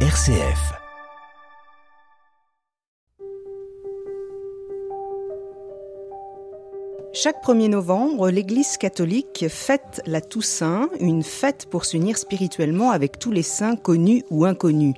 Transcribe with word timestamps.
RCF. 0.00 0.85
Chaque 7.18 7.42
1er 7.42 7.70
novembre, 7.70 8.28
l'Église 8.28 8.76
catholique 8.76 9.46
fête 9.48 10.02
la 10.04 10.20
Toussaint, 10.20 10.90
une 11.00 11.22
fête 11.22 11.64
pour 11.70 11.86
s'unir 11.86 12.18
spirituellement 12.18 12.90
avec 12.90 13.18
tous 13.18 13.32
les 13.32 13.42
saints 13.42 13.74
connus 13.74 14.22
ou 14.28 14.44
inconnus. 14.44 14.94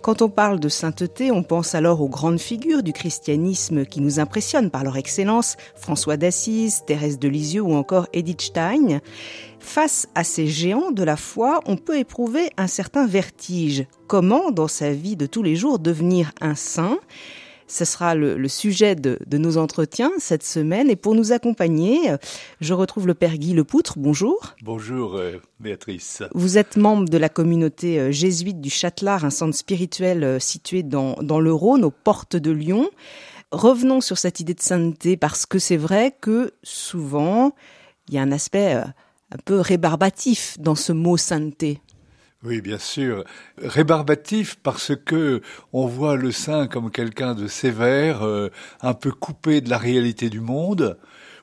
Quand 0.00 0.22
on 0.22 0.28
parle 0.28 0.58
de 0.58 0.68
sainteté, 0.68 1.30
on 1.30 1.44
pense 1.44 1.76
alors 1.76 2.00
aux 2.00 2.08
grandes 2.08 2.40
figures 2.40 2.82
du 2.82 2.92
christianisme 2.92 3.86
qui 3.86 4.00
nous 4.00 4.18
impressionnent 4.18 4.72
par 4.72 4.82
leur 4.82 4.96
excellence, 4.96 5.56
François 5.76 6.16
d'Assise, 6.16 6.82
Thérèse 6.84 7.20
de 7.20 7.28
Lisieux 7.28 7.62
ou 7.62 7.74
encore 7.74 8.08
Edith 8.12 8.42
Stein. 8.42 8.98
Face 9.60 10.08
à 10.16 10.24
ces 10.24 10.48
géants 10.48 10.90
de 10.90 11.04
la 11.04 11.16
foi, 11.16 11.60
on 11.66 11.76
peut 11.76 11.96
éprouver 11.96 12.50
un 12.56 12.66
certain 12.66 13.06
vertige. 13.06 13.86
Comment, 14.08 14.50
dans 14.50 14.66
sa 14.66 14.90
vie 14.90 15.14
de 15.14 15.26
tous 15.26 15.44
les 15.44 15.54
jours, 15.54 15.78
devenir 15.78 16.32
un 16.40 16.56
saint? 16.56 16.98
Ce 17.72 17.86
sera 17.86 18.14
le, 18.14 18.48
sujet 18.48 18.94
de, 18.94 19.18
nos 19.38 19.56
entretiens 19.56 20.10
cette 20.18 20.44
semaine. 20.44 20.90
Et 20.90 20.96
pour 20.96 21.14
nous 21.14 21.32
accompagner, 21.32 21.98
je 22.60 22.74
retrouve 22.74 23.06
le 23.06 23.14
Père 23.14 23.38
Guy 23.38 23.54
Lepoutre. 23.54 23.94
Bonjour. 23.98 24.54
Bonjour 24.62 25.16
euh, 25.16 25.40
Béatrice. 25.58 26.22
Vous 26.34 26.58
êtes 26.58 26.76
membre 26.76 27.08
de 27.08 27.16
la 27.16 27.30
communauté 27.30 27.98
euh, 27.98 28.10
jésuite 28.10 28.60
du 28.60 28.68
Châtelard, 28.68 29.24
un 29.24 29.30
centre 29.30 29.56
spirituel 29.56 30.22
euh, 30.22 30.38
situé 30.38 30.82
dans, 30.82 31.14
dans 31.22 31.40
le 31.40 31.52
Rhône, 31.52 31.82
aux 31.84 31.90
portes 31.90 32.36
de 32.36 32.50
Lyon. 32.50 32.90
Revenons 33.52 34.02
sur 34.02 34.18
cette 34.18 34.40
idée 34.40 34.54
de 34.54 34.60
sainteté 34.60 35.16
parce 35.16 35.46
que 35.46 35.58
c'est 35.58 35.78
vrai 35.78 36.14
que 36.20 36.52
souvent, 36.62 37.54
il 38.08 38.14
y 38.14 38.18
a 38.18 38.22
un 38.22 38.32
aspect 38.32 38.74
un 38.74 39.38
peu 39.44 39.60
rébarbatif 39.60 40.58
dans 40.58 40.74
ce 40.74 40.92
mot 40.92 41.16
sainteté. 41.16 41.80
Oui, 42.44 42.60
bien 42.60 42.78
sûr. 42.78 43.24
Rébarbatif 43.58 44.56
parce 44.62 44.92
que 44.96 45.42
on 45.72 45.86
voit 45.86 46.16
le 46.16 46.32
saint 46.32 46.66
comme 46.66 46.90
quelqu'un 46.90 47.34
de 47.34 47.46
sévère, 47.46 48.22
euh, 48.26 48.50
un 48.80 48.94
peu 48.94 49.12
coupé 49.12 49.60
de 49.60 49.70
la 49.70 49.78
réalité 49.78 50.28
du 50.28 50.40
monde, 50.40 50.98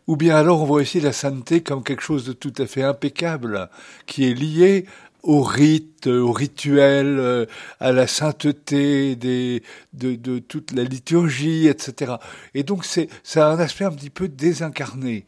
ou 0.08 0.18
bien 0.18 0.36
alors 0.36 0.62
on 0.62 0.66
voit 0.66 0.82
aussi 0.82 1.00
la 1.00 1.14
sainteté 1.14 1.62
comme 1.62 1.84
quelque 1.84 2.02
chose 2.04 2.26
de 2.26 2.34
tout 2.34 2.54
à 2.58 2.66
fait 2.66 2.84
impeccable, 2.84 3.70
qui 4.08 4.26
est 4.30 4.34
lié 4.34 4.86
au 5.24 5.42
rite, 5.42 6.08
au 6.08 6.34
rituel, 6.34 7.18
euh, 7.20 7.46
à 7.80 7.94
la 7.94 8.06
sainteté 8.08 9.16
des, 9.16 9.64
de, 9.94 10.16
de 10.16 10.40
toute 10.40 10.74
la 10.74 10.84
liturgie, 10.84 11.68
etc. 11.68 12.16
Et 12.54 12.64
donc 12.64 12.84
c'est, 12.84 13.08
ça 13.24 13.48
a 13.50 13.54
un 13.54 13.60
aspect 13.60 13.86
un 13.86 13.92
petit 13.92 14.10
peu 14.10 14.28
désincarné 14.28 15.26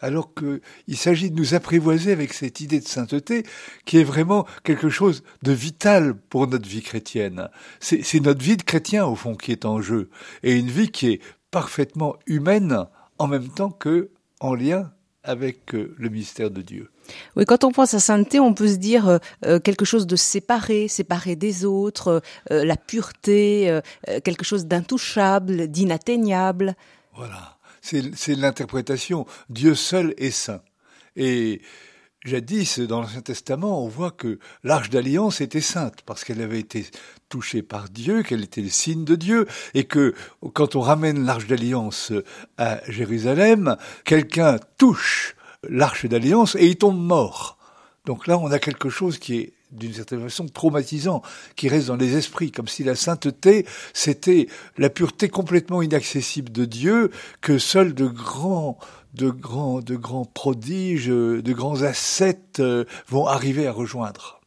alors 0.00 0.32
qu'il 0.34 0.96
s'agit 0.96 1.30
de 1.30 1.36
nous 1.36 1.54
apprivoiser 1.54 2.12
avec 2.12 2.32
cette 2.32 2.60
idée 2.60 2.80
de 2.80 2.88
sainteté 2.88 3.44
qui 3.84 3.98
est 3.98 4.04
vraiment 4.04 4.46
quelque 4.62 4.90
chose 4.90 5.22
de 5.42 5.52
vital 5.52 6.14
pour 6.14 6.46
notre 6.46 6.68
vie 6.68 6.82
chrétienne. 6.82 7.48
C'est 7.80 8.20
notre 8.20 8.42
vie 8.42 8.56
de 8.56 8.62
chrétien, 8.62 9.06
au 9.06 9.14
fond, 9.14 9.34
qui 9.34 9.52
est 9.52 9.64
en 9.64 9.80
jeu, 9.80 10.10
et 10.42 10.56
une 10.56 10.70
vie 10.70 10.90
qui 10.90 11.08
est 11.08 11.20
parfaitement 11.50 12.16
humaine 12.26 12.86
en 13.18 13.28
même 13.28 13.48
temps 13.48 13.70
que 13.70 14.10
en 14.40 14.54
lien 14.54 14.90
avec 15.24 15.74
euh, 15.74 15.94
le 15.96 16.10
mystère 16.10 16.50
de 16.50 16.60
Dieu. 16.60 16.90
Oui, 17.36 17.44
quand 17.46 17.64
on 17.64 17.72
pense 17.72 17.94
à 17.94 18.00
sainteté, 18.00 18.40
on 18.40 18.54
peut 18.54 18.68
se 18.68 18.76
dire 18.76 19.08
euh, 19.08 19.18
euh, 19.46 19.58
quelque 19.58 19.84
chose 19.84 20.06
de 20.06 20.16
séparé, 20.16 20.86
séparé 20.88 21.34
des 21.34 21.64
autres, 21.64 22.22
la 22.50 22.76
pureté, 22.76 23.80
quelque 24.24 24.44
chose 24.44 24.66
d'intouchable, 24.66 25.68
d'inatteignable. 25.68 26.76
Voilà 27.14 27.53
c'est 27.84 28.34
l'interprétation. 28.34 29.26
Dieu 29.50 29.74
seul 29.74 30.14
est 30.16 30.30
saint. 30.30 30.62
Et 31.16 31.60
jadis, 32.24 32.80
dans 32.80 33.02
l'Ancien 33.02 33.20
Testament, 33.20 33.84
on 33.84 33.88
voit 33.88 34.10
que 34.10 34.38
l'Arche 34.62 34.88
d'Alliance 34.88 35.40
était 35.40 35.60
sainte 35.60 36.00
parce 36.06 36.24
qu'elle 36.24 36.40
avait 36.40 36.60
été 36.60 36.86
touchée 37.28 37.62
par 37.62 37.90
Dieu, 37.90 38.22
qu'elle 38.22 38.42
était 38.42 38.62
le 38.62 38.70
signe 38.70 39.04
de 39.04 39.16
Dieu, 39.16 39.46
et 39.74 39.84
que 39.84 40.14
quand 40.54 40.76
on 40.76 40.80
ramène 40.80 41.24
l'Arche 41.24 41.46
d'Alliance 41.46 42.12
à 42.56 42.80
Jérusalem, 42.90 43.76
quelqu'un 44.04 44.58
touche 44.78 45.36
l'Arche 45.68 46.06
d'Alliance 46.06 46.56
et 46.56 46.66
il 46.66 46.76
tombe 46.76 46.98
mort. 46.98 47.58
Donc 48.06 48.26
là, 48.26 48.38
on 48.38 48.50
a 48.50 48.58
quelque 48.58 48.88
chose 48.88 49.18
qui 49.18 49.36
est 49.38 49.53
d'une 49.74 49.92
certaine 49.92 50.22
façon 50.22 50.46
traumatisant, 50.46 51.22
qui 51.56 51.68
reste 51.68 51.88
dans 51.88 51.96
les 51.96 52.16
esprits, 52.16 52.50
comme 52.50 52.68
si 52.68 52.84
la 52.84 52.94
sainteté, 52.94 53.66
c'était 53.92 54.48
la 54.78 54.90
pureté 54.90 55.28
complètement 55.28 55.82
inaccessible 55.82 56.52
de 56.52 56.64
Dieu, 56.64 57.10
que 57.40 57.58
seuls 57.58 57.94
de 57.94 58.06
grands 58.06 58.78
de 59.14 59.30
grands, 59.30 59.80
de 59.80 59.94
grands 59.94 60.24
prodiges, 60.24 61.06
de 61.06 61.52
grands 61.52 61.82
ascètes 61.82 62.58
euh, 62.58 62.84
vont 63.06 63.26
arriver 63.26 63.68
à 63.68 63.72
rejoindre. 63.72 64.40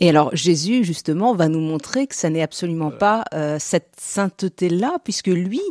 Et 0.00 0.08
alors 0.08 0.34
Jésus, 0.34 0.84
justement, 0.84 1.34
va 1.34 1.48
nous 1.48 1.60
montrer 1.60 2.06
que 2.06 2.14
ça 2.14 2.28
n'est 2.28 2.42
absolument 2.42 2.90
pas 2.90 3.24
euh, 3.32 3.58
cette 3.60 3.94
sainteté-là, 3.96 4.98
puisque 5.04 5.28
lui 5.28 5.62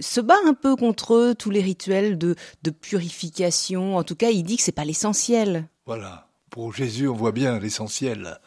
se 0.00 0.20
bat 0.20 0.36
un 0.44 0.54
peu 0.54 0.76
contre 0.76 1.34
tous 1.38 1.50
les 1.50 1.62
rituels 1.62 2.18
de, 2.18 2.34
de 2.62 2.70
purification. 2.70 3.96
En 3.96 4.02
tout 4.02 4.16
cas, 4.16 4.30
il 4.30 4.42
dit 4.42 4.56
que 4.56 4.62
c'est 4.62 4.72
pas 4.72 4.84
l'essentiel. 4.84 5.68
Voilà 5.86 6.26
pour 6.54 6.72
Jésus, 6.72 7.08
on 7.08 7.14
voit 7.14 7.32
bien 7.32 7.58
l'essentiel. 7.58 8.38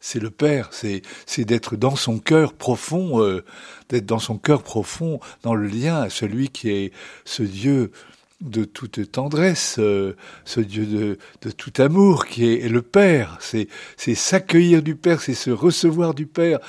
C'est 0.00 0.18
le 0.18 0.30
Père, 0.30 0.70
c'est 0.72 1.44
d'être 1.44 1.76
dans 1.76 1.94
son 1.94 2.18
cœur 2.18 2.54
profond, 2.54 3.22
euh, 3.22 3.44
d'être 3.90 4.06
dans 4.06 4.18
son 4.18 4.38
cœur 4.38 4.62
profond, 4.62 5.20
dans 5.42 5.54
le 5.54 5.66
lien 5.66 6.00
à 6.00 6.08
celui 6.08 6.48
qui 6.48 6.70
est 6.70 6.92
ce 7.26 7.42
Dieu 7.42 7.92
de 8.40 8.64
toute 8.64 9.12
tendresse, 9.12 9.76
euh, 9.78 10.16
ce 10.46 10.60
Dieu 10.60 10.86
de, 10.86 11.50
tout 11.50 11.72
amour 11.82 12.24
qui 12.24 12.50
est, 12.50 12.66
le 12.66 12.80
Père. 12.80 13.36
C'est 13.40 13.68
c'est 13.98 14.14
s'accueillir 14.14 14.82
du 14.82 14.94
Père, 14.96 15.20
c'est 15.20 15.34
se 15.34 15.50
recevoir 15.50 16.14
du 16.14 16.24
Père 16.24 16.60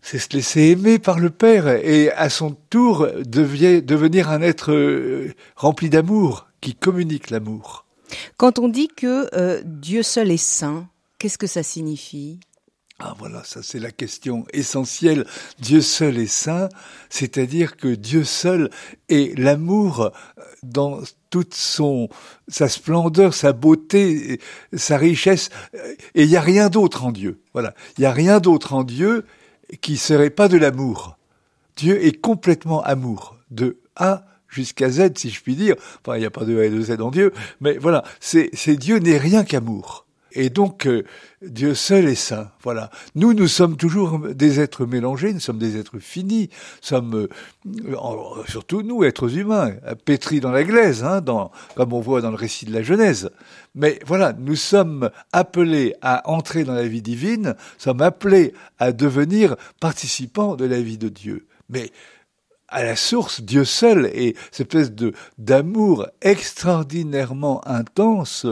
c'est 0.00 0.20
se 0.20 0.28
laisser 0.32 0.60
aimer 0.60 1.00
par 1.00 1.18
le 1.18 1.30
Père 1.30 1.66
et 1.66 2.12
à 2.12 2.30
son 2.30 2.56
tour 2.70 3.08
devenir 3.26 4.30
un 4.30 4.42
être 4.42 4.70
euh, 4.72 5.34
rempli 5.56 5.90
d'amour, 5.90 6.46
qui 6.60 6.76
communique 6.76 7.30
l'amour. 7.30 7.87
Quand 8.36 8.58
on 8.58 8.68
dit 8.68 8.88
que 8.88 9.28
euh, 9.34 9.62
Dieu 9.64 10.02
seul 10.02 10.30
est 10.30 10.36
saint, 10.36 10.88
qu'est-ce 11.18 11.38
que 11.38 11.46
ça 11.46 11.62
signifie? 11.62 12.40
Ah 13.00 13.14
voilà, 13.16 13.44
ça 13.44 13.62
c'est 13.62 13.78
la 13.78 13.92
question 13.92 14.44
essentielle. 14.52 15.24
Dieu 15.60 15.80
seul 15.82 16.18
est 16.18 16.26
saint, 16.26 16.68
c'est-à-dire 17.10 17.76
que 17.76 17.94
Dieu 17.94 18.24
seul 18.24 18.70
est 19.08 19.38
l'amour 19.38 20.00
euh, 20.00 20.10
dans 20.64 21.00
toute 21.30 21.54
son 21.54 22.08
sa 22.48 22.68
splendeur, 22.68 23.34
sa 23.34 23.52
beauté, 23.52 24.40
sa 24.72 24.96
richesse, 24.96 25.50
et 26.14 26.24
il 26.24 26.28
n'y 26.28 26.36
a 26.36 26.40
rien 26.40 26.70
d'autre 26.70 27.04
en 27.04 27.12
Dieu. 27.12 27.40
Voilà, 27.52 27.74
il 27.96 28.00
n'y 28.00 28.06
a 28.06 28.12
rien 28.12 28.40
d'autre 28.40 28.72
en 28.72 28.82
Dieu 28.82 29.26
qui 29.80 29.96
serait 29.96 30.30
pas 30.30 30.48
de 30.48 30.56
l'amour. 30.56 31.18
Dieu 31.76 32.04
est 32.04 32.20
complètement 32.20 32.82
amour, 32.82 33.36
de 33.50 33.78
A 33.94 34.24
jusqu'à 34.48 34.90
Z, 34.90 35.16
si 35.16 35.30
je 35.30 35.42
puis 35.42 35.56
dire. 35.56 35.76
Enfin, 36.00 36.16
il 36.16 36.20
n'y 36.20 36.26
a 36.26 36.30
pas 36.30 36.44
de 36.44 36.58
A 36.58 36.64
et 36.64 36.70
de 36.70 36.80
Z 36.80 37.00
en 37.00 37.10
Dieu, 37.10 37.32
mais 37.60 37.78
voilà, 37.78 38.04
c'est 38.20 38.76
Dieu 38.76 38.98
n'est 38.98 39.18
rien 39.18 39.44
qu'amour. 39.44 40.06
Et 40.32 40.50
donc, 40.50 40.86
euh, 40.86 41.04
Dieu 41.42 41.74
seul 41.74 42.06
est 42.06 42.14
saint. 42.14 42.50
Voilà. 42.62 42.90
Nous, 43.14 43.32
nous 43.32 43.48
sommes 43.48 43.76
toujours 43.76 44.18
des 44.18 44.60
êtres 44.60 44.84
mélangés, 44.84 45.32
nous 45.32 45.40
sommes 45.40 45.58
des 45.58 45.78
êtres 45.78 45.98
finis, 45.98 46.50
sommes, 46.80 47.26
euh, 47.66 47.96
surtout 48.46 48.82
nous, 48.82 49.04
êtres 49.04 49.36
humains, 49.36 49.72
pétris 50.04 50.40
dans 50.40 50.50
la 50.50 50.64
glaise, 50.64 51.02
hein, 51.02 51.20
dans, 51.22 51.50
comme 51.76 51.92
on 51.92 52.00
voit 52.00 52.20
dans 52.20 52.30
le 52.30 52.36
récit 52.36 52.66
de 52.66 52.72
la 52.72 52.82
Genèse. 52.82 53.30
Mais 53.74 53.98
voilà, 54.06 54.32
nous 54.32 54.56
sommes 54.56 55.10
appelés 55.32 55.94
à 56.02 56.28
entrer 56.30 56.64
dans 56.64 56.74
la 56.74 56.86
vie 56.86 57.02
divine, 57.02 57.54
sommes 57.78 58.02
appelés 58.02 58.52
à 58.78 58.92
devenir 58.92 59.56
participants 59.80 60.56
de 60.56 60.66
la 60.66 60.80
vie 60.80 60.98
de 60.98 61.08
Dieu. 61.08 61.46
Mais 61.70 61.90
à 62.68 62.84
la 62.84 62.96
source, 62.96 63.40
Dieu 63.40 63.64
seul 63.64 64.10
et 64.14 64.36
cette 64.50 64.74
espèce 64.74 64.92
de 64.92 65.12
d'amour 65.38 66.06
extraordinairement 66.20 67.66
intense, 67.66 68.46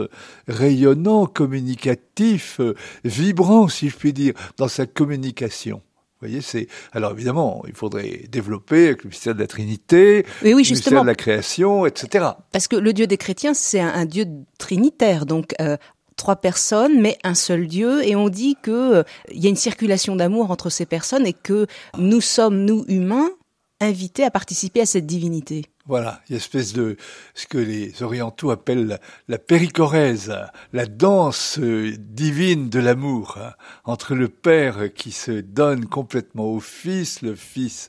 rayonnant, 0.47 1.25
communicatif, 1.25 2.59
vibrant, 3.03 3.67
si 3.67 3.89
je 3.89 3.95
puis 3.95 4.13
dire, 4.13 4.33
dans 4.57 4.67
sa 4.67 4.85
communication. 4.85 5.81
Vous 6.19 6.27
voyez, 6.27 6.41
c'est 6.41 6.67
alors 6.93 7.11
évidemment, 7.11 7.63
il 7.67 7.75
faudrait 7.75 8.23
développer 8.27 8.87
avec 8.87 9.03
le 9.03 9.09
mystère 9.09 9.35
de 9.35 9.39
la 9.39 9.45
Trinité, 9.45 10.25
oui, 10.41 10.55
oui, 10.55 10.63
le 10.63 10.71
mystère 10.71 11.03
de 11.03 11.07
la 11.07 11.13
création, 11.13 11.85
etc. 11.85 12.25
Parce 12.51 12.67
que 12.67 12.75
le 12.75 12.91
Dieu 12.91 13.05
des 13.05 13.17
chrétiens, 13.17 13.53
c'est 13.53 13.79
un, 13.79 14.05
Dieu 14.05 14.25
trinitaire, 14.57 15.27
donc 15.27 15.53
euh, 15.61 15.77
trois 16.15 16.37
personnes, 16.37 16.99
mais 16.99 17.19
un 17.23 17.35
seul 17.35 17.67
Dieu. 17.67 18.03
Et 18.03 18.15
on 18.15 18.29
dit 18.29 18.57
que 18.63 18.95
euh, 18.95 19.03
il 19.31 19.43
y 19.43 19.45
a 19.45 19.49
une 19.49 19.55
circulation 19.55 20.15
d'amour 20.15 20.49
entre 20.49 20.71
ces 20.71 20.87
personnes 20.87 21.27
et 21.27 21.33
que 21.33 21.67
nous 21.99 22.21
sommes 22.21 22.65
nous 22.65 22.83
humains 22.87 23.29
invité 23.79 24.23
à 24.23 24.31
participer 24.31 24.81
à 24.81 24.85
cette 24.85 25.05
divinité. 25.05 25.65
Voilà, 25.85 26.21
une 26.29 26.35
espèce 26.35 26.73
de 26.73 26.97
ce 27.33 27.47
que 27.47 27.57
les 27.57 28.03
orientaux 28.03 28.51
appellent 28.51 28.99
la, 29.29 29.37
péricorèse, 29.37 30.35
la 30.73 30.85
danse 30.85 31.59
euh, 31.59 31.95
divine 31.97 32.69
de 32.69 32.79
l'amour 32.79 33.37
hein, 33.41 33.53
entre 33.85 34.13
le 34.13 34.27
Père 34.27 34.93
qui 34.93 35.11
se 35.11 35.31
donne 35.31 35.85
complètement 35.85 36.51
au 36.51 36.59
Fils, 36.59 37.21
le 37.21 37.35
Fils 37.35 37.87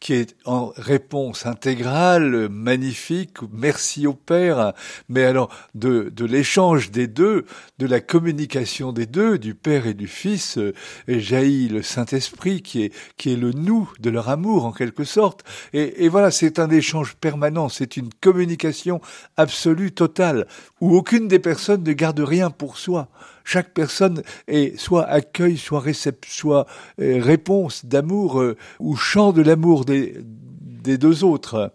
qui 0.00 0.14
est 0.14 0.34
en 0.46 0.72
réponse 0.76 1.44
intégrale, 1.44 2.48
magnifique, 2.48 3.36
merci 3.52 4.06
au 4.06 4.14
Père, 4.14 4.72
mais 5.10 5.24
alors 5.24 5.50
de, 5.74 6.10
de 6.14 6.24
l'échange 6.24 6.90
des 6.90 7.06
deux, 7.06 7.44
de 7.78 7.86
la 7.86 8.00
communication 8.00 8.92
des 8.92 9.04
deux, 9.04 9.38
du 9.38 9.54
Père 9.54 9.86
et 9.86 9.92
du 9.92 10.08
Fils, 10.08 10.56
euh, 10.56 10.72
jaillit 11.06 11.68
le 11.68 11.82
Saint-Esprit 11.82 12.62
qui 12.62 12.82
est, 12.84 12.94
qui 13.18 13.32
est 13.32 13.36
le 13.36 13.52
nous 13.52 13.90
de 14.00 14.08
leur 14.08 14.30
amour 14.30 14.64
en 14.64 14.72
quelque 14.72 15.04
sorte. 15.04 15.44
Et, 15.74 16.04
et 16.04 16.08
voilà, 16.08 16.30
c'est 16.30 16.58
un 16.58 16.70
échange 16.70 17.16
permanent, 17.16 17.68
c'est 17.68 17.98
une 17.98 18.10
communication 18.20 19.02
absolue, 19.36 19.92
totale, 19.92 20.46
où 20.80 20.96
aucune 20.96 21.28
des 21.28 21.38
personnes 21.38 21.84
ne 21.84 21.92
garde 21.92 22.20
rien 22.20 22.50
pour 22.50 22.78
soi. 22.78 23.08
Chaque 23.52 23.74
personne 23.74 24.22
est 24.46 24.78
soit 24.78 25.06
accueil, 25.06 25.58
soit 25.58 25.80
réception, 25.80 26.50
soit 26.50 26.66
euh, 27.00 27.20
réponse 27.20 27.84
d'amour 27.84 28.40
euh, 28.40 28.56
ou 28.78 28.94
chant 28.94 29.32
de 29.32 29.42
l'amour 29.42 29.84
des, 29.84 30.18
des 30.22 30.98
deux 30.98 31.24
autres. 31.24 31.72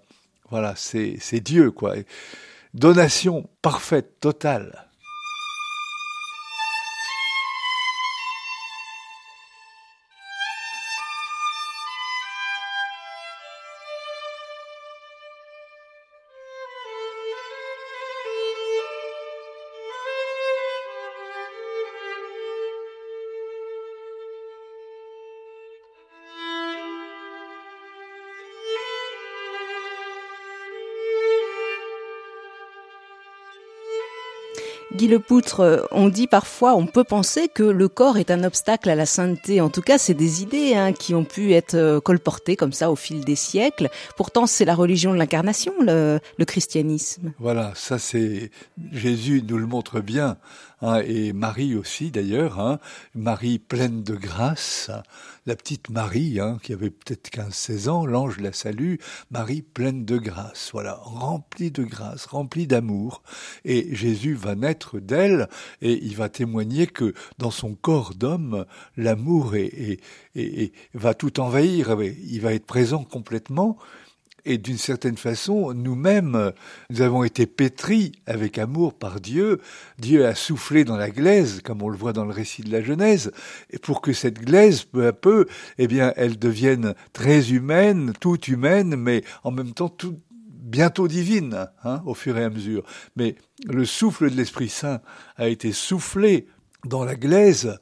Voilà, 0.50 0.74
c'est 0.78 1.42
Dieu, 1.42 1.72
quoi. 1.72 1.96
Donation 2.74 3.50
parfaite, 3.62 4.22
totale. 4.22 4.85
Guy 35.06 35.12
Lepoutre, 35.12 35.60
euh, 35.60 35.84
on 35.92 36.10
dit 36.10 36.26
parfois, 36.26 36.74
on 36.74 36.88
peut 36.88 37.04
penser 37.04 37.48
que 37.48 37.62
le 37.62 37.88
corps 37.88 38.18
est 38.18 38.32
un 38.32 38.44
obstacle 38.44 38.90
à 38.90 38.96
la 38.96 39.06
sainteté. 39.06 39.62
En 39.62 39.70
tout 39.70 39.84
cas, 39.84 40.00
c'est 40.00 40.16
des 40.16 40.42
idées 40.42 40.74
hein, 40.74 40.94
qui 40.94 41.14
ont 41.14 41.26
pu 41.26 41.54
être 41.54 41.76
euh, 41.76 42.00
colportées 42.00 42.56
comme 42.56 42.74
ça 42.74 42.90
au 42.90 42.96
fil 42.96 43.24
des 43.24 43.36
siècles. 43.36 43.90
Pourtant, 44.18 44.48
c'est 44.48 44.66
la 44.66 44.74
religion 44.74 45.14
de 45.14 45.20
l'incarnation, 45.20 45.74
le, 45.80 46.20
christianisme. 46.48 47.34
Voilà, 47.38 47.72
ça 47.76 48.00
c'est 48.00 48.50
Jésus 48.92 49.44
nous 49.48 49.60
le 49.60 49.68
montre 49.68 50.00
bien, 50.00 50.38
hein, 50.82 51.02
et 51.06 51.34
Marie 51.34 51.76
aussi 51.76 52.10
d'ailleurs. 52.10 52.60
Hein, 52.60 52.80
Marie 53.14 53.60
pleine 53.60 54.02
de 54.02 54.16
grâce 54.16 54.90
la 55.46 55.56
petite 55.56 55.90
Marie, 55.90 56.40
hein, 56.40 56.58
qui 56.62 56.74
avait 56.74 56.90
peut-être 56.90 57.30
15-16 57.30 57.90
ans, 57.90 58.06
l'ange 58.06 58.40
la 58.40 58.52
salue, 58.52 58.96
Marie 59.30 59.62
pleine 59.62 60.06
de 60.06 60.18
grâce, 60.18 60.70
voilà, 60.72 61.00
remplie 61.04 61.72
de 61.72 61.84
grâce, 61.84 62.26
remplie 62.26 62.68
d'amour. 62.68 63.22
Et 63.64 63.96
Jésus 63.96 64.34
va 64.34 64.56
naître 64.56 65.00
d'elle 65.00 65.48
et 65.82 65.94
il 66.04 66.16
va 66.16 66.30
témoigner 66.30 66.88
que 66.88 67.14
dans 67.38 67.52
son 67.52 67.76
corps 67.76 68.16
d'homme, 68.16 68.66
l'amour 68.98 69.56
est, 69.56 70.00
va 70.94 71.14
tout 71.14 71.40
envahir, 71.40 71.96
il 72.02 72.42
va 72.42 72.54
être 72.54 72.66
présent 72.66 73.04
complètement 73.04 73.78
et 74.46 74.58
d'une 74.58 74.78
certaine 74.78 75.18
façon, 75.18 75.74
nous-mêmes, 75.74 76.52
nous 76.90 77.02
avons 77.02 77.24
été 77.24 77.46
pétris 77.46 78.14
avec 78.26 78.58
amour 78.58 78.94
par 78.94 79.20
Dieu. 79.20 79.60
Dieu 79.98 80.26
a 80.26 80.36
soufflé 80.36 80.84
dans 80.84 80.98
la 80.98 81.10
glaise, 81.10 81.62
comme 81.64 81.82
on 81.82 81.90
le 81.90 81.98
voit 81.98 82.14
dans 82.14 82.26
le 82.26 82.32
récit 82.32 82.62
de 82.62 82.72
la 82.72 82.82
Genèse, 82.82 83.32
et 83.72 83.80
pour 83.80 84.02
que 84.02 84.14
cette 84.14 84.40
glaise, 84.40 84.84
peu 84.84 85.08
à 85.08 85.14
peu, 85.14 85.48
eh 85.78 85.88
bien, 85.88 86.14
elle 86.16 86.38
devienne 86.38 86.94
très 87.14 87.52
humaine, 87.52 88.14
toute 88.20 88.48
humaine, 88.48 88.96
mais 88.96 89.24
en 89.44 89.52
même 89.52 89.74
temps 89.74 89.90
tout, 89.90 90.20
bientôt 90.48 91.08
divine, 91.08 91.68
hein, 91.84 92.02
au 92.06 92.14
fur 92.14 92.38
et 92.38 92.44
à 92.44 92.50
mesure. 92.50 92.84
Mais 93.16 93.36
le 93.66 93.86
souffle 93.86 94.30
de 94.30 94.36
l'Esprit 94.36 94.70
Saint 94.70 95.02
a 95.38 95.48
été 95.48 95.72
soufflé 95.72 96.48
dans 96.86 97.04
la 97.04 97.16
glaise 97.16 97.80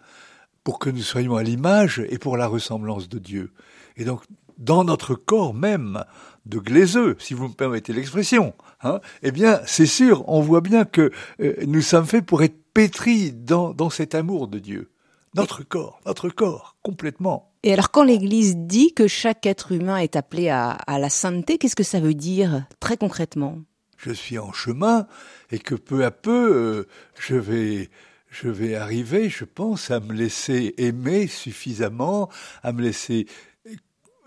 pour 0.63 0.79
que 0.79 0.89
nous 0.89 1.01
soyons 1.01 1.35
à 1.35 1.43
l'image 1.43 2.01
et 2.09 2.17
pour 2.17 2.37
la 2.37 2.47
ressemblance 2.47 3.09
de 3.09 3.19
Dieu. 3.19 3.51
Et 3.97 4.05
donc, 4.05 4.23
dans 4.57 4.83
notre 4.83 5.15
corps 5.15 5.53
même, 5.53 6.03
de 6.45 6.59
glaiseux, 6.59 7.15
si 7.19 7.33
vous 7.33 7.47
me 7.47 7.53
permettez 7.53 7.93
l'expression, 7.93 8.53
hein, 8.81 8.99
eh 9.21 9.31
bien, 9.31 9.61
c'est 9.65 9.85
sûr, 9.85 10.27
on 10.27 10.41
voit 10.41 10.61
bien 10.61 10.85
que 10.85 11.11
euh, 11.39 11.55
nous 11.65 11.81
sommes 11.81 12.05
faits 12.05 12.25
pour 12.25 12.43
être 12.43 12.57
pétris 12.73 13.31
dans, 13.31 13.73
dans 13.73 13.89
cet 13.89 14.15
amour 14.15 14.47
de 14.47 14.59
Dieu. 14.59 14.89
Notre 15.35 15.63
corps, 15.63 15.99
notre 16.05 16.29
corps, 16.29 16.75
complètement. 16.83 17.53
Et 17.63 17.73
alors, 17.73 17.91
quand 17.91 18.03
l'Église 18.03 18.55
dit 18.57 18.93
que 18.93 19.07
chaque 19.07 19.45
être 19.45 19.71
humain 19.71 19.97
est 19.97 20.15
appelé 20.15 20.49
à, 20.49 20.71
à 20.71 20.99
la 20.99 21.09
sainteté, 21.09 21.57
qu'est-ce 21.57 21.75
que 21.75 21.83
ça 21.83 21.99
veut 21.99 22.13
dire 22.13 22.65
très 22.79 22.97
concrètement? 22.97 23.59
Je 23.97 24.11
suis 24.11 24.37
en 24.37 24.51
chemin 24.51 25.07
et 25.49 25.59
que 25.59 25.75
peu 25.75 26.03
à 26.03 26.11
peu, 26.11 26.51
euh, 26.53 26.87
je 27.17 27.35
vais 27.35 27.89
je 28.33 28.49
vais 28.49 28.73
arriver, 28.73 29.29
je 29.29 29.45
pense, 29.45 29.91
à 29.91 29.99
me 29.99 30.11
laisser 30.11 30.73
aimer 30.77 31.27
suffisamment, 31.27 32.29
à 32.63 32.73
me 32.73 32.81
laisser 32.81 33.27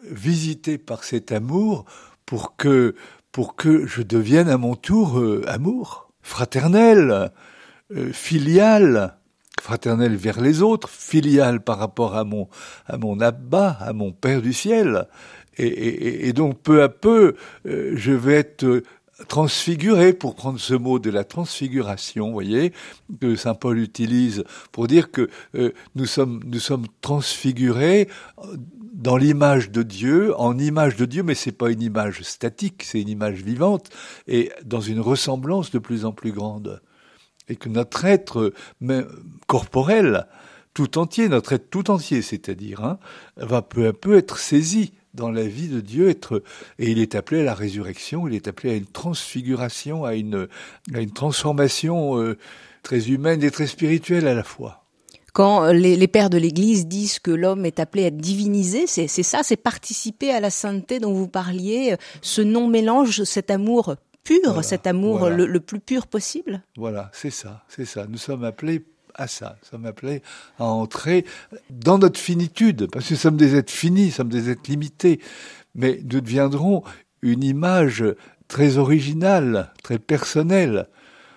visité 0.03 0.79
par 0.79 1.05
cet 1.05 1.33
amour 1.33 1.85
pour 2.25 2.57
que, 2.57 2.95
pour 3.33 3.57
que 3.57 3.87
je 3.87 4.03
devienne 4.03 4.49
à 4.49 4.59
mon 4.59 4.75
tour 4.75 5.19
euh, 5.19 5.43
amour, 5.47 6.13
fraternel, 6.23 7.31
euh, 7.95 8.13
filial, 8.13 9.17
fraternel 9.61 10.17
vers 10.17 10.41
les 10.41 10.63
autres, 10.63 10.89
filial 10.89 11.63
par 11.63 11.79
rapport 11.79 12.17
à 12.17 12.25
mon, 12.25 12.49
à 12.87 12.99
mon 12.99 13.21
Abba, 13.21 13.79
à 13.81 13.93
mon 13.93 14.13
Père 14.13 14.43
du 14.43 14.53
ciel. 14.53 15.07
Et, 15.59 16.29
et, 16.29 16.33
donc 16.35 16.61
peu 16.61 16.83
à 16.83 16.91
peu, 16.91 17.35
euh, 17.67 17.93
je 17.97 18.13
vais 18.13 18.35
être 18.35 18.83
transfiguré, 19.29 20.13
pour 20.13 20.35
prendre 20.35 20.61
ce 20.61 20.75
mot 20.75 20.99
de 20.99 21.09
la 21.09 21.25
transfiguration, 21.25 22.31
voyez, 22.33 22.75
que 23.19 23.35
saint 23.35 23.55
Paul 23.55 23.79
utilise 23.79 24.45
pour 24.73 24.87
dire 24.87 25.11
que 25.11 25.31
nous 25.95 26.05
sommes 26.05 26.43
nous 26.45 26.59
sommes 26.59 26.85
transfigurés 27.01 28.09
dans 28.97 29.19
l'image 29.19 29.71
de 29.71 29.83
Dieu, 29.83 30.35
en 30.41 30.59
image 30.59 30.97
de 30.97 31.05
Dieu, 31.05 31.23
mais 31.23 31.35
c'est 31.35 31.53
pas 31.53 31.71
une 31.71 31.83
image 31.83 32.23
statique, 32.23 32.83
c'est 32.83 33.01
une 33.01 33.11
image 33.11 33.43
vivante, 33.43 33.91
et 34.27 34.51
dans 34.65 34.81
une 34.81 35.01
ressemblance 35.01 35.71
de 35.71 35.79
plus 35.79 36.07
en 36.07 36.13
plus 36.13 36.33
grande. 36.33 36.81
Et 37.49 37.57
que 37.57 37.69
notre 37.69 38.07
être 38.07 38.53
corporel, 39.47 40.27
tout 40.73 40.99
entier, 40.99 41.29
notre 41.29 41.53
être 41.53 41.71
tout 41.71 41.91
entier, 41.91 42.23
c'est-à-dire, 42.23 42.83
hein, 42.85 42.99
va 43.37 43.61
peu 43.61 43.87
à 43.87 43.93
peu 43.93 44.17
être 44.17 44.39
saisi 44.39 44.95
dans 45.13 45.31
la 45.31 45.47
vie 45.47 45.69
de 45.69 45.81
Dieu, 45.81 46.09
être, 46.09 46.43
et 46.79 46.91
il 46.91 46.99
est 46.99 47.15
appelé 47.15 47.43
à 47.43 47.45
la 47.45 47.55
résurrection, 47.55 48.27
il 48.27 48.35
est 48.35 48.49
appelé 48.49 48.73
à 48.73 48.77
une 48.77 48.87
transfiguration, 48.87 50.05
à 50.05 50.15
une, 50.15 50.49
transformation 51.15 52.19
euh, 52.19 52.39
très 52.83 53.11
humaine 53.11 53.43
et 53.43 53.51
très 53.51 53.67
spirituelle 53.67 54.27
à 54.27 54.35
la 54.35 54.43
fois 54.43 54.86
quand 55.37 55.71
les, 55.71 56.09
pères 56.09 56.31
de 56.31 56.39
l'Église 56.39 56.87
disent 56.87 57.19
que 57.19 57.31
l'homme 57.31 57.67
est 57.67 57.79
appelé 57.79 58.05
à 58.05 58.07
être 58.07 58.17
divinisé, 58.17 58.87
c'est 58.87 59.07
ça, 59.07 59.41
c'est 59.43 59.59
participer 59.59 60.31
à 60.31 60.41
la 60.41 60.49
sainteté 60.49 60.99
dont 60.99 61.13
vous 61.13 61.29
parliez, 61.29 61.97
ce 62.23 62.41
non-mélange, 62.41 63.23
cet 63.25 63.51
amour 63.51 63.97
pur, 64.25 64.65
cet 64.65 64.87
amour 64.87 65.29
le, 65.29 65.61
plus 65.61 65.79
pur 65.79 66.07
possible 66.07 66.63
Voilà, 66.79 67.11
c'est 67.13 67.29
ça, 67.29 67.65
c'est 67.69 67.85
ça. 67.85 68.07
Nous 68.09 68.17
sommes 68.17 68.45
appelés 68.45 68.87
à 69.15 69.27
ça. 69.27 69.59
Nous 69.61 69.69
sommes 69.69 69.85
appelés 69.85 70.23
à 70.59 70.65
entrer 70.65 71.27
dans 71.69 71.99
notre 71.99 72.19
finitude, 72.19 72.89
parce 72.91 73.09
que 73.09 73.13
nous 73.13 73.21
sommes 73.21 73.37
des 73.37 73.57
êtres 73.57 73.73
finis, 73.75 74.07
nous 74.07 74.13
sommes 74.13 74.31
des 74.31 74.49
êtres 74.49 74.71
limités, 74.71 75.21
mais 75.75 76.01
nous 76.11 76.23
deviendrons 76.23 76.83
une 77.21 77.45
image 77.45 78.03
très 78.49 78.79
originale, 78.79 79.71
très 79.83 79.99
personnelle 79.99 80.89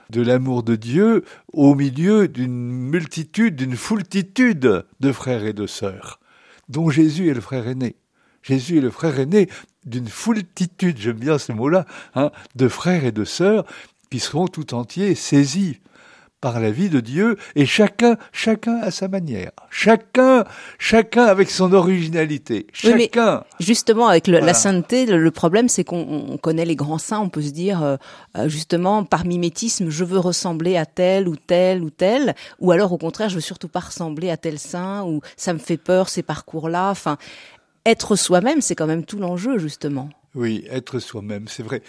de 0.10 0.22
l'amour 0.22 0.64
de 0.64 0.76
Dieu 0.76 1.24
au 1.54 1.76
milieu 1.76 2.28
d'une 2.28 2.72
multitude, 2.72 3.56
d'une 3.56 3.76
foultitude 3.76 4.86
de 5.00 5.12
frères 5.12 5.46
et 5.46 5.54
de 5.54 5.68
sœurs, 5.68 6.20
dont 6.68 6.90
Jésus 6.90 7.30
est 7.30 7.34
le 7.34 7.42
frère 7.42 7.68
aîné. 7.68 7.96
Jésus 8.42 8.78
est 8.78 8.82
le 8.82 8.92
frère 8.92 9.20
aîné 9.20 9.50
d'une 9.86 10.08
foultitude, 10.08 10.98
j'aime 10.98 11.20
bien 11.20 11.38
ce 11.38 11.52
mot-là, 11.52 11.86
hein, 12.16 12.32
de 12.56 12.68
frères 12.68 13.06
et 13.06 13.12
de 13.12 13.26
sœurs 13.26 13.66
qui 14.10 14.20
seront 14.20 14.48
tout 14.48 14.74
entiers 14.74 15.16
saisis 15.16 15.80
par 16.42 16.60
la 16.60 16.72
vie 16.72 16.90
de 16.90 17.00
Dieu 17.00 17.38
et 17.56 17.66
chacun, 17.66 18.18
chacun 18.32 18.80
à 18.82 18.92
sa 18.92 19.08
manière. 19.08 19.52
Chacun, 19.70 20.46
chacun 20.78 21.26
avec 21.26 21.50
son 21.50 21.74
originalité. 21.74 22.68
Chacun. 22.74 23.44
justement, 23.60 24.08
avec 24.08 24.28
la 24.28 24.54
sainteté, 24.54 25.06
le, 25.06 25.32
problème, 25.32 25.70
c'est 25.70 25.84
qu'on 25.84 26.38
connaît 26.42 26.66
les 26.66 26.76
grands 26.76 26.98
saints. 26.98 27.20
On 27.20 27.30
peut 27.30 27.42
se 27.42 27.52
dire, 27.52 27.84
euh, 27.84 27.98
euh, 28.38 28.48
justement, 28.48 29.04
par 29.04 29.26
mimétisme, 29.26 29.90
je 29.90 30.04
veux 30.04 30.20
ressembler 30.20 30.78
à 30.78 30.86
tel 30.86 31.28
ou 31.28 31.36
tel 31.36 31.84
ou 31.84 31.90
tel, 31.90 32.36
ou 32.60 32.72
alors 32.72 32.92
au 32.92 32.98
contraire, 32.98 33.30
je 33.30 33.36
veux 33.36 33.42
surtout 33.42 33.68
pas 33.68 33.80
ressembler 33.80 34.30
à 34.30 34.38
tel 34.38 34.60
saint, 34.60 35.04
ou 35.04 35.22
ça 35.38 35.54
me 35.54 35.60
fait 35.60 35.78
peur 35.78 36.10
ces 36.10 36.24
parcours-là. 36.24 36.90
Enfin, 36.90 37.18
être 37.86 38.16
soi-même, 38.16 38.62
c'est 38.62 38.76
quand 38.76 38.88
même 38.88 39.06
tout 39.06 39.20
l'enjeu, 39.20 39.58
justement. 39.58 40.10
Oui, 40.36 40.66
être 40.70 41.00
soi-même, 41.00 41.48
c'est 41.48 41.64
vrai. 41.64 41.82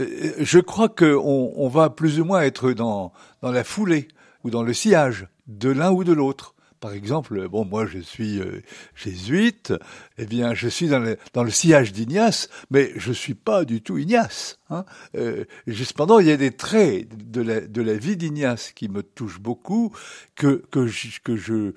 Euh, 0.00 0.32
je 0.38 0.58
crois 0.58 0.88
qu'on 0.88 1.52
on 1.54 1.68
va 1.68 1.90
plus 1.90 2.20
ou 2.20 2.24
moins 2.24 2.42
être 2.42 2.72
dans, 2.72 3.12
dans 3.42 3.52
la 3.52 3.64
foulée 3.64 4.08
ou 4.44 4.50
dans 4.50 4.62
le 4.62 4.72
sillage 4.72 5.28
de 5.46 5.70
l'un 5.70 5.90
ou 5.90 6.04
de 6.04 6.12
l'autre. 6.12 6.54
Par 6.80 6.94
exemple, 6.94 7.46
bon, 7.48 7.64
moi 7.64 7.86
je 7.86 8.00
suis 8.00 8.40
euh, 8.40 8.60
jésuite, 8.96 9.72
eh 10.18 10.26
bien 10.26 10.52
je 10.52 10.66
suis 10.66 10.88
dans 10.88 10.98
le, 10.98 11.16
dans 11.32 11.44
le 11.44 11.50
sillage 11.50 11.92
d'Ignace, 11.92 12.48
mais 12.72 12.90
je 12.96 13.12
suis 13.12 13.34
pas 13.34 13.64
du 13.64 13.82
tout 13.82 13.98
Ignace. 13.98 14.58
Hein. 14.68 14.84
Euh, 15.14 15.44
cependant, 15.72 16.18
il 16.18 16.26
y 16.26 16.32
a 16.32 16.36
des 16.36 16.50
traits 16.50 17.06
de 17.30 17.40
la, 17.40 17.60
de 17.60 17.82
la 17.82 17.94
vie 17.94 18.16
d'Ignace 18.16 18.72
qui 18.72 18.88
me 18.88 19.04
touchent 19.04 19.38
beaucoup, 19.38 19.94
que, 20.34 20.64
que, 20.72 20.88
que, 21.22 21.36
je, 21.36 21.72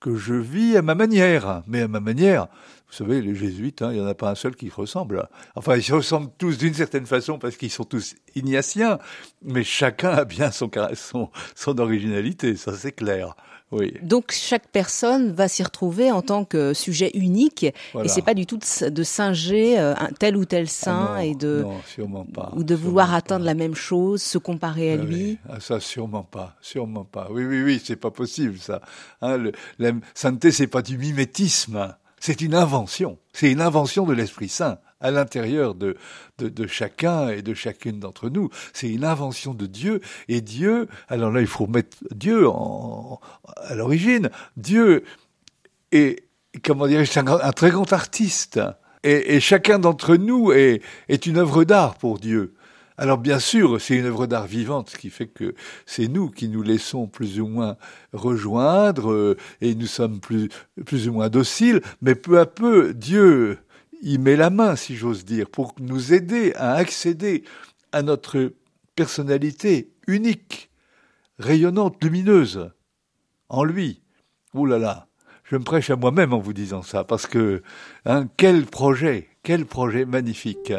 que 0.00 0.16
je 0.16 0.34
vis 0.34 0.76
à 0.76 0.82
ma 0.82 0.96
manière. 0.96 1.62
Mais 1.68 1.82
à 1.82 1.88
ma 1.88 2.00
manière, 2.00 2.48
vous 2.90 2.96
savez, 2.96 3.20
les 3.20 3.34
jésuites, 3.34 3.82
hein, 3.82 3.90
il 3.92 3.98
n'y 4.00 4.04
en 4.04 4.06
a 4.08 4.14
pas 4.14 4.30
un 4.30 4.34
seul 4.34 4.56
qui 4.56 4.70
ressemble. 4.70 5.28
Enfin, 5.56 5.76
ils 5.76 5.82
se 5.82 5.92
ressemblent 5.92 6.30
tous 6.38 6.56
d'une 6.56 6.72
certaine 6.74 7.04
façon 7.06 7.38
parce 7.38 7.56
qu'ils 7.56 7.70
sont 7.70 7.84
tous 7.84 8.14
ignatiens, 8.34 8.98
mais 9.42 9.62
chacun 9.62 10.10
a 10.10 10.24
bien 10.24 10.50
son, 10.50 10.70
son, 10.94 11.28
son 11.54 11.78
originalité, 11.78 12.56
ça 12.56 12.72
c'est 12.74 12.92
clair. 12.92 13.34
Oui. 13.70 13.92
Donc 14.02 14.32
chaque 14.32 14.68
personne 14.68 15.32
va 15.32 15.46
s'y 15.46 15.62
retrouver 15.62 16.10
en 16.10 16.22
tant 16.22 16.46
que 16.46 16.72
sujet 16.72 17.10
unique 17.12 17.66
voilà. 17.92 18.06
et 18.06 18.08
c'est 18.08 18.22
pas 18.22 18.32
du 18.32 18.46
tout 18.46 18.56
de, 18.56 19.02
singer 19.02 19.78
euh, 19.78 19.94
un 19.94 20.08
tel 20.08 20.38
ou 20.38 20.46
tel 20.46 20.70
saint 20.70 21.10
ah 21.16 21.24
et 21.26 21.34
de 21.34 21.60
non, 21.60 21.74
sûrement 21.86 22.24
pas, 22.24 22.50
ou 22.56 22.64
de 22.64 22.74
vouloir 22.74 23.08
pas. 23.10 23.16
atteindre 23.16 23.44
la 23.44 23.52
même 23.52 23.74
chose, 23.74 24.22
se 24.22 24.38
comparer 24.38 24.92
à 24.92 24.94
Ah 24.94 25.04
lui. 25.04 25.14
oui. 25.14 25.38
Ah, 25.50 25.60
ça 25.60 25.80
sûrement 25.80 26.22
pas, 26.22 26.56
sûrement 26.62 27.04
pas. 27.04 27.28
Oui 27.30 27.44
oui 27.44 27.62
oui, 27.62 27.82
c'est 27.84 27.96
pas 27.96 28.10
possible 28.10 28.56
ça. 28.58 28.80
Hein, 29.20 29.36
le, 29.36 29.52
la 29.78 29.92
sainteté 30.14 30.50
c'est 30.50 30.66
pas 30.66 30.80
du 30.80 30.96
mimétisme, 30.96 31.94
c'est 32.20 32.40
une 32.40 32.54
invention. 32.54 33.18
C'est 33.32 33.50
une 33.50 33.60
invention 33.60 34.04
de 34.04 34.12
l'Esprit 34.12 34.48
Saint 34.48 34.78
à 35.00 35.10
l'intérieur 35.10 35.74
de, 35.74 35.96
chacun 36.66 37.28
et 37.28 37.42
de 37.42 37.54
chacune 37.54 38.00
d'entre 38.00 38.28
nous. 38.28 38.50
C'est 38.72 38.88
une 38.88 39.04
invention 39.04 39.54
de 39.54 39.66
Dieu. 39.66 40.00
Et 40.28 40.40
Dieu, 40.40 40.88
alors 41.08 41.30
là, 41.30 41.40
il 41.40 41.46
faut 41.46 41.66
mettre 41.66 41.96
Dieu 42.14 42.48
à 42.48 43.74
l'origine. 43.74 44.30
Dieu 44.56 45.04
est, 45.92 46.24
comment 46.64 46.86
dirais-je, 46.86 47.18
un, 47.20 47.26
un, 47.26 47.52
très 47.52 47.70
grand 47.70 47.92
artiste. 47.92 48.60
Et, 49.04 49.36
et 49.36 49.40
chacun 49.40 49.78
d'entre 49.78 50.16
nous 50.16 50.52
est, 50.52 50.82
est 51.08 51.26
une 51.26 51.38
œuvre 51.38 51.64
d'art 51.64 51.96
pour 51.96 52.18
Dieu. 52.18 52.54
Alors 53.00 53.18
bien 53.18 53.38
sûr, 53.38 53.80
c'est 53.80 53.96
une 53.96 54.06
œuvre 54.06 54.26
d'art 54.26 54.48
vivante, 54.48 54.90
ce 54.90 54.98
qui 54.98 55.08
fait 55.08 55.28
que 55.28 55.54
c'est 55.86 56.08
nous 56.08 56.30
qui 56.30 56.48
nous 56.48 56.62
laissons 56.62 57.06
plus 57.06 57.40
ou 57.40 57.46
moins 57.46 57.76
rejoindre 58.12 59.12
euh, 59.12 59.36
et 59.60 59.76
nous 59.76 59.86
sommes 59.86 60.18
plus, 60.18 60.48
plus 60.84 61.08
ou 61.08 61.12
moins 61.12 61.28
dociles, 61.28 61.80
mais 62.02 62.16
peu 62.16 62.40
à 62.40 62.46
peu, 62.46 62.92
Dieu 62.94 63.58
y 64.02 64.18
met 64.18 64.34
la 64.34 64.50
main, 64.50 64.74
si 64.74 64.96
j'ose 64.96 65.24
dire, 65.24 65.48
pour 65.48 65.76
nous 65.78 66.12
aider 66.12 66.52
à 66.56 66.72
accéder 66.72 67.44
à 67.92 68.02
notre 68.02 68.52
personnalité 68.96 69.92
unique, 70.08 70.68
rayonnante, 71.38 72.02
lumineuse, 72.02 72.72
en 73.48 73.62
lui. 73.62 74.02
Ouh 74.54 74.66
là 74.66 74.80
là, 74.80 75.06
je 75.44 75.54
me 75.54 75.62
prêche 75.62 75.90
à 75.90 75.96
moi-même 75.96 76.32
en 76.32 76.40
vous 76.40 76.52
disant 76.52 76.82
ça, 76.82 77.04
parce 77.04 77.28
que 77.28 77.62
hein, 78.06 78.26
quel 78.36 78.66
projet, 78.66 79.28
quel 79.44 79.66
projet 79.66 80.04
magnifique. 80.04 80.72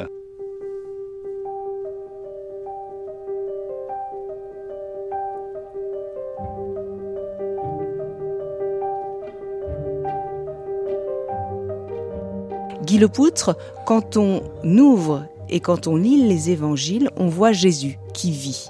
Guy 12.89 12.98
Lepoutre, 12.98 13.55
quand 13.86 14.17
on 14.17 14.41
ouvre 14.63 15.27
et 15.48 15.60
quand 15.60 15.86
on 15.86 15.96
lit 15.96 16.27
les 16.27 16.50
évangiles, 16.50 17.12
on 17.17 17.27
voit 17.27 17.51
Jésus 17.51 18.00
qui 18.15 18.31
vit. 18.31 18.67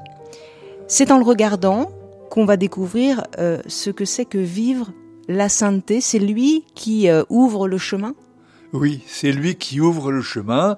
C'est 0.90 1.10
en 1.12 1.20
le 1.20 1.24
regardant 1.24 1.90
qu'on 2.30 2.44
va 2.44 2.58
découvrir 2.58 3.24
euh, 3.38 3.62
ce 3.68 3.90
que 3.90 4.04
c'est 4.04 4.26
que 4.26 4.38
vivre 4.38 4.92
la 5.30 5.48
sainteté. 5.48 6.02
C'est 6.02 6.20
lui 6.20 6.66
qui 6.76 7.08
euh, 7.08 7.24
ouvre 7.30 7.70
le 7.70 7.78
chemin? 7.78 8.14
Oui, 8.74 9.00
c'est 9.08 9.32
lui 9.32 9.56
qui 9.56 9.80
ouvre 9.80 10.12
le 10.12 10.22
chemin. 10.22 10.76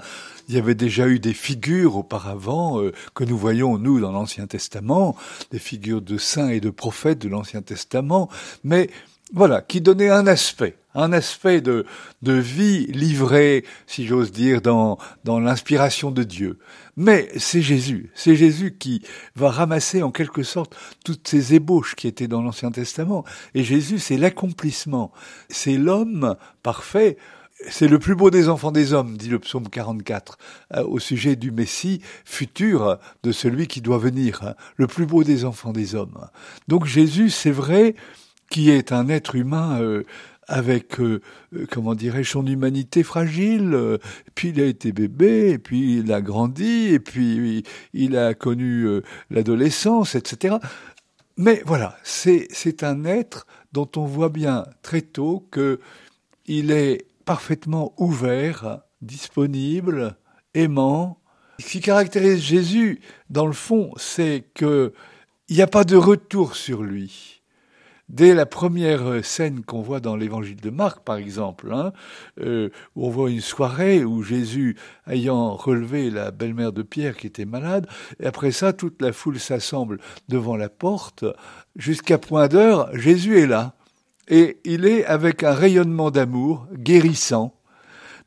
Il 0.48 0.54
y 0.54 0.60
avait 0.60 0.76
déjà 0.76 1.08
eu 1.08 1.18
des 1.18 1.34
figures 1.34 1.96
auparavant 1.96 2.80
euh, 2.80 2.92
que 3.16 3.24
nous 3.24 3.38
voyons, 3.40 3.80
nous, 3.80 4.00
dans 4.00 4.12
l'Ancien 4.12 4.46
Testament, 4.46 5.16
des 5.50 5.58
figures 5.58 6.04
de 6.04 6.20
saints 6.20 6.50
et 6.50 6.60
de 6.60 6.70
prophètes 6.70 7.20
de 7.20 7.28
l'Ancien 7.28 7.64
Testament, 7.64 8.30
mais 8.64 8.92
voilà, 9.34 9.62
qui 9.62 9.82
donnaient 9.82 10.10
un 10.10 10.28
aspect, 10.28 10.76
un 10.94 11.14
aspect 11.14 11.62
de, 11.62 11.86
de 12.22 12.34
vie 12.34 12.88
livrée, 12.88 13.64
si 13.88 14.06
j'ose 14.06 14.32
dire, 14.32 14.62
dans, 14.62 14.98
dans 15.24 15.40
l'inspiration 15.40 16.12
de 16.12 16.24
Dieu. 16.24 16.60
Mais 16.98 17.30
c'est 17.38 17.62
Jésus, 17.62 18.12
c'est 18.14 18.36
Jésus 18.36 18.76
qui 18.78 19.02
va 19.36 19.50
ramasser 19.50 20.04
en 20.04 20.12
quelque 20.12 20.44
sorte 20.44 20.76
toutes 21.06 21.28
ces 21.28 21.54
ébauches 21.54 21.96
qui 21.96 22.08
étaient 22.08 22.28
dans 22.28 22.42
l'Ancien 22.42 22.72
Testament. 22.72 23.24
Et 23.56 23.64
Jésus, 23.64 24.00
c'est 24.00 24.18
l'accomplissement, 24.18 25.12
c'est 25.50 25.78
l'homme 25.78 26.36
parfait. 26.64 27.18
C'est 27.70 27.88
le 27.88 28.00
plus 28.00 28.16
beau 28.16 28.32
des 28.32 28.50
enfants 28.50 28.72
des 28.72 28.92
hommes, 28.92 29.18
dit 29.18 29.30
le 29.30 29.38
psaume 29.38 29.70
44, 29.70 30.40
euh, 30.74 30.84
au 30.84 30.98
sujet 30.98 31.36
du 31.36 31.52
Messie 31.52 32.02
futur, 32.26 32.98
de 33.22 33.32
celui 33.32 33.68
qui 33.68 33.82
doit 33.82 34.00
venir, 34.00 34.42
hein, 34.42 34.56
le 34.78 34.88
plus 34.88 35.06
beau 35.06 35.24
des 35.24 35.46
enfants 35.46 35.72
des 35.72 35.94
hommes. 35.94 36.28
Donc 36.68 36.86
Jésus, 36.86 37.30
c'est 37.30 37.52
vrai, 37.52 37.94
qui 38.52 38.70
est 38.70 38.92
un 38.92 39.10
être 39.10 39.36
humain 39.36 39.82
euh, 39.82 40.04
avec, 40.52 41.00
euh, 41.00 41.22
comment 41.72 41.96
dirais-je, 41.96 42.32
son 42.32 42.46
humanité 42.46 43.04
fragile. 43.04 43.72
Euh, 43.74 43.98
puis 44.36 44.50
il 44.50 44.62
a 44.62 44.66
été 44.66 44.92
bébé, 44.92 45.52
et 45.52 45.58
puis 45.58 45.98
il 46.00 46.12
a 46.12 46.22
grandi, 46.22 46.94
et 46.94 47.00
puis 47.00 47.64
il 47.94 48.18
a 48.18 48.34
connu 48.34 48.86
euh, 48.86 49.02
l'adolescence, 49.30 50.14
etc. 50.16 50.58
Mais 51.38 51.64
voilà, 51.66 51.98
c'est 52.04 52.48
c'est 52.52 52.84
un 52.84 53.06
être 53.06 53.48
dont 53.72 53.90
on 53.96 54.06
voit 54.06 54.30
bien 54.30 54.66
très 54.82 55.02
tôt 55.02 55.48
que 55.52 55.80
il 56.46 56.72
est 56.72 57.08
parfaitement 57.24 57.94
ouvert, 57.98 58.82
disponible, 59.02 60.18
aimant. 60.54 61.18
Ce 61.60 61.68
qui 61.68 61.80
caractérise 61.80 62.42
Jésus, 62.42 63.00
dans 63.30 63.46
le 63.46 63.54
fond, 63.54 63.94
c'est 63.96 64.44
que 64.54 64.94
il 65.48 65.56
n'y 65.56 65.62
a 65.62 65.68
pas 65.68 65.86
de 65.86 65.96
retour 65.96 66.56
sur 66.56 66.84
lui 66.84 67.31
dès 68.12 68.34
la 68.34 68.46
première 68.46 69.24
scène 69.26 69.64
qu'on 69.64 69.82
voit 69.82 70.02
dans 70.02 70.16
l'évangile 70.16 70.60
de 70.60 70.70
Marc, 70.70 71.00
par 71.00 71.16
exemple, 71.16 71.72
hein, 71.74 71.94
euh, 72.42 72.70
où 72.96 73.08
on 73.08 73.10
voit 73.10 73.32
une 73.32 73.42
soirée 73.42 74.04
où 74.04 74.22
Jésus, 74.22 74.78
ayant 75.08 75.56
relevé 75.56 76.10
la 76.10 76.32
belle-mère 76.32 76.74
de 76.74 76.84
Pierre 76.84 77.16
qui 77.16 77.28
était 77.28 77.46
malade, 77.46 77.88
et 78.20 78.26
après 78.26 78.52
ça, 78.52 78.74
toute 78.74 79.02
la 79.02 79.14
foule 79.14 79.40
s'assemble 79.40 80.00
devant 80.28 80.58
la 80.58 80.70
porte, 80.70 81.26
jusqu'à 81.76 82.18
point 82.18 82.48
d'heure, 82.48 82.90
Jésus 82.96 83.40
est 83.40 83.48
là. 83.48 83.74
Et 84.28 84.60
il 84.66 84.86
est 84.86 85.06
avec 85.06 85.44
un 85.44 85.54
rayonnement 85.54 86.12
d'amour 86.12 86.68
guérissant, 86.74 87.54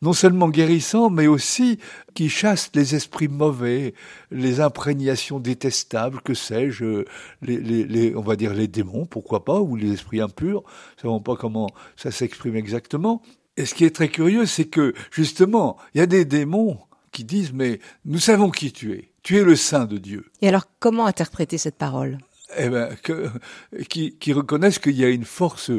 non 0.03 0.13
seulement 0.13 0.49
guérissant, 0.49 1.11
mais 1.11 1.27
aussi 1.27 1.79
qui 2.15 2.29
chasse 2.29 2.71
les 2.75 2.95
esprits 2.95 3.29
mauvais, 3.29 3.95
les 4.31 4.61
imprégnations 4.61 5.41
détestables, 5.41 6.21
que 6.21 6.35
sais-je, 6.35 7.05
les, 7.43 7.59
les, 7.59 7.85
les, 7.85 8.17
on 8.17 8.23
va 8.23 8.37
dire 8.37 8.55
les 8.55 8.69
démons, 8.69 9.07
pourquoi 9.07 9.45
pas, 9.45 9.61
ou 9.61 9.77
les 9.77 9.93
esprits 9.93 10.21
impurs, 10.21 10.63
ne 10.97 11.03
savons 11.03 11.21
pas 11.21 11.37
comment 11.37 11.69
ça 11.97 12.11
s'exprime 12.11 12.57
exactement. 12.57 13.23
Et 13.57 13.67
ce 13.67 13.75
qui 13.75 13.85
est 13.85 13.95
très 13.95 14.09
curieux, 14.09 14.47
c'est 14.47 14.67
que 14.67 14.95
justement, 15.11 15.77
il 15.95 15.99
y 15.99 16.01
a 16.01 16.07
des 16.07 16.25
démons 16.25 16.79
qui 17.13 17.25
disent, 17.25 17.53
mais 17.53 17.79
nous 18.05 18.19
savons 18.19 18.51
qui 18.51 18.73
tu 18.73 18.93
es, 18.93 19.13
tu 19.23 19.39
es 19.39 19.45
le 19.45 19.57
Saint 19.57 19.87
de 19.87 19.99
Dieu. 19.99 20.27
Et 20.43 20.49
alors, 20.49 20.65
comment 20.81 21.07
interpréter 21.07 21.59
cette 21.59 21.77
parole? 21.77 22.19
Eh 22.59 22.69
ben, 22.69 22.95
que, 23.03 23.31
qui, 23.89 24.19
qui 24.19 24.33
reconnaissent 24.33 24.79
qu'il 24.79 24.97
y 24.97 25.05
a 25.05 25.09
une 25.09 25.25
force 25.25 25.71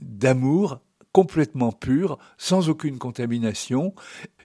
d'amour 0.00 0.80
complètement 1.12 1.72
pure, 1.72 2.18
sans 2.36 2.68
aucune 2.68 2.98
contamination, 2.98 3.94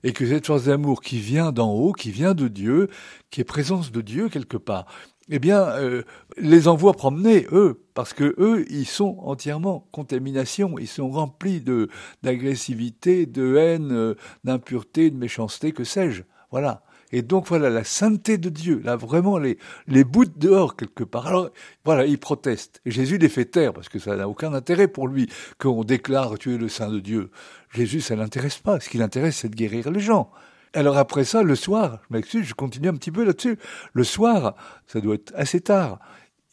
et 0.04 0.14
que 0.14 0.28
cette 0.28 0.48
force 0.48 0.66
d'amour 0.66 1.02
qui 1.02 1.20
vient 1.20 1.52
d'en 1.52 1.72
haut, 1.72 1.94
qui 1.94 2.12
vient 2.12 2.34
de 2.34 2.48
Dieu, 2.48 2.90
qui 3.30 3.42
est 3.42 3.46
présence 3.46 3.92
de 3.92 4.02
Dieu 4.02 4.30
quelque 4.30 4.58
part, 4.58 4.86
eh 5.30 5.40
bien, 5.40 5.62
euh, 5.62 6.04
les 6.38 6.68
envoie 6.68 6.94
promener 6.94 7.48
eux, 7.52 7.86
parce 7.94 8.14
que 8.14 8.36
eux, 8.38 8.66
ils 8.70 8.86
sont 8.86 9.18
entièrement 9.22 9.88
contamination, 9.92 10.78
ils 10.78 10.88
sont 10.88 11.10
remplis 11.10 11.62
de 11.62 11.90
d'agressivité, 12.24 13.26
de 13.26 13.56
haine, 13.56 13.92
euh, 13.94 14.16
d'impureté, 14.44 15.12
de 15.12 15.18
méchanceté, 15.18 15.72
que 15.72 15.84
sais-je. 15.84 16.24
Voilà. 16.52 16.84
Et 17.16 17.22
donc 17.22 17.48
voilà 17.48 17.70
la 17.70 17.84
sainteté 17.84 18.40
de 18.40 18.50
Dieu, 18.50 18.82
là 18.84 18.96
vraiment 18.96 19.38
les 19.38 19.60
les 19.88 20.04
bouts 20.04 20.26
dehors 20.26 20.76
quelque 20.76 21.04
part. 21.04 21.28
Alors 21.28 21.50
voilà, 21.86 22.08
ils 22.08 22.18
protestent. 22.18 22.82
Et 22.86 22.92
Jésus 22.92 23.20
les 23.20 23.30
fait 23.30 23.46
taire 23.46 23.72
parce 23.72 23.88
que 23.88 24.00
ça 24.00 24.16
n'a 24.16 24.28
aucun 24.28 24.52
intérêt 24.52 24.88
pour 24.88 25.08
lui 25.08 25.30
qu'on 25.60 25.84
déclare 25.84 26.40
tu 26.40 26.56
es 26.56 26.58
le 26.58 26.70
saint 26.70 26.90
de 26.90 27.00
Dieu. 27.00 27.30
Jésus 27.70 28.02
ça 28.02 28.16
l'intéresse 28.16 28.58
pas. 28.58 28.80
Ce 28.80 28.90
qui 28.90 28.98
l'intéresse 28.98 29.38
c'est 29.38 29.50
de 29.50 29.56
guérir 29.56 29.92
les 29.92 30.00
gens. 30.00 30.32
Alors 30.74 30.98
après 30.98 31.24
ça, 31.24 31.44
le 31.44 31.56
soir, 31.56 32.00
je 32.10 32.16
m'excuse, 32.16 32.48
je 32.48 32.56
continue 32.56 32.88
un 32.88 32.96
petit 32.96 33.12
peu 33.12 33.24
là-dessus. 33.24 33.60
Le 33.94 34.04
soir, 34.04 34.56
ça 34.88 35.00
doit 35.00 35.14
être 35.14 35.32
assez 35.36 35.62
tard. 35.62 36.00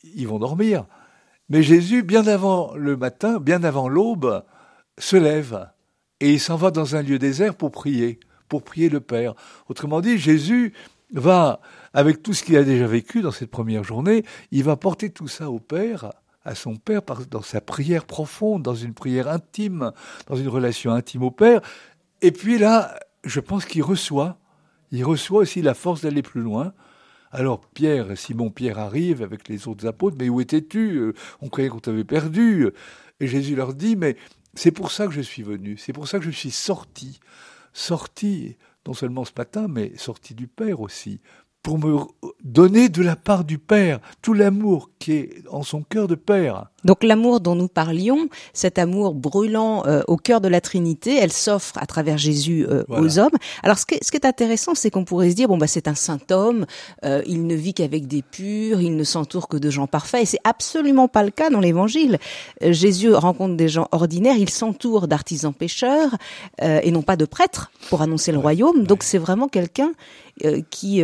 Ils 0.05 0.29
vont 0.29 0.39
dormir. 0.39 0.85
Mais 1.49 1.63
Jésus, 1.63 2.03
bien 2.03 2.27
avant 2.27 2.75
le 2.77 2.99
matin, 2.99 3.41
bien 3.41 3.65
avant 3.65 3.89
l'aube, 3.89 4.45
se 4.99 5.17
lève 5.17 5.71
et 6.21 6.35
il 6.35 6.41
s'en 6.41 6.57
va 6.57 6.71
dans 6.71 6.97
un 6.97 7.03
lieu 7.03 7.19
désert 7.19 7.55
pour 7.55 7.71
prier 7.71 8.21
pour 8.51 8.63
prier 8.63 8.91
le 8.91 9.01
Père. 9.01 9.33
Autrement 9.71 10.03
dit, 10.03 10.19
Jésus 10.19 10.75
va, 11.15 11.61
avec 11.95 12.23
tout 12.23 12.35
ce 12.35 12.43
qu'il 12.45 12.59
a 12.59 12.65
déjà 12.65 12.87
vécu 12.87 13.23
dans 13.23 13.31
cette 13.31 13.51
première 13.51 13.85
journée, 13.85 14.25
il 14.51 14.65
va 14.65 14.77
porter 14.77 15.09
tout 15.09 15.29
ça 15.29 15.49
au 15.51 15.59
Père 15.59 16.13
à 16.45 16.55
son 16.55 16.77
Père 16.77 17.03
dans 17.31 17.43
sa 17.43 17.61
prière 17.61 18.05
profonde, 18.05 18.63
dans 18.63 18.75
une 18.75 18.95
prière 18.95 19.29
intime, 19.29 19.93
dans 20.27 20.37
une 20.37 20.49
relation 20.49 20.93
intime 20.93 21.23
au 21.23 21.31
Père. 21.31 21.61
Et 22.23 22.33
puis 22.33 22.59
là, 22.59 22.99
je 23.25 23.41
pense 23.41 23.65
qu'il 23.65 23.83
reçoit, 23.83 24.39
il 24.91 25.05
reçoit 25.05 25.41
aussi 25.41 25.63
la 25.63 25.75
force 25.75 26.03
d'aller 26.03 26.23
plus 26.23 26.41
loin. 26.41 26.73
Alors 27.31 27.61
Pierre, 27.61 28.19
Simon 28.19 28.51
Pierre 28.51 28.79
arrive 28.79 29.23
avec 29.23 29.49
les 29.49 29.69
autres 29.69 29.87
apôtres, 29.87 30.17
mais 30.19 30.29
où 30.29 30.41
étais-tu? 30.41 31.13
On 31.41 31.49
croyait 31.49 31.71
qu'on 31.71 31.79
t'avait 31.79 32.05
perdu. 32.05 32.69
Et 33.21 33.27
Jésus 33.27 33.55
leur 33.55 33.75
dit, 33.75 33.95
mais 33.95 34.17
c'est 34.55 34.73
pour 34.73 34.91
ça 34.91 35.07
que 35.07 35.13
je 35.13 35.21
suis 35.21 35.43
venu, 35.45 35.77
c'est 35.77 35.93
pour 35.93 36.09
ça 36.09 36.19
que 36.19 36.25
je 36.25 36.31
suis 36.31 36.51
sorti, 36.51 37.21
sorti 37.73 38.57
non 38.87 38.95
seulement 38.95 39.25
ce 39.25 39.33
matin, 39.37 39.69
mais 39.69 39.97
sorti 39.97 40.35
du 40.35 40.47
Père 40.49 40.81
aussi, 40.81 41.21
pour 41.63 41.79
me 41.79 41.99
donner 42.43 42.89
de 42.89 43.03
la 43.03 43.17
part 43.17 43.45
du 43.45 43.59
Père 43.59 44.01
tout 44.23 44.33
l'amour 44.33 44.91
qui 44.99 45.13
est 45.13 45.31
en 45.51 45.63
son 45.63 45.83
cœur 45.83 46.09
de 46.09 46.15
Père. 46.15 46.67
Donc 46.85 47.03
l'amour 47.03 47.41
dont 47.41 47.55
nous 47.55 47.69
parlions, 47.69 48.29
cet 48.55 48.79
amour 48.79 49.15
brûlant 49.15 49.85
euh, 49.87 50.03
au 50.09 50.17
cœur 50.17 50.41
de 50.41 50.49
la 50.49 50.63
Trinité, 50.63 51.17
elle 51.17 51.33
s'offre 51.33 51.77
à 51.79 51.87
travers 51.87 52.17
Jésus 52.17 52.67
euh, 52.69 52.85
aux 52.89 53.19
hommes. 53.19 53.37
Alors 53.63 53.79
ce 53.79 53.85
qui, 53.85 53.97
est, 53.97 54.05
ce 54.05 54.11
qui 54.11 54.17
est 54.17 54.27
intéressant, 54.27 54.75
c'est 54.75 54.91
qu'on 54.91 55.05
pourrait 55.05 55.31
se 55.31 55.35
dire 55.35 55.49
bon 55.49 55.59
bah 55.59 55.67
c'est 55.67 55.89
un 55.89 55.95
saint 55.95 56.21
homme, 56.31 56.65
euh, 57.05 57.23
il 57.27 57.47
ne 57.47 57.55
vit 57.55 57.75
qu'avec 57.75 58.07
des 58.07 58.23
purs, 58.23 58.81
il 58.81 58.97
ne 58.97 59.05
s'entoure 59.05 59.49
que 59.49 59.59
de 59.59 59.69
gens 59.71 59.87
parfaits. 59.87 60.23
Et 60.23 60.27
c'est 60.27 60.41
absolument 60.45 61.09
pas 61.09 61.23
le 61.23 61.31
cas 61.31 61.51
dans 61.51 61.61
l'Évangile. 61.61 62.19
Jésus 62.63 63.13
rencontre 63.13 63.57
des 63.57 63.69
gens 63.69 63.89
ordinaires, 63.93 64.37
il 64.39 64.51
s'entoure 64.51 65.09
d'artisans 65.09 65.53
pêcheurs 65.53 66.17
et 66.63 66.91
non 66.91 67.03
pas 67.03 67.17
de 67.17 67.25
prêtres 67.25 67.71
pour 67.89 68.03
annoncer 68.03 68.33
le 68.33 68.39
royaume. 68.39 68.85
Donc 68.85 69.03
c'est 69.03 69.19
vraiment 69.19 69.49
quelqu'un 69.49 69.93
qui 70.71 71.03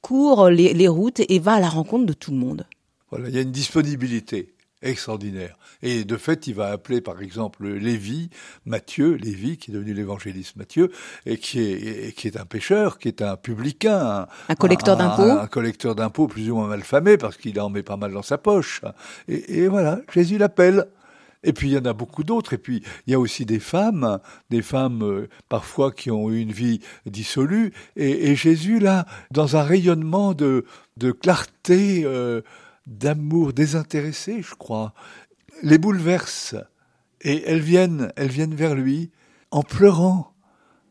court 0.00 0.48
les, 0.48 0.72
les 0.72 0.88
routes 0.88 1.20
et 1.20 1.38
va 1.38 1.54
à 1.54 1.60
la 1.60 1.68
rencontre 1.68 2.06
de 2.06 2.12
tout 2.12 2.30
le 2.30 2.38
monde. 2.38 2.66
Voilà, 3.10 3.28
il 3.28 3.34
y 3.34 3.38
a 3.38 3.42
une 3.42 3.52
disponibilité 3.52 4.54
extraordinaire. 4.82 5.58
Et 5.82 6.04
de 6.04 6.16
fait, 6.16 6.46
il 6.46 6.54
va 6.54 6.68
appeler 6.68 7.00
par 7.00 7.20
exemple 7.20 7.68
Lévi, 7.68 8.30
Matthieu, 8.64 9.14
Lévi, 9.14 9.56
qui 9.56 9.70
est 9.70 9.74
devenu 9.74 9.94
l'évangéliste 9.94 10.56
Matthieu, 10.56 10.90
et 11.26 11.38
qui 11.38 11.60
est, 11.60 12.16
qui 12.16 12.28
est 12.28 12.38
un 12.38 12.44
pêcheur, 12.44 12.98
qui 12.98 13.08
est 13.08 13.22
un 13.22 13.36
publicain. 13.36 14.26
Un, 14.48 14.54
collecteur 14.54 14.96
d'impôts. 14.96 15.22
Un, 15.22 15.46
collecteur 15.46 15.94
d'impôts 15.94 16.28
plus 16.28 16.50
ou 16.50 16.56
moins 16.56 16.68
mal 16.68 16.82
famé, 16.82 17.16
parce 17.16 17.36
qu'il 17.36 17.58
en 17.60 17.70
met 17.70 17.82
pas 17.82 17.96
mal 17.96 18.12
dans 18.12 18.22
sa 18.22 18.38
poche. 18.38 18.82
Et, 19.28 19.60
et 19.60 19.68
voilà, 19.68 20.00
Jésus 20.12 20.38
l'appelle. 20.38 20.86
Et 21.42 21.52
puis 21.52 21.68
il 21.68 21.72
y 21.72 21.78
en 21.78 21.84
a 21.84 21.92
beaucoup 21.92 22.24
d'autres. 22.24 22.52
Et 22.52 22.58
puis 22.58 22.82
il 23.06 23.12
y 23.12 23.14
a 23.14 23.20
aussi 23.20 23.46
des 23.46 23.60
femmes, 23.60 24.20
des 24.50 24.62
femmes 24.62 25.02
euh, 25.02 25.28
parfois 25.48 25.92
qui 25.92 26.10
ont 26.10 26.30
eu 26.30 26.40
une 26.40 26.52
vie 26.52 26.80
dissolue. 27.06 27.72
Et, 27.96 28.30
et, 28.30 28.36
Jésus 28.36 28.78
là, 28.78 29.06
dans 29.30 29.56
un 29.56 29.62
rayonnement 29.62 30.34
de, 30.34 30.64
de 30.96 31.12
clarté, 31.12 32.02
euh, 32.04 32.42
d'amour 32.86 33.52
désintéressé, 33.52 34.42
je 34.42 34.54
crois, 34.54 34.94
les 35.62 35.78
bouleverse. 35.78 36.56
Et 37.22 37.42
elles 37.46 37.60
viennent, 37.60 38.12
elles 38.16 38.30
viennent 38.30 38.54
vers 38.54 38.74
lui 38.74 39.10
en 39.50 39.62
pleurant 39.62 40.34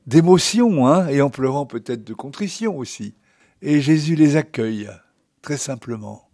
d'émotion, 0.06 0.88
hein, 0.88 1.08
et 1.08 1.22
en 1.22 1.30
pleurant 1.30 1.66
peut-être 1.66 2.04
de 2.04 2.14
contrition 2.14 2.78
aussi. 2.78 3.16
Et 3.62 3.82
Jésus 3.82 4.16
les 4.16 4.36
accueille, 4.36 4.90
très 5.42 5.58
simplement. 5.58 6.29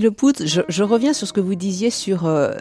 Guy 0.00 0.06
Lepout, 0.06 0.46
je, 0.46 0.62
je, 0.66 0.82
reviens 0.82 1.12
sur 1.12 1.26
ce 1.26 1.32
que 1.34 1.40
vous 1.40 1.54
disiez 1.54 1.90
sur 1.90 2.24
euh, 2.24 2.54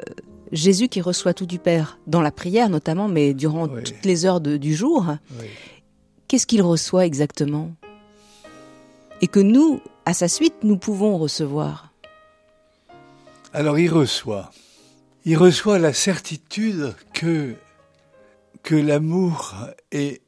Jésus 0.51 0.89
qui 0.89 1.00
reçoit 1.00 1.34
tout 1.34 1.46
du 1.46 1.58
Père, 1.58 1.98
dans 2.05 2.22
la 2.22 2.31
prière 2.31 2.69
notamment, 2.69 3.08
mais 3.08 3.34
durant 3.34 3.69
toutes 3.69 4.03
les 4.03 4.25
heures 4.25 4.41
de, 4.41 4.58
du 4.58 4.75
jour. 4.75 5.15
Oui. 5.39 5.46
Qu'est-ce 6.27 6.46
qu'il 6.46 6.62
reçoit 6.62 7.05
exactement? 7.05 7.72
Et 9.22 9.27
que 9.27 9.39
nous, 9.39 9.79
à 10.05 10.13
sa 10.13 10.27
suite, 10.27 10.55
nous 10.63 10.78
pouvons 10.78 11.17
recevoir? 11.17 11.93
Alors 13.54 13.80
il 13.80 13.89
reçoit. 13.89 14.52
Il 15.23 15.38
reçoit 15.38 15.80
la 15.80 15.93
certitude 15.93 16.93
que, 17.13 17.56
que 18.63 18.75
l'amour 18.75 19.56
est 19.93 20.21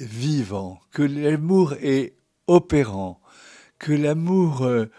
vivant, 0.00 0.80
que 0.90 1.02
l'amour 1.02 1.74
est 1.82 2.14
opérant, 2.46 3.20
que 3.78 3.92
l'amour... 3.92 4.62
Euh, 4.62 4.90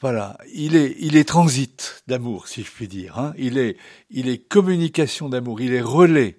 voilà, 0.00 0.36
il 0.52 0.76
est, 0.76 0.96
il 0.98 1.16
est 1.16 1.28
transit 1.28 2.02
d'amour, 2.06 2.48
si 2.48 2.62
je 2.62 2.70
puis 2.70 2.88
dire. 2.88 3.18
Hein. 3.18 3.32
Il 3.38 3.58
est, 3.58 3.76
il 4.10 4.28
est 4.28 4.38
communication 4.38 5.28
d'amour. 5.28 5.60
Il 5.60 5.72
est 5.72 5.80
relais 5.80 6.38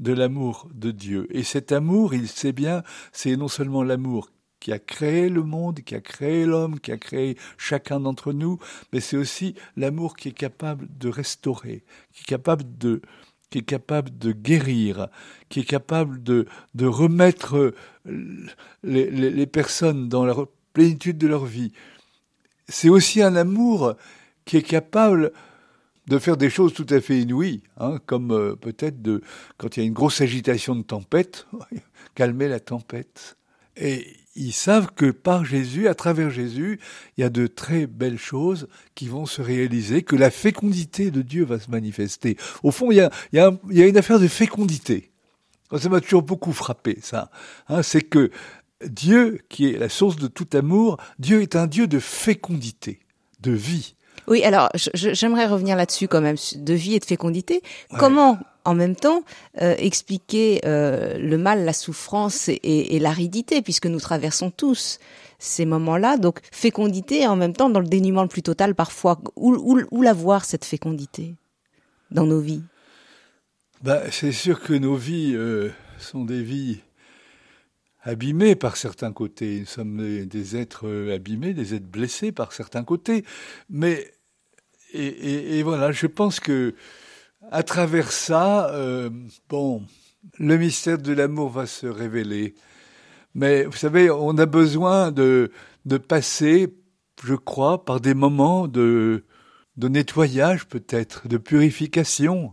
de 0.00 0.12
l'amour 0.12 0.68
de 0.74 0.90
Dieu. 0.90 1.28
Et 1.30 1.42
cet 1.42 1.72
amour, 1.72 2.14
il 2.14 2.28
sait 2.28 2.52
bien, 2.52 2.82
c'est 3.12 3.36
non 3.36 3.48
seulement 3.48 3.82
l'amour 3.82 4.30
qui 4.58 4.72
a 4.72 4.78
créé 4.78 5.28
le 5.28 5.42
monde, 5.42 5.80
qui 5.80 5.94
a 5.94 6.00
créé 6.00 6.46
l'homme, 6.46 6.80
qui 6.80 6.90
a 6.90 6.96
créé 6.96 7.36
chacun 7.58 8.00
d'entre 8.00 8.32
nous, 8.32 8.58
mais 8.92 9.00
c'est 9.00 9.16
aussi 9.16 9.54
l'amour 9.76 10.16
qui 10.16 10.28
est 10.28 10.32
capable 10.32 10.88
de 10.98 11.10
restaurer, 11.10 11.84
qui 12.12 12.22
est 12.22 12.26
capable 12.26 12.64
de, 12.78 13.02
qui 13.50 13.58
est 13.58 13.62
capable 13.62 14.16
de 14.16 14.32
guérir, 14.32 15.08
qui 15.50 15.60
est 15.60 15.64
capable 15.64 16.22
de, 16.22 16.46
de 16.74 16.86
remettre 16.86 17.74
les, 18.06 19.10
les, 19.10 19.30
les 19.30 19.46
personnes 19.46 20.08
dans 20.08 20.24
la 20.24 20.34
plénitude 20.72 21.18
de 21.18 21.26
leur 21.26 21.44
vie 21.44 21.72
c'est 22.68 22.88
aussi 22.88 23.22
un 23.22 23.36
amour 23.36 23.94
qui 24.44 24.56
est 24.56 24.62
capable 24.62 25.32
de 26.06 26.18
faire 26.18 26.36
des 26.36 26.50
choses 26.50 26.74
tout 26.74 26.86
à 26.90 27.00
fait 27.00 27.20
inouïes, 27.20 27.62
hein, 27.78 27.98
comme 28.06 28.30
euh, 28.32 28.56
peut-être 28.56 29.00
de 29.00 29.22
quand 29.56 29.76
il 29.76 29.80
y 29.80 29.82
a 29.82 29.86
une 29.86 29.94
grosse 29.94 30.20
agitation 30.20 30.74
de 30.74 30.82
tempête, 30.82 31.46
calmer 32.14 32.48
la 32.48 32.60
tempête. 32.60 33.36
Et 33.76 34.06
ils 34.36 34.52
savent 34.52 34.92
que 34.94 35.10
par 35.10 35.44
Jésus, 35.44 35.88
à 35.88 35.94
travers 35.94 36.30
Jésus, 36.30 36.80
il 37.16 37.22
y 37.22 37.24
a 37.24 37.30
de 37.30 37.46
très 37.46 37.86
belles 37.86 38.18
choses 38.18 38.68
qui 38.94 39.08
vont 39.08 39.26
se 39.26 39.42
réaliser, 39.42 40.02
que 40.02 40.16
la 40.16 40.30
fécondité 40.30 41.10
de 41.10 41.22
Dieu 41.22 41.44
va 41.44 41.58
se 41.58 41.70
manifester. 41.70 42.36
Au 42.62 42.70
fond, 42.70 42.90
il 42.90 42.96
y 43.32 43.38
a, 43.38 43.52
une 43.70 43.96
affaire 43.96 44.20
de 44.20 44.28
fécondité. 44.28 45.10
Ça 45.76 45.88
m'a 45.88 46.00
toujours 46.00 46.22
beaucoup 46.22 46.52
frappé, 46.52 46.98
ça. 47.02 47.30
Hein, 47.68 47.82
c'est 47.82 48.02
que 48.02 48.30
Dieu, 48.88 49.40
qui 49.48 49.68
est 49.68 49.78
la 49.78 49.88
source 49.88 50.16
de 50.16 50.26
tout 50.26 50.48
amour, 50.52 50.98
Dieu 51.18 51.42
est 51.42 51.56
un 51.56 51.66
Dieu 51.66 51.86
de 51.86 51.98
fécondité, 51.98 53.00
de 53.40 53.52
vie. 53.52 53.94
Oui, 54.26 54.42
alors 54.42 54.70
j'aimerais 54.94 55.46
revenir 55.46 55.76
là-dessus 55.76 56.08
quand 56.08 56.20
même, 56.20 56.36
de 56.56 56.74
vie 56.74 56.94
et 56.94 56.98
de 56.98 57.04
fécondité. 57.04 57.62
Comment, 57.98 58.38
en 58.64 58.74
même 58.74 58.96
temps, 58.96 59.22
euh, 59.60 59.74
expliquer 59.76 60.62
euh, 60.64 61.18
le 61.18 61.36
mal, 61.36 61.64
la 61.64 61.74
souffrance 61.74 62.48
et, 62.48 62.60
et 62.62 62.98
l'aridité, 62.98 63.60
puisque 63.60 63.86
nous 63.86 64.00
traversons 64.00 64.50
tous 64.50 64.98
ces 65.38 65.66
moments-là. 65.66 66.16
Donc 66.16 66.40
fécondité 66.52 67.22
et 67.22 67.26
en 67.26 67.36
même 67.36 67.52
temps 67.52 67.68
dans 67.68 67.80
le 67.80 67.86
dénuement 67.86 68.22
le 68.22 68.28
plus 68.28 68.42
total 68.42 68.74
parfois. 68.74 69.20
Où, 69.36 69.54
où, 69.54 69.80
où 69.90 70.02
la 70.02 70.14
voir 70.14 70.46
cette 70.46 70.64
fécondité 70.64 71.34
dans 72.10 72.24
nos 72.24 72.40
vies? 72.40 72.62
Bah, 73.82 74.04
C'est 74.10 74.32
sûr 74.32 74.62
que 74.62 74.72
nos 74.72 74.96
vies 74.96 75.34
euh, 75.34 75.68
sont 75.98 76.24
des 76.24 76.42
vies 76.42 76.80
abîmés 78.04 78.54
par 78.54 78.76
certains 78.76 79.12
côtés. 79.12 79.60
Nous 79.60 79.66
sommes 79.66 80.26
des 80.26 80.56
êtres 80.56 81.10
abîmés, 81.12 81.54
des 81.54 81.74
êtres 81.74 81.86
blessés 81.86 82.30
par 82.30 82.52
certains 82.52 82.84
côtés. 82.84 83.24
Mais 83.68 84.12
et 84.92 85.62
voilà, 85.64 85.90
je 85.90 86.06
pense 86.06 86.38
que 86.38 86.74
à 87.50 87.62
travers 87.62 88.12
ça, 88.12 88.70
euh, 88.70 89.10
bon, 89.48 89.82
le 90.38 90.56
mystère 90.56 90.98
de 90.98 91.12
l'amour 91.12 91.50
va 91.50 91.66
se 91.66 91.86
révéler. 91.86 92.54
Mais 93.34 93.64
vous 93.64 93.76
savez, 93.76 94.10
on 94.10 94.38
a 94.38 94.46
besoin 94.46 95.10
de 95.12 95.50
de 95.84 95.98
passer, 95.98 96.74
je 97.22 97.34
crois, 97.34 97.84
par 97.84 98.00
des 98.00 98.14
moments 98.14 98.68
de 98.68 99.24
de 99.76 99.88
nettoyage 99.88 100.66
peut-être, 100.66 101.28
de 101.28 101.36
purification. 101.36 102.52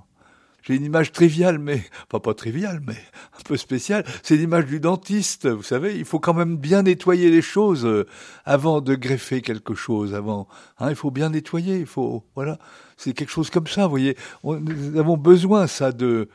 J'ai 0.62 0.76
une 0.76 0.84
image 0.86 1.12
triviale, 1.12 1.58
mais 1.58 1.84
pas 2.10 2.20
pas 2.20 2.34
triviale, 2.34 2.82
mais 2.86 2.98
un 3.38 3.42
peu 3.44 3.58
spéciale. 3.58 4.06
C'est 4.22 4.38
l'image 4.38 4.66
du 4.66 4.80
dentiste. 4.80 5.48
Vous 5.48 5.64
savez, 5.64 5.98
il 5.98 6.06
faut 6.06 6.20
quand 6.20 6.36
même 6.36 6.58
bien 6.58 6.84
nettoyer 6.84 7.32
les 7.32 7.42
choses 7.42 7.86
euh, 7.86 8.06
avant 8.46 8.80
de 8.82 8.94
greffer 8.94 9.42
quelque 9.42 9.74
chose. 9.74 10.14
Avant, 10.14 10.48
hein, 10.78 10.90
il 10.90 10.96
faut 10.96 11.12
bien 11.12 11.30
nettoyer. 11.30 11.80
Il 11.80 11.88
faut, 11.88 12.24
voilà, 12.36 12.60
c'est 12.96 13.14
quelque 13.14 13.32
chose 13.32 13.50
comme 13.50 13.68
ça. 13.68 13.86
Vous 13.86 13.90
voyez, 13.90 14.16
nous 14.44 15.00
avons 15.00 15.18
besoin 15.18 15.68
ça 15.68 15.92
de 15.92 16.30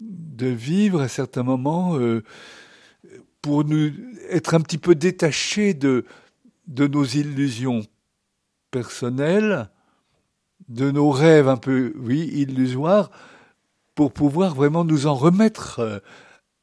de 0.00 0.48
vivre 0.48 1.00
à 1.00 1.08
certains 1.08 1.44
moments 1.44 1.96
euh, 1.96 2.24
pour 3.40 3.64
nous 3.64 3.92
être 4.30 4.54
un 4.54 4.60
petit 4.60 4.78
peu 4.78 4.94
détachés 4.94 5.74
de 5.74 6.04
de 6.66 6.86
nos 6.86 7.04
illusions 7.04 7.82
personnelles, 8.70 9.70
de 10.68 10.90
nos 10.90 11.10
rêves 11.10 11.48
un 11.48 11.56
peu, 11.56 11.92
oui, 11.96 12.30
illusoires 12.32 13.10
pour 13.94 14.12
pouvoir 14.12 14.54
vraiment 14.54 14.84
nous 14.84 15.06
en 15.06 15.14
remettre 15.14 15.80
euh, 15.80 15.98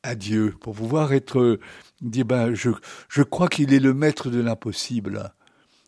à 0.04 0.16
Dieu, 0.16 0.56
pour 0.62 0.74
pouvoir 0.76 1.14
être 1.14 1.40
euh, 1.40 1.60
dit 2.02 2.24
ben 2.24 2.54
je 2.54 2.70
je 3.10 3.22
crois 3.24 3.48
qu'il 3.50 3.74
est 3.74 3.80
le 3.80 3.94
maître 3.94 4.30
de 4.30 4.40
l'impossible. 4.42 5.32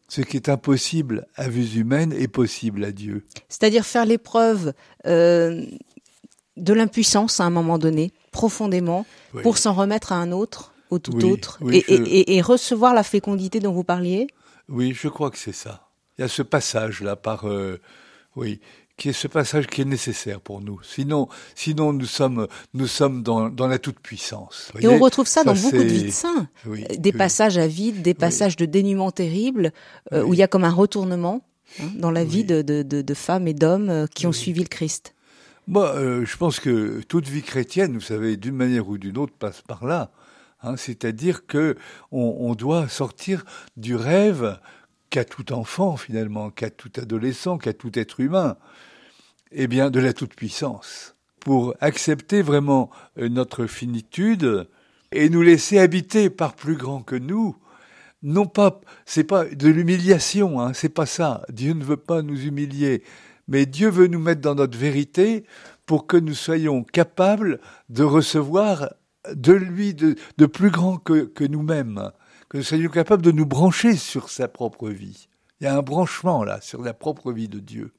Ce 0.09 0.19
qui 0.21 0.35
est 0.35 0.49
impossible 0.49 1.25
à 1.35 1.47
vue 1.47 1.79
humaine 1.79 2.11
est 2.11 2.27
possible 2.27 2.83
à 2.83 2.91
Dieu. 2.91 3.25
C'est-à-dire 3.47 3.85
faire 3.85 4.05
l'épreuve 4.05 4.73
euh, 5.07 5.65
de 6.57 6.73
l'impuissance 6.73 7.39
à 7.39 7.45
un 7.45 7.49
moment 7.49 7.77
donné, 7.79 8.11
profondément, 8.33 9.05
Oui. 9.33 9.41
pour 9.41 9.57
s'en 9.57 9.71
remettre 9.73 10.11
à 10.11 10.17
un 10.17 10.33
autre, 10.33 10.73
au 10.89 10.99
tout 10.99 11.13
Oui, 11.15 11.23
autre, 11.23 11.59
oui, 11.61 11.81
et, 11.87 11.95
je- 11.95 12.03
et- 12.33 12.41
recevoir 12.41 12.93
la 12.93 13.03
fécondité 13.03 13.61
dont 13.61 13.71
vous 13.71 13.85
parliez? 13.85 14.27
Oui, 14.67 14.93
je 14.93 15.07
crois 15.07 15.31
que 15.31 15.37
c'est 15.37 15.53
ça. 15.53 15.87
Il 16.17 16.21
y 16.21 16.25
a 16.25 16.27
ce 16.27 16.41
passage 16.41 17.01
là 17.01 17.15
par 17.15 17.47
euh, 17.47 17.79
oui, 18.35 18.59
qui 19.01 19.09
est 19.09 19.13
ce 19.13 19.27
passage 19.27 19.65
qui 19.65 19.81
est 19.81 19.85
nécessaire 19.97 20.39
pour 20.39 20.61
nous. 20.61 20.79
Sinon, 20.83 21.27
sinon 21.55 21.91
nous 21.91 22.05
sommes 22.05 22.47
nous 22.75 22.85
sommes 22.85 23.23
dans 23.23 23.49
dans 23.49 23.65
la 23.65 23.79
toute 23.79 23.99
puissance. 23.99 24.71
Et 24.79 24.87
on 24.87 24.99
retrouve 24.99 25.25
ça, 25.25 25.43
dans 25.43 25.55
beaucoup 25.55 25.83
de 25.91 25.95
vies 25.97 26.03
de 26.03 26.11
saints. 26.11 26.47
Oui, 26.67 26.85
Euh, 26.89 26.95
Des 26.97 27.09
oui. 27.11 27.17
passages 27.17 27.57
à 27.57 27.65
vide, 27.65 28.03
des 28.03 28.13
passages 28.13 28.55
de 28.57 28.67
dénuement 28.67 29.09
terrible, 29.09 29.71
euh, 30.13 30.23
où 30.23 30.35
il 30.35 30.39
y 30.39 30.43
a 30.43 30.47
comme 30.47 30.63
un 30.63 30.77
retournement 30.83 31.41
hein, 31.79 31.89
dans 32.03 32.11
la 32.11 32.23
vie 32.23 32.43
de, 32.43 32.61
de, 32.61 32.83
de, 32.83 33.01
de 33.01 33.13
femmes 33.15 33.47
et 33.47 33.55
d'hommes 33.55 33.89
euh, 33.89 34.05
qui 34.13 34.27
ont 34.27 34.31
suivi 34.43 34.61
le 34.61 34.67
Christ. 34.77 35.15
Moi, 35.67 35.87
euh, 35.95 36.23
je 36.25 36.37
pense 36.37 36.59
que 36.59 37.01
toute 37.07 37.27
vie 37.27 37.41
chrétienne, 37.41 37.93
vous 37.95 38.01
savez, 38.13 38.37
d'une 38.37 38.55
manière 38.55 38.87
ou 38.87 38.97
d'une 38.99 39.17
autre, 39.17 39.33
passe 39.33 39.61
par 39.61 39.83
là. 39.85 40.11
Hein, 40.63 40.75
C'est-à-dire 40.77 41.47
que 41.47 41.75
on, 42.11 42.27
on 42.49 42.53
doit 42.53 42.87
sortir 42.87 43.45
du 43.77 43.95
rêve 43.95 44.59
qu'a 45.09 45.25
tout 45.25 45.53
enfant 45.53 45.97
finalement, 45.97 46.51
qu'a 46.51 46.69
tout 46.69 46.91
adolescent, 46.97 47.57
qu'a 47.57 47.73
tout 47.73 47.97
être 47.97 48.19
humain, 48.19 48.57
eh 49.51 49.67
bien 49.67 49.89
de 49.89 49.99
la 49.99 50.13
toute-puissance, 50.13 51.15
pour 51.39 51.73
accepter 51.79 52.41
vraiment 52.41 52.89
euh, 53.17 53.29
notre 53.29 53.65
finitude 53.65 54.67
et 55.11 55.29
nous 55.29 55.41
laisser 55.41 55.79
habiter 55.79 56.29
par 56.29 56.55
plus 56.55 56.75
grand 56.75 57.01
que 57.01 57.15
nous. 57.15 57.55
Non 58.23 58.45
pas, 58.45 58.81
c'est 59.05 59.23
pas 59.23 59.45
de 59.45 59.67
l'humiliation, 59.67 60.59
hein, 60.61 60.73
c'est 60.73 60.89
pas 60.89 61.05
ça. 61.05 61.43
Dieu 61.49 61.73
ne 61.73 61.83
veut 61.83 61.97
pas 61.97 62.21
nous 62.21 62.45
humilier, 62.45 63.03
mais 63.47 63.65
Dieu 63.65 63.89
veut 63.89 64.07
nous 64.07 64.19
mettre 64.19 64.41
dans 64.41 64.55
notre 64.55 64.77
vérité 64.77 65.45
pour 65.85 66.07
que 66.07 66.17
nous 66.17 66.35
soyons 66.35 66.83
capables 66.83 67.59
de 67.89 68.03
recevoir 68.03 68.93
de 69.33 69.53
lui 69.53 69.93
de, 69.93 70.45
plus 70.45 70.69
grand 70.69 70.97
que 70.97 71.43
nous-mêmes, 71.43 72.11
que 72.49 72.57
nous 72.57 72.63
soyons 72.63 72.89
capables 72.89 73.21
de 73.21 73.31
nous 73.31 73.45
brancher 73.45 73.95
sur 73.95 74.29
sa 74.29 74.47
propre 74.47 74.89
vie. 74.89 75.27
Il 75.59 75.65
y 75.65 75.67
a 75.67 75.77
un 75.77 75.81
branchement 75.81 76.43
là 76.43 76.59
sur 76.59 76.81
la 76.81 76.93
propre 76.93 77.31
vie 77.31 77.47
de 77.47 77.59
Dieu. 77.59 77.93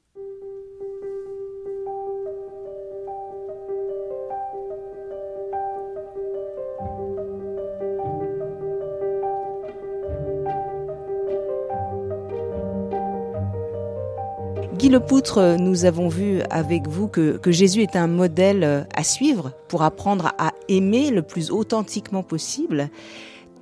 Guy 14.83 14.89
Lepoutre, 14.89 15.55
nous 15.57 15.85
avons 15.85 16.09
vu 16.09 16.41
avec 16.49 16.89
vous 16.89 17.07
que, 17.07 17.37
que 17.37 17.53
Jésus 17.53 17.83
est 17.83 17.95
un 17.95 18.07
modèle 18.07 18.65
euh, 18.65 18.83
à 18.93 19.05
suivre 19.05 19.53
pour 19.69 19.81
apprendre 19.81 20.33
à 20.37 20.51
aimer 20.67 21.09
le 21.09 21.21
plus 21.21 21.51
authentiquement 21.51 22.21
possible. 22.21 22.89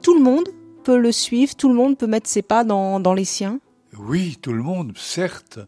Tout 0.01 0.15
le 0.15 0.23
monde 0.23 0.45
peut 0.83 0.97
le 0.97 1.11
suivre, 1.11 1.55
tout 1.55 1.69
le 1.69 1.75
monde 1.75 1.95
peut 1.95 2.07
mettre 2.07 2.27
ses 2.27 2.41
pas 2.41 2.63
dans, 2.63 2.99
dans 2.99 3.13
les 3.13 3.25
siens? 3.25 3.59
Oui, 3.99 4.39
tout 4.41 4.51
le 4.51 4.63
monde, 4.63 4.93
certes, 4.97 5.59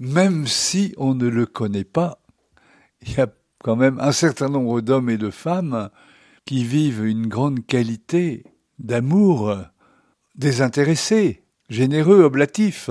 même 0.00 0.48
si 0.48 0.92
on 0.96 1.14
ne 1.14 1.28
le 1.28 1.46
connaît 1.46 1.84
pas, 1.84 2.18
il 3.00 3.16
y 3.16 3.20
a 3.20 3.28
quand 3.62 3.76
même 3.76 4.00
un 4.00 4.10
certain 4.10 4.48
nombre 4.48 4.80
d'hommes 4.80 5.08
et 5.10 5.18
de 5.18 5.30
femmes 5.30 5.88
qui 6.46 6.64
vivent 6.64 7.06
une 7.06 7.28
grande 7.28 7.64
qualité 7.64 8.42
d'amour 8.80 9.56
désintéressé, 10.34 11.44
généreux, 11.70 12.24
oblatif, 12.24 12.90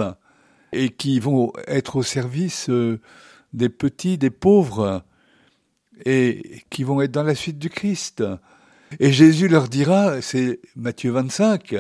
et 0.75 0.89
qui 0.89 1.19
vont 1.19 1.53
être 1.67 1.95
au 1.95 2.03
service 2.03 2.69
euh, 2.69 2.99
des 3.53 3.69
petits, 3.69 4.17
des 4.17 4.29
pauvres, 4.29 5.03
et 6.05 6.61
qui 6.69 6.83
vont 6.83 7.01
être 7.01 7.11
dans 7.11 7.23
la 7.23 7.35
suite 7.35 7.57
du 7.57 7.69
Christ. 7.69 8.23
Et 8.99 9.11
Jésus 9.11 9.47
leur 9.47 9.69
dira, 9.69 10.21
c'est 10.21 10.59
Matthieu 10.75 11.11
25, 11.11 11.75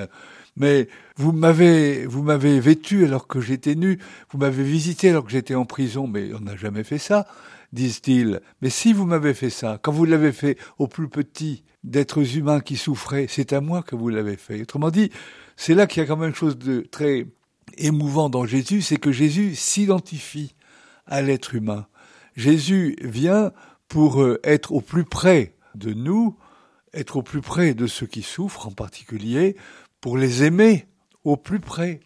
mais 0.55 0.87
vous 1.17 1.33
m'avez, 1.33 2.05
vous 2.05 2.23
m'avez 2.23 2.59
vêtu 2.59 3.05
alors 3.05 3.27
que 3.27 3.41
j'étais 3.41 3.75
nu, 3.75 3.99
vous 4.31 4.37
m'avez 4.37 4.63
visité 4.63 5.09
alors 5.09 5.25
que 5.25 5.31
j'étais 5.31 5.55
en 5.55 5.65
prison, 5.65 6.07
mais 6.07 6.33
on 6.33 6.39
n'a 6.39 6.55
jamais 6.55 6.83
fait 6.83 6.97
ça, 6.97 7.27
disent-ils. 7.73 8.39
Mais 8.61 8.69
si 8.69 8.93
vous 8.93 9.05
m'avez 9.05 9.33
fait 9.33 9.49
ça, 9.49 9.79
quand 9.81 9.91
vous 9.91 10.05
l'avez 10.05 10.31
fait 10.31 10.57
aux 10.79 10.87
plus 10.87 11.09
petits 11.09 11.63
d'êtres 11.83 12.37
humains 12.37 12.61
qui 12.61 12.77
souffraient, 12.77 13.27
c'est 13.29 13.53
à 13.53 13.61
moi 13.61 13.83
que 13.83 13.95
vous 13.95 14.09
l'avez 14.09 14.37
fait. 14.37 14.61
Autrement 14.61 14.91
dit, 14.91 15.11
c'est 15.57 15.75
là 15.75 15.87
qu'il 15.87 16.01
y 16.01 16.05
a 16.05 16.07
quand 16.07 16.17
même 16.17 16.35
chose 16.35 16.57
de 16.57 16.81
très 16.81 17.27
émouvant 17.77 18.29
dans 18.29 18.45
Jésus, 18.45 18.81
c'est 18.81 18.97
que 18.97 19.11
Jésus 19.11 19.55
s'identifie 19.55 20.55
à 21.05 21.21
l'être 21.21 21.55
humain. 21.55 21.87
Jésus 22.35 22.95
vient 23.01 23.51
pour 23.87 24.21
euh, 24.21 24.39
être 24.43 24.71
au 24.71 24.81
plus 24.81 25.03
près 25.05 25.53
de 25.75 25.93
nous, 25.93 26.35
être 26.93 27.17
au 27.17 27.21
plus 27.21 27.41
près 27.41 27.73
de 27.73 27.87
ceux 27.87 28.07
qui 28.07 28.21
souffrent 28.21 28.67
en 28.67 28.71
particulier, 28.71 29.55
pour 30.01 30.17
les 30.17 30.43
aimer 30.43 30.87
au 31.23 31.37
plus 31.37 31.59
près. 31.59 31.99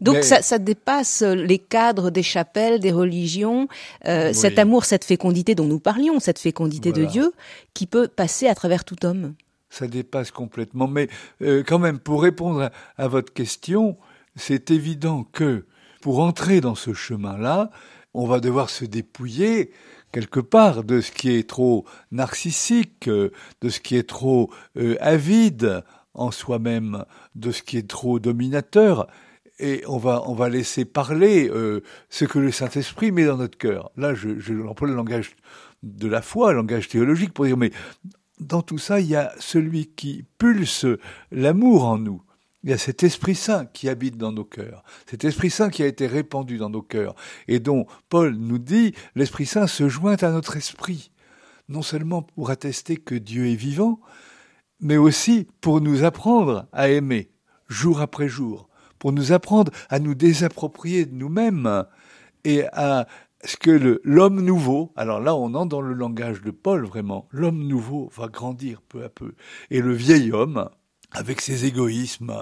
Donc 0.00 0.16
Mais- 0.16 0.22
ça, 0.22 0.42
ça 0.42 0.58
dépasse 0.58 1.22
les 1.22 1.58
cadres 1.58 2.10
des 2.10 2.22
chapelles, 2.22 2.80
des 2.80 2.92
religions, 2.92 3.66
euh, 4.06 4.28
Oui. 4.28 4.34
cet 4.34 4.58
amour, 4.58 4.84
cette 4.84 5.04
fécondité 5.04 5.54
dont 5.54 5.64
nous 5.64 5.80
parlions, 5.80 6.20
cette 6.20 6.38
fécondité 6.38 6.92
de. 6.92 7.04
Dieu 7.06 7.32
qui 7.72 7.86
peut 7.86 8.06
passer 8.06 8.46
à 8.48 8.54
travers 8.54 8.84
tout 8.84 9.04
homme. 9.06 9.34
ça 9.70 9.86
dépasse 9.86 10.30
complètement. 10.30 10.86
Mais 10.86 11.08
euh, 11.42 11.62
quand 11.66 11.78
même, 11.78 11.98
pour 11.98 12.22
répondre 12.22 12.62
à, 12.62 13.02
à 13.02 13.08
votre 13.08 13.32
question, 13.32 13.96
c'est 14.36 14.70
évident 14.70 15.24
que 15.24 15.66
pour 16.00 16.20
entrer 16.20 16.60
dans 16.60 16.74
ce 16.74 16.92
chemin-là, 16.92 17.70
on 18.14 18.26
va 18.26 18.40
devoir 18.40 18.70
se 18.70 18.84
dépouiller 18.84 19.72
quelque 20.12 20.40
part 20.40 20.84
de 20.84 21.00
ce 21.00 21.10
qui 21.10 21.30
est 21.30 21.48
trop 21.48 21.84
narcissique, 22.12 23.08
de 23.08 23.68
ce 23.68 23.80
qui 23.80 23.96
est 23.96 24.08
trop 24.08 24.50
euh, 24.76 24.96
avide 25.00 25.82
en 26.14 26.30
soi-même, 26.30 27.04
de 27.34 27.50
ce 27.50 27.62
qui 27.62 27.76
est 27.76 27.88
trop 27.88 28.18
dominateur. 28.18 29.08
Et 29.58 29.82
on 29.86 29.98
va, 29.98 30.22
on 30.26 30.34
va 30.34 30.48
laisser 30.48 30.84
parler 30.84 31.50
euh, 31.50 31.82
ce 32.08 32.24
que 32.24 32.38
le 32.38 32.52
Saint-Esprit 32.52 33.12
met 33.12 33.24
dans 33.24 33.36
notre 33.36 33.58
cœur. 33.58 33.90
Là, 33.96 34.14
je, 34.14 34.38
je 34.38 34.54
emploie 34.54 34.88
le 34.88 34.94
langage 34.94 35.34
de 35.82 36.08
la 36.08 36.22
foi, 36.22 36.52
le 36.52 36.58
langage 36.58 36.88
théologique, 36.88 37.32
pour 37.32 37.46
dire, 37.46 37.56
mais 37.56 37.72
dans 38.38 38.62
tout 38.62 38.78
ça, 38.78 39.00
il 39.00 39.06
y 39.06 39.16
a 39.16 39.32
celui 39.38 39.86
qui 39.86 40.24
pulse 40.38 40.86
l'amour 41.30 41.84
en 41.84 41.98
nous. 41.98 42.22
Il 42.66 42.70
y 42.70 42.72
a 42.72 42.78
cet 42.78 43.04
Esprit 43.04 43.36
Saint 43.36 43.64
qui 43.64 43.88
habite 43.88 44.16
dans 44.16 44.32
nos 44.32 44.44
cœurs, 44.44 44.82
cet 45.08 45.24
Esprit 45.24 45.50
Saint 45.50 45.70
qui 45.70 45.84
a 45.84 45.86
été 45.86 46.08
répandu 46.08 46.58
dans 46.58 46.68
nos 46.68 46.82
cœurs, 46.82 47.14
et 47.46 47.60
dont 47.60 47.86
Paul 48.08 48.34
nous 48.34 48.58
dit, 48.58 48.92
l'Esprit 49.14 49.46
Saint 49.46 49.68
se 49.68 49.88
joint 49.88 50.16
à 50.16 50.32
notre 50.32 50.56
esprit, 50.56 51.12
non 51.68 51.82
seulement 51.82 52.22
pour 52.22 52.50
attester 52.50 52.96
que 52.96 53.14
Dieu 53.14 53.46
est 53.46 53.54
vivant, 53.54 54.00
mais 54.80 54.96
aussi 54.96 55.46
pour 55.60 55.80
nous 55.80 56.02
apprendre 56.02 56.66
à 56.72 56.88
aimer, 56.88 57.30
jour 57.68 58.00
après 58.00 58.26
jour, 58.26 58.68
pour 58.98 59.12
nous 59.12 59.30
apprendre 59.30 59.70
à 59.88 60.00
nous 60.00 60.16
désapproprier 60.16 61.06
de 61.06 61.14
nous-mêmes 61.14 61.84
et 62.42 62.64
à 62.72 63.06
ce 63.44 63.56
que 63.56 64.00
l'homme 64.02 64.40
nouveau, 64.40 64.92
alors 64.96 65.20
là 65.20 65.36
on 65.36 65.54
entre 65.54 65.68
dans 65.68 65.80
le 65.80 65.94
langage 65.94 66.42
de 66.42 66.50
Paul 66.50 66.84
vraiment, 66.84 67.28
l'homme 67.30 67.64
nouveau 67.64 68.10
va 68.16 68.26
grandir 68.26 68.82
peu 68.82 69.04
à 69.04 69.08
peu. 69.08 69.34
Et 69.70 69.80
le 69.80 69.92
vieil 69.92 70.32
homme, 70.32 70.68
avec 71.12 71.40
ses 71.40 71.64
égoïsmes, 71.64 72.34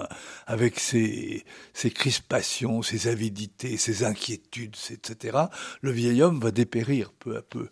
avec 0.47 0.79
ses, 0.79 1.45
ses 1.73 1.91
crispations, 1.91 2.81
ses 2.81 3.07
avidités, 3.07 3.77
ses 3.77 4.03
inquiétudes, 4.03 4.75
etc., 4.91 5.37
le 5.81 5.91
vieil 5.91 6.21
homme 6.21 6.39
va 6.39 6.51
dépérir 6.51 7.11
peu 7.13 7.37
à 7.37 7.41
peu. 7.41 7.69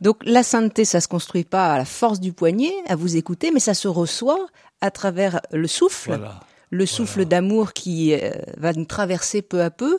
Donc 0.00 0.18
la 0.24 0.42
sainteté, 0.42 0.84
ça 0.84 1.00
se 1.00 1.08
construit 1.08 1.44
pas 1.44 1.72
à 1.72 1.78
la 1.78 1.84
force 1.84 2.20
du 2.20 2.32
poignet, 2.32 2.72
à 2.86 2.96
vous 2.96 3.16
écouter, 3.16 3.50
mais 3.52 3.60
ça 3.60 3.74
se 3.74 3.88
reçoit 3.88 4.46
à 4.80 4.90
travers 4.90 5.40
le 5.52 5.66
souffle, 5.66 6.08
Voilà. 6.10 6.40
le 6.70 6.86
souffle 6.86 7.24
d'amour 7.24 7.72
qui 7.72 8.12
euh, 8.14 8.30
va 8.58 8.72
nous 8.74 8.84
traverser 8.84 9.40
peu 9.42 9.62
à 9.62 9.70
peu. 9.70 9.98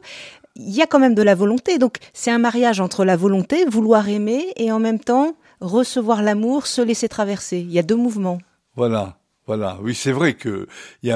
Il 0.56 0.70
y 0.74 0.82
a 0.82 0.88
quand 0.88 1.00
même 1.00 1.16
de 1.16 1.22
la 1.24 1.36
volonté, 1.36 1.78
donc 1.80 1.98
c'est 2.14 2.32
un 2.32 2.38
mariage 2.40 2.80
entre 2.80 3.06
la 3.06 3.16
volonté, 3.16 3.66
vouloir 3.66 4.08
aimer, 4.10 4.54
et 4.56 4.72
en 4.72 4.80
même 4.80 5.00
temps 5.00 5.36
recevoir 5.62 6.22
l'amour, 6.22 6.68
se 6.68 6.82
laisser 6.82 7.10
traverser. 7.10 7.60
Il 7.60 7.72
y 7.72 7.80
a 7.80 7.84
deux 7.84 7.96
mouvements. 7.96 8.38
Voilà, 8.76 9.16
voilà. 9.48 9.80
Oui, 9.82 9.96
c'est 9.96 10.12
vrai 10.12 10.34
que 10.36 10.68
il 11.04 11.10
y 11.10 11.12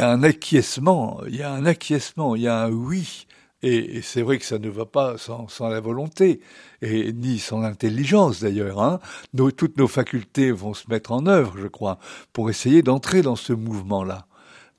a, 0.00 0.10
un 0.10 0.22
acquiescement, 0.24 1.20
il 1.28 1.36
y 1.36 1.42
a 1.42 1.52
un 1.52 1.64
acquiescement, 1.64 2.34
il 2.36 2.42
y 2.42 2.48
a 2.48 2.64
un 2.64 2.70
oui. 2.70 3.26
Et, 3.62 4.02
c'est 4.02 4.22
vrai 4.22 4.38
que 4.38 4.44
ça 4.44 4.58
ne 4.58 4.68
va 4.68 4.86
pas 4.86 5.16
sans, 5.18 5.46
la 5.68 5.78
volonté, 5.78 6.40
et 6.82 7.12
ni 7.12 7.38
sans 7.38 7.60
l'intelligence 7.60 8.40
d'ailleurs. 8.40 8.82
Hein. 8.82 8.98
Toutes 9.56 9.78
nos 9.78 9.86
facultés 9.86 10.50
vont 10.50 10.74
se 10.74 10.90
mettre 10.90 11.12
en 11.12 11.26
œuvre, 11.26 11.56
je 11.56 11.68
crois, 11.68 11.98
pour 12.32 12.50
essayer 12.50 12.82
d'entrer 12.82 13.22
dans 13.22 13.36
ce 13.36 13.52
mouvement-là. 13.52 14.26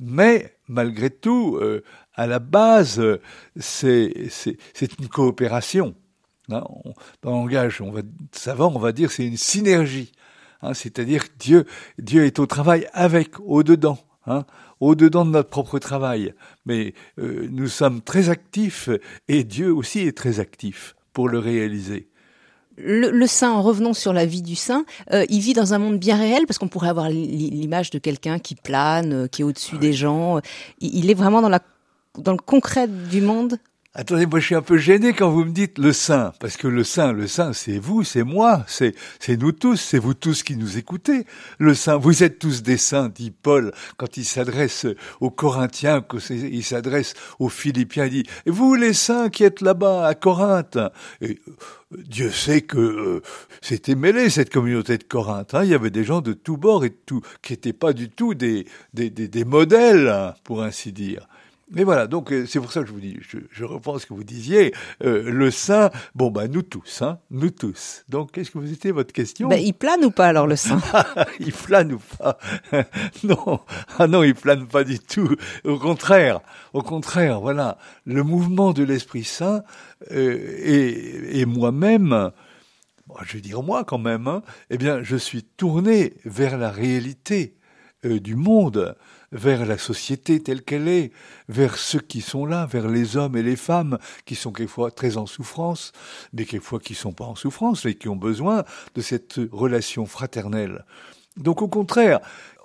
Mais 0.02 0.58
malgré 0.68 1.10
tout, 1.10 1.58
euh, 1.62 1.84
à 2.16 2.28
la 2.28 2.40
base, 2.40 3.02
c'est 3.58 4.12
une 5.00 5.08
coopération. 5.08 5.96
Hein, 6.50 6.66
dans 7.22 7.32
le 7.32 7.38
langage 7.38 7.80
on 7.80 7.90
va, 7.90 8.02
savant, 8.34 8.74
on 8.76 8.80
va 8.80 8.92
dire 8.92 9.14
c'est 9.14 9.26
une 9.26 9.38
synergie. 9.38 10.12
Hein, 10.64 10.74
C'est-à-dire 10.74 11.26
Dieu, 11.38 11.66
Dieu 12.00 12.26
est 12.26 12.40
au 12.40 12.46
travail 12.46 12.88
avec, 12.94 13.40
au-dedans. 13.42 14.00
Hein, 14.26 14.46
au-dedans 14.80 15.26
de 15.26 15.32
notre 15.32 15.50
propre 15.50 15.80
travail. 15.80 16.34
Mais 16.66 16.94
euh, 17.20 17.48
nous 17.52 17.68
sommes 17.68 18.02
très 18.02 18.30
actifs 18.30 18.90
et 19.28 19.44
Dieu 19.44 19.74
aussi 19.74 20.00
est 20.00 20.18
très 20.18 20.40
actif 20.40 20.96
pour 21.12 21.28
le 21.28 21.40
réaliser. 21.40 22.08
Le, 22.78 23.28
saint, 23.28 23.52
en 23.52 23.62
revenant 23.62 23.94
sur 23.94 24.14
la 24.14 24.26
vie 24.26 24.42
du 24.42 24.56
saint, 24.56 24.86
euh, 25.12 25.26
il 25.30 25.42
vit 25.42 25.54
dans 25.54 25.74
un 25.74 25.78
monde 25.78 26.00
bien 26.00 26.16
réel 26.18 26.48
parce 26.48 26.58
qu'on 26.58 26.70
pourrait 26.70 26.90
avoir 26.90 27.10
l'image 27.10 27.90
de 27.92 28.00
quelqu'un 28.00 28.40
qui 28.40 28.56
plane, 28.56 29.14
euh, 29.14 29.28
qui 29.28 29.42
est 29.42 29.46
au-dessus 29.46 29.78
des 29.78 29.94
gens. 29.94 30.40
Il 30.80 31.12
est 31.12 31.16
vraiment 31.16 31.42
dans, 31.42 31.50
la, 31.50 31.62
dans 32.18 32.32
le 32.32 32.38
concret 32.38 32.88
du 32.88 33.22
monde 33.22 33.60
Attendez, 33.96 34.26
moi 34.26 34.40
je 34.40 34.48
suis 34.48 34.56
un 34.56 34.64
peu 34.64 34.78
gêné 34.78 35.14
quand 35.14 35.30
vous 35.30 35.46
me 35.46 35.52
dites 35.52 35.78
le 35.78 35.94
saint, 35.94 36.34
parce 36.40 36.58
que 36.58 36.68
le 36.68 36.84
saint, 36.84 37.14
le 37.14 37.28
saint, 37.28 37.54
c'est 37.54 37.78
vous, 37.78 38.04
c'est 38.04 38.24
moi, 38.24 38.66
c'est 38.68 38.96
c'est 39.20 39.38
nous 39.38 39.52
tous, 39.52 39.76
c'est 39.76 40.00
vous 40.00 40.16
tous 40.16 40.42
qui 40.42 40.56
nous 40.56 40.80
écoutez. 40.80 41.28
Le 41.60 41.76
saint, 41.76 41.98
vous 41.98 42.24
êtes 42.24 42.40
tous 42.40 42.64
des 42.64 42.78
saints, 42.78 43.10
dit 43.14 43.30
Paul 43.30 43.72
quand 43.98 44.18
il 44.18 44.26
s'adresse 44.26 44.88
aux 45.22 45.30
Corinthiens, 45.30 46.02
quand 46.02 46.18
il 46.32 46.64
s'adresse 46.64 47.14
aux 47.38 47.50
Philippiens, 47.50 48.06
il 48.06 48.24
dit 48.24 48.30
et 48.48 48.50
vous 48.50 48.74
les 48.74 48.94
saints 48.94 49.30
qui 49.30 49.44
êtes 49.44 49.62
là-bas 49.62 50.08
à 50.08 50.16
Corinthe? 50.16 50.80
Et, 51.22 51.40
euh, 51.48 51.54
Dieu 51.92 52.32
sait 52.32 52.62
que 52.62 52.80
euh, 52.80 53.22
c'était 53.62 53.94
mêlé 53.94 54.32
cette 54.32 54.52
communauté 54.52 54.98
de 54.98 55.04
Corinthe. 55.04 55.54
Hein. 55.54 55.66
Il 55.66 55.70
y 55.70 55.76
avait 55.76 55.92
des 55.92 56.04
gens 56.04 56.22
de 56.22 56.34
tous 56.34 56.58
bords 56.58 56.84
et 56.84 56.90
tout 56.90 57.22
qui 57.44 57.54
n'étaient 57.54 57.74
pas 57.74 57.94
du 57.94 58.10
tout 58.10 58.34
des 58.34 58.66
des, 58.96 59.12
des, 59.12 59.28
des 59.28 59.46
modèles, 59.46 60.08
hein, 60.08 60.34
pour 60.44 60.64
ainsi 60.64 60.92
dire. 60.92 61.28
Mais 61.72 61.84
voilà, 61.84 62.08
donc 62.08 62.32
euh, 62.32 62.46
c'est 62.46 62.60
pour 62.60 62.72
ça 62.72 62.82
que 62.82 62.88
je 62.88 62.92
vous 62.92 63.00
dis, 63.00 63.18
je, 63.22 63.38
je 63.50 63.64
reprends 63.64 63.98
ce 63.98 64.06
que 64.06 64.14
vous 64.14 64.24
disiez, 64.24 64.74
euh, 65.04 65.32
le 65.32 65.50
saint, 65.50 65.90
bon 66.14 66.30
bah 66.30 66.48
nous 66.48 66.62
tous, 66.62 67.02
hein, 67.02 67.20
nous 67.32 67.50
tous. 67.50 68.04
Donc 68.10 68.32
qu'est-ce 68.32 68.52
que 68.52 68.58
vous 68.58 68.72
étiez 68.72 68.92
votre 68.92 69.14
question? 69.14 69.48
Ben, 69.48 69.60
Il 69.60 69.74
plane 69.74 70.04
ou 70.04 70.12
pas 70.12 70.28
alors 70.28 70.46
le 70.46 70.56
saint? 70.58 70.82
Il 71.40 71.54
plane 71.54 71.94
ou 71.94 72.00
pas? 72.18 72.38
Non, 73.24 73.62
ah 73.98 74.08
non, 74.08 74.24
il 74.24 74.36
plane 74.36 74.68
pas 74.68 74.84
du 74.84 75.00
tout. 75.00 75.36
Au 75.64 75.78
contraire, 75.78 76.42
au 76.74 76.82
contraire, 76.82 77.40
voilà, 77.40 77.78
le 78.06 78.24
mouvement 78.24 78.74
de 78.74 78.84
l'Esprit 78.84 79.24
Saint 79.24 79.64
euh, 80.12 80.58
et, 80.60 81.40
et 81.40 81.46
moi-même, 81.46 82.32
je 83.26 83.34
vais 83.34 83.42
dire 83.42 83.64
moi 83.64 83.84
quand 83.86 83.98
même, 83.98 84.28
hein, 84.28 84.42
eh 84.70 84.78
bien 84.78 85.02
je 85.04 85.16
suis 85.16 85.44
tourné 85.44 86.16
vers 86.26 86.58
la 86.58 86.72
réalité 86.72 87.56
du 88.04 88.36
monde 88.36 88.96
vers 89.34 89.66
la 89.66 89.78
société 89.78 90.42
telle 90.42 90.62
qu'elle 90.62 90.88
est, 90.88 91.12
vers 91.50 91.78
ceux 91.78 92.00
qui 92.00 92.22
sont 92.22 92.46
là, 92.46 92.66
vers 92.66 92.88
les 92.88 93.18
hommes 93.18 93.36
et 93.36 93.44
les 93.44 93.56
femmes 93.56 93.98
qui 94.26 94.36
sont 94.36 94.52
quelquefois 94.52 94.92
très 94.92 95.18
en 95.18 95.26
souffrance, 95.26 95.92
mais 96.34 96.46
quelquefois 96.46 96.80
qui 96.80 96.94
sont 96.94 97.14
pas 97.14 97.26
en 97.26 97.36
souffrance 97.36 97.86
et 97.86 97.96
qui 97.96 98.10
ont 98.10 98.16
besoin 98.16 98.64
de 98.96 99.02
cette 99.02 99.40
relation 99.52 100.06
fraternelle. 100.06 100.86
Donc 101.36 101.62
au 101.62 101.68
contraire, 101.68 102.20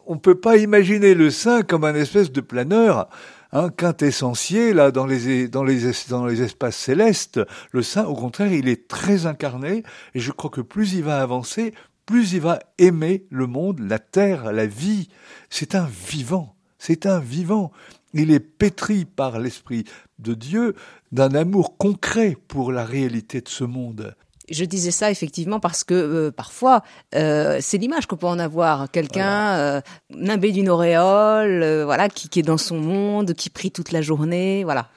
on 0.07 0.15
ne 0.15 0.21
peut 0.21 0.39
pas 0.39 0.57
imaginer 0.57 1.15
le 1.15 1.31
saint 1.31 1.63
comme 1.63 1.85
un 1.85 1.95
espèce 1.95 2.33
de 2.33 2.41
planeur, 2.41 3.09
un 3.53 3.71
quintessentiel 3.71 4.77
là 4.77 4.91
dans 4.91 5.07
les 5.07 5.49
dans 5.49 5.65
les 5.65 5.81
dans 6.09 6.27
les 6.27 6.43
espaces 6.43 6.77
célestes. 6.77 7.41
Le 7.73 7.83
saint, 7.83 8.05
au 8.05 8.15
contraire, 8.15 8.53
il 8.53 8.69
est 8.69 8.89
très 8.89 9.27
incarné 9.27 9.83
et 10.15 10.21
je 10.21 10.33
crois 10.33 10.51
que 10.51 10.61
plus 10.61 10.95
il 10.95 11.05
va 11.05 11.21
avancer, 11.21 11.75
plus 12.09 12.33
il 12.33 12.41
va 12.41 12.59
aimer 12.79 13.27
le 13.29 13.47
monde, 13.47 13.81
la 13.81 13.99
terre, 13.99 14.51
la 14.51 14.65
vie. 14.65 15.11
C'est 15.51 15.75
un 15.75 15.87
vivant. 15.87 16.57
C'est 16.79 17.05
un 17.05 17.21
vivant. 17.21 17.71
Il 18.15 18.31
est 18.31 18.41
pétri 18.41 19.05
par 19.05 19.39
l'Esprit 19.39 19.85
de 20.19 20.33
Dieu 20.33 20.75
d'un 21.13 21.35
amour 21.35 21.77
concret 21.77 22.39
pour 22.49 22.73
la 22.73 22.87
réalité 22.87 23.43
de 23.43 23.49
ce 23.51 23.65
monde. 23.65 24.15
Je 24.51 24.65
disais 24.65 24.91
ça 24.91 25.11
effectivement 25.11 25.61
parce 25.61 25.85
que 25.85 25.93
euh, 25.93 26.31
parfois 26.31 26.83
euh, 27.15 27.59
c'est 27.61 27.77
l'image 27.77 28.07
qu'on 28.07 28.17
peut 28.17 28.27
en 28.27 28.39
avoir 28.39 28.91
quelqu'un 28.91 29.57
euh, 29.57 29.81
nimbé 30.09 30.51
d'une 30.53 30.71
auréole, 30.71 31.83
voilà, 31.83 32.09
qui, 32.09 32.31
qui, 32.31 32.41
est 32.41 32.43
dans 32.43 32.57
son 32.57 32.81
monde, 32.81 33.35
qui 33.35 33.51
prie 33.51 33.71
toute 33.71 33.93
la 33.93 34.01
journée, 34.01 34.65
voilà. 34.65 34.89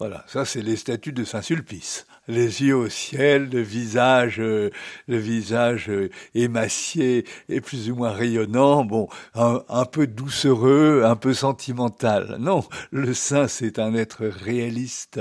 Voilà, 0.00 0.24
ça 0.26 0.44
c'est 0.44 0.62
les 0.62 0.74
statues 0.74 1.12
de 1.12 1.22
Saint 1.22 1.42
Sulpice 1.42 2.06
les 2.28 2.62
yeux 2.62 2.76
au 2.76 2.88
ciel, 2.88 3.48
le 3.50 3.60
visage, 3.60 4.40
euh, 4.40 4.70
le 5.08 5.18
visage 5.18 5.88
euh, 5.90 6.10
émacié 6.34 7.24
et 7.48 7.60
plus 7.60 7.90
ou 7.90 7.96
moins 7.96 8.12
rayonnant, 8.12 8.84
bon, 8.84 9.08
un, 9.34 9.84
peu 9.84 10.06
doucereux, 10.06 11.02
un 11.04 11.16
peu 11.16 11.34
sentimental. 11.34 12.36
Non, 12.40 12.64
le 12.90 13.14
saint, 13.14 13.48
c'est 13.48 13.78
un 13.78 13.94
être 13.94 14.26
réaliste. 14.26 15.20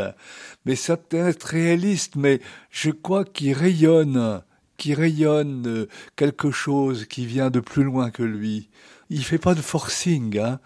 Mais 0.66 0.76
c'est 0.76 1.14
un 1.14 1.28
être 1.28 1.44
réaliste, 1.44 2.16
mais 2.16 2.42
je 2.72 2.92
crois 2.92 3.24
qu'il 3.24 3.54
rayonne, 3.54 4.42
qui 4.78 4.94
rayonne 4.94 5.68
euh, 5.68 5.88
quelque 6.16 6.52
chose 6.52 7.06
qui 7.06 7.26
vient 7.26 7.50
de 7.50 7.60
plus 7.60 7.84
loin 7.84 8.10
que 8.10 8.24
lui. 8.24 8.70
Il 9.12 9.24
fait 9.24 9.38
pas 9.38 9.54
de 9.54 9.62
forcing, 9.62 10.40
hein 10.40 10.60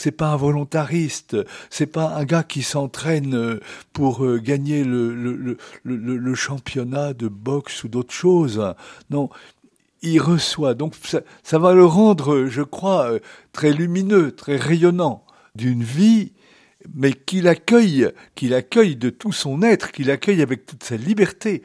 c'est 0.00 0.12
pas 0.12 0.28
un 0.28 0.36
volontariste, 0.36 1.36
c'est 1.68 1.86
pas 1.86 2.14
un 2.16 2.24
gars 2.24 2.42
qui 2.42 2.62
s'entraîne 2.62 3.34
euh, 3.34 3.60
pour 3.92 4.24
euh, 4.24 4.38
gagner 4.38 4.82
le, 4.84 5.58
championnat 6.34 7.12
de 7.12 7.28
boxe 7.28 7.84
ou 7.84 7.88
d'autres 7.88 8.14
choses. 8.14 8.74
Non, 9.10 9.28
il 10.02 10.20
reçoit. 10.20 10.74
Donc 10.74 10.94
ça, 11.02 11.20
ça, 11.42 11.58
va 11.58 11.74
le 11.74 11.84
rendre, 11.84 12.46
je 12.46 12.62
crois, 12.62 13.12
euh, 13.12 13.18
très 13.52 13.72
lumineux, 13.72 14.32
très 14.32 14.56
rayonnant 14.56 15.24
d'une 15.54 15.82
vie, 15.82 16.32
mais 16.94 17.12
qu'il 17.12 17.46
accueille, 17.46 18.10
qu'il 18.34 18.54
accueille 18.54 18.96
de 18.96 19.10
tout 19.10 19.32
son 19.32 19.62
être, 19.62 19.92
qu'il 19.92 20.10
accueille 20.10 20.40
avec 20.40 20.64
toute 20.64 20.82
sa 20.82 20.96
liberté. 20.96 21.62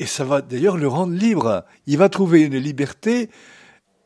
Et 0.00 0.06
ça 0.06 0.24
va 0.24 0.42
d'ailleurs 0.42 0.76
le 0.76 0.88
rendre 0.88 1.14
libre. 1.14 1.64
Il 1.86 1.98
va 1.98 2.08
trouver 2.08 2.42
une 2.42 2.58
liberté, 2.58 3.30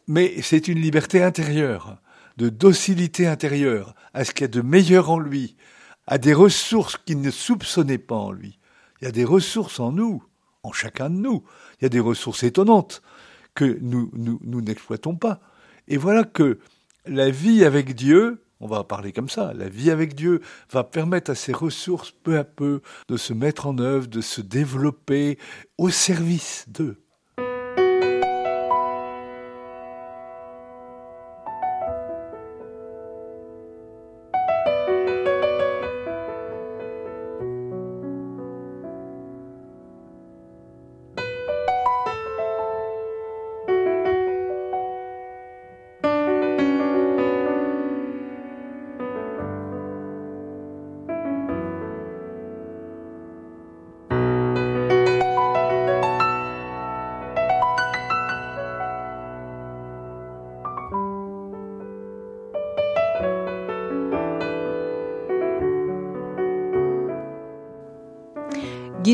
mais 0.08 0.42
c'est 0.42 0.68
une 0.68 0.80
liberté 0.80 1.22
intérieure 1.22 1.96
de 2.36 2.48
docilité 2.48 3.26
intérieure 3.26 3.94
à 4.14 4.24
ce 4.24 4.32
qu'il 4.32 4.42
y 4.42 4.44
a 4.44 4.48
de 4.48 4.60
meilleur 4.60 5.10
en 5.10 5.18
lui, 5.18 5.56
à 6.06 6.18
des 6.18 6.34
ressources 6.34 6.96
qu'il 6.96 7.20
ne 7.20 7.30
soupçonnait 7.30 7.98
pas 7.98 8.16
en 8.16 8.32
lui. 8.32 8.58
Il 9.00 9.04
y 9.04 9.08
a 9.08 9.12
des 9.12 9.24
ressources 9.24 9.80
en 9.80 9.92
nous, 9.92 10.22
en 10.62 10.72
chacun 10.72 11.10
de 11.10 11.16
nous. 11.16 11.44
Il 11.80 11.84
y 11.84 11.86
a 11.86 11.90
des 11.90 12.00
ressources 12.00 12.42
étonnantes 12.42 13.02
que 13.54 13.78
nous, 13.80 14.10
n'exploitons 14.60 15.16
pas. 15.16 15.40
Et 15.88 15.96
voilà 15.96 16.24
que 16.24 16.58
la 17.06 17.30
vie 17.30 17.64
avec 17.64 17.94
Dieu, 17.94 18.44
on 18.60 18.66
va 18.66 18.84
parler 18.84 19.12
comme 19.12 19.28
ça, 19.28 19.52
la 19.54 19.68
vie 19.68 19.90
avec 19.90 20.14
Dieu 20.14 20.40
va 20.70 20.84
permettre 20.84 21.30
à 21.30 21.34
ces 21.34 21.52
ressources 21.52 22.10
peu 22.10 22.38
à 22.38 22.44
peu 22.44 22.82
de 23.08 23.16
se 23.16 23.32
mettre 23.32 23.66
en 23.66 23.78
œuvre, 23.78 24.06
de 24.06 24.20
se 24.20 24.40
développer 24.40 25.38
au 25.78 25.90
service 25.90 26.64
d'eux. 26.68 27.02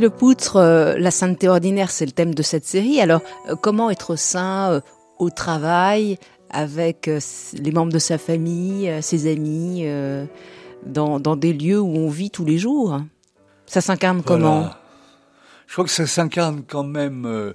Guy 0.02 0.06
Lepoutre, 0.06 0.56
euh, 0.56 0.96
la 0.98 1.12
sainteté 1.12 1.48
ordinaire, 1.48 1.92
c'est 1.92 2.06
le 2.06 2.10
thème 2.10 2.34
de 2.34 2.42
cette 2.42 2.64
série. 2.64 3.00
Alors, 3.00 3.20
euh, 3.48 3.54
comment 3.54 3.88
être 3.88 4.16
saint 4.16 4.72
euh, 4.72 4.80
au 5.20 5.30
travail, 5.30 6.18
avec 6.50 7.06
les 7.06 7.72
membres 7.72 7.92
de 7.92 8.00
sa 8.00 8.18
famille, 8.18 8.92
ses 9.00 9.30
amis, 9.30 9.86
dans, 10.84 11.36
des 11.36 11.52
lieux 11.54 11.80
où 11.80 11.96
on 11.96 12.10
vit 12.10 12.30
tous 12.30 12.44
les 12.44 12.58
jours? 12.58 13.00
Ça 13.64 13.80
s'incarne 13.80 14.22
comment? 14.22 14.68
Je 15.66 15.72
crois 15.72 15.84
que 15.84 15.90
ça 15.90 16.06
s'incarne 16.06 16.62
quand 16.66 16.84
même 16.84 17.54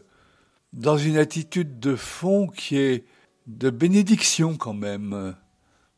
dans 0.73 0.97
une 0.97 1.17
attitude 1.17 1.79
de 1.79 1.95
fond 1.95 2.47
qui 2.47 2.77
est 2.77 3.03
de 3.45 3.69
bénédiction 3.69 4.55
quand 4.55 4.73
même. 4.73 5.35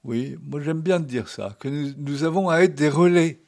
Oui, 0.03 0.35
moi 0.43 0.59
j'aime 0.59 0.81
bien 0.81 0.99
dire 0.99 1.29
ça, 1.29 1.55
que 1.57 1.69
nous 1.69 2.23
avons 2.25 2.49
à 2.49 2.59
être 2.63 2.75
des 2.75 2.89
relais, 2.89 3.39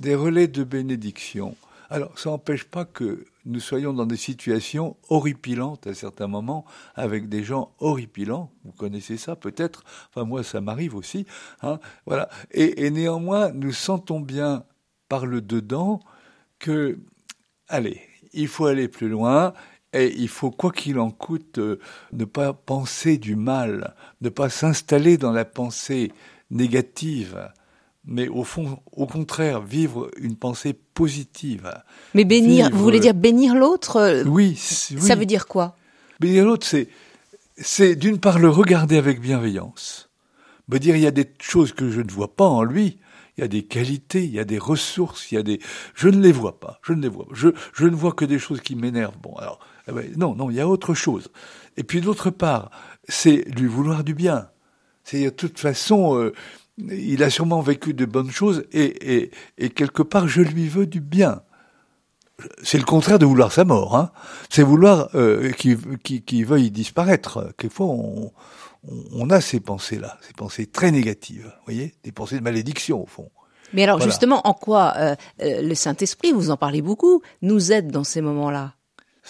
des 0.00 0.14
relais 0.14 0.48
de 0.48 0.62
bénédiction. 0.62 1.56
Alors, 1.90 2.16
ça 2.16 2.30
n'empêche 2.30 2.64
pas 2.64 2.84
que 2.84 3.24
nous 3.44 3.58
soyons 3.58 3.92
dans 3.92 4.06
des 4.06 4.16
situations 4.16 4.96
horripilantes 5.08 5.88
à 5.88 5.94
certains 5.94 6.28
moments, 6.28 6.64
avec 6.94 7.28
des 7.28 7.42
gens 7.42 7.74
horripilants. 7.80 8.52
Vous 8.64 8.70
connaissez 8.70 9.16
ça 9.16 9.34
peut-être. 9.34 9.82
Enfin, 10.08 10.24
moi, 10.24 10.44
ça 10.44 10.60
m'arrive 10.60 10.94
aussi. 10.94 11.26
Hein, 11.62 11.80
voilà. 12.06 12.28
Et, 12.52 12.90
néanmoins, 12.90 13.50
nous 13.50 13.72
sentons 13.72 14.20
bien 14.20 14.64
par 15.08 15.26
le 15.26 15.40
dedans 15.40 16.00
que, 16.60 17.00
allez, 17.66 18.00
il 18.32 18.46
faut 18.46 18.66
aller 18.66 18.86
plus 18.86 19.08
loin 19.08 19.52
et 19.92 20.14
il 20.16 20.28
faut, 20.28 20.52
quoi 20.52 20.70
qu'il 20.70 21.00
en 21.00 21.10
coûte, 21.10 21.58
euh, 21.58 21.80
ne 22.12 22.24
pas 22.24 22.52
penser 22.52 23.18
du 23.18 23.34
mal, 23.34 23.96
ne 24.20 24.28
pas 24.28 24.48
s'installer 24.48 25.18
dans 25.18 25.32
la 25.32 25.44
pensée 25.44 26.12
négative, 26.50 27.50
mais 28.04 28.28
au 28.28 28.44
fond, 28.44 28.78
au 28.92 29.06
contraire, 29.06 29.60
vivre 29.60 30.10
une 30.16 30.36
pensée 30.36 30.72
positive. 30.72 31.70
Mais 32.14 32.24
bénir, 32.24 32.70
vous 32.70 32.82
voulez 32.82 33.00
dire 33.00 33.14
bénir 33.14 33.54
l'autre 33.54 33.96
euh, 33.96 34.24
oui, 34.24 34.58
oui, 34.92 35.00
Ça 35.00 35.14
veut 35.14 35.26
dire 35.26 35.46
quoi? 35.46 35.76
Bénir 36.18 36.44
l'autre, 36.44 36.66
c'est, 36.66 36.88
c'est 37.56 37.96
d'une 37.96 38.18
part 38.18 38.38
le 38.38 38.48
regarder 38.48 38.96
avec 38.96 39.20
bienveillance, 39.20 40.10
me 40.68 40.78
dire 40.78 40.96
il 40.96 41.02
y 41.02 41.06
a 41.06 41.12
des 41.12 41.30
choses 41.40 41.72
que 41.72 41.90
je 41.90 42.00
ne 42.00 42.10
vois 42.10 42.34
pas 42.34 42.46
en 42.46 42.62
lui, 42.62 42.98
il 43.36 43.42
y 43.42 43.44
a 43.44 43.48
des 43.48 43.62
qualités, 43.62 44.24
il 44.24 44.32
y 44.32 44.38
a 44.38 44.44
des 44.44 44.58
ressources, 44.58 45.32
il 45.32 45.36
y 45.36 45.38
a 45.38 45.42
des, 45.42 45.60
je 45.94 46.08
ne 46.08 46.20
les 46.20 46.32
vois 46.32 46.60
pas, 46.60 46.78
je 46.82 46.92
ne 46.92 47.02
les 47.02 47.08
vois 47.08 47.26
pas, 47.26 47.34
je, 47.34 47.48
je 47.72 47.86
ne 47.86 47.94
vois 47.94 48.12
que 48.12 48.24
des 48.24 48.38
choses 48.38 48.60
qui 48.60 48.76
m'énervent. 48.76 49.18
Bon, 49.22 49.34
alors, 49.36 49.60
eh 49.88 49.92
ben, 49.92 50.12
non, 50.16 50.34
non, 50.34 50.50
il 50.50 50.56
y 50.56 50.60
a 50.60 50.68
autre 50.68 50.94
chose. 50.94 51.30
Et 51.76 51.82
puis 51.82 52.00
d'autre 52.00 52.30
part, 52.30 52.70
c'est 53.08 53.44
lui 53.56 53.66
vouloir 53.66 54.04
du 54.04 54.14
bien. 54.14 54.48
C'est 55.04 55.24
de 55.24 55.30
toute 55.30 55.58
façon, 55.58 56.18
euh, 56.18 56.32
il 56.90 57.22
a 57.22 57.30
sûrement 57.30 57.60
vécu 57.60 57.94
de 57.94 58.04
bonnes 58.04 58.30
choses 58.30 58.64
et, 58.72 59.14
et, 59.14 59.30
et 59.58 59.70
quelque 59.70 60.02
part, 60.02 60.28
je 60.28 60.42
lui 60.42 60.68
veux 60.68 60.86
du 60.86 61.00
bien 61.00 61.42
c'est 62.62 62.78
le 62.78 62.84
contraire 62.84 63.18
de 63.18 63.26
vouloir 63.26 63.52
sa 63.52 63.64
mort. 63.64 63.96
Hein. 63.96 64.10
C'est 64.48 64.62
vouloir 64.62 65.10
euh, 65.14 65.50
qu'il 65.52 65.78
qui, 65.98 66.22
qui 66.22 66.44
veuille 66.44 66.70
disparaître. 66.70 67.52
Quelquefois, 67.56 67.86
on, 67.86 68.32
on, 69.12 69.30
a 69.30 69.40
ces 69.40 69.60
pensées-là, 69.60 70.18
ces 70.26 70.32
pensées 70.32 70.66
très 70.66 70.90
négatives, 70.90 71.44
vous 71.44 71.64
voyez, 71.66 71.94
des 72.02 72.12
pensées 72.12 72.38
de 72.38 72.42
malédiction 72.42 73.02
au 73.02 73.06
fond. 73.06 73.30
Mais 73.72 73.84
alors 73.84 74.00
justement, 74.00 74.40
en 74.46 74.54
quoi 74.54 74.94
euh, 74.96 75.14
le 75.38 75.74
Saint-Esprit, 75.74 76.32
vous 76.32 76.50
en 76.50 76.56
parlez 76.56 76.82
beaucoup, 76.82 77.22
nous 77.42 77.70
aide 77.70 77.92
dans 77.92 78.04
ces 78.04 78.20
moments-là? 78.20 78.74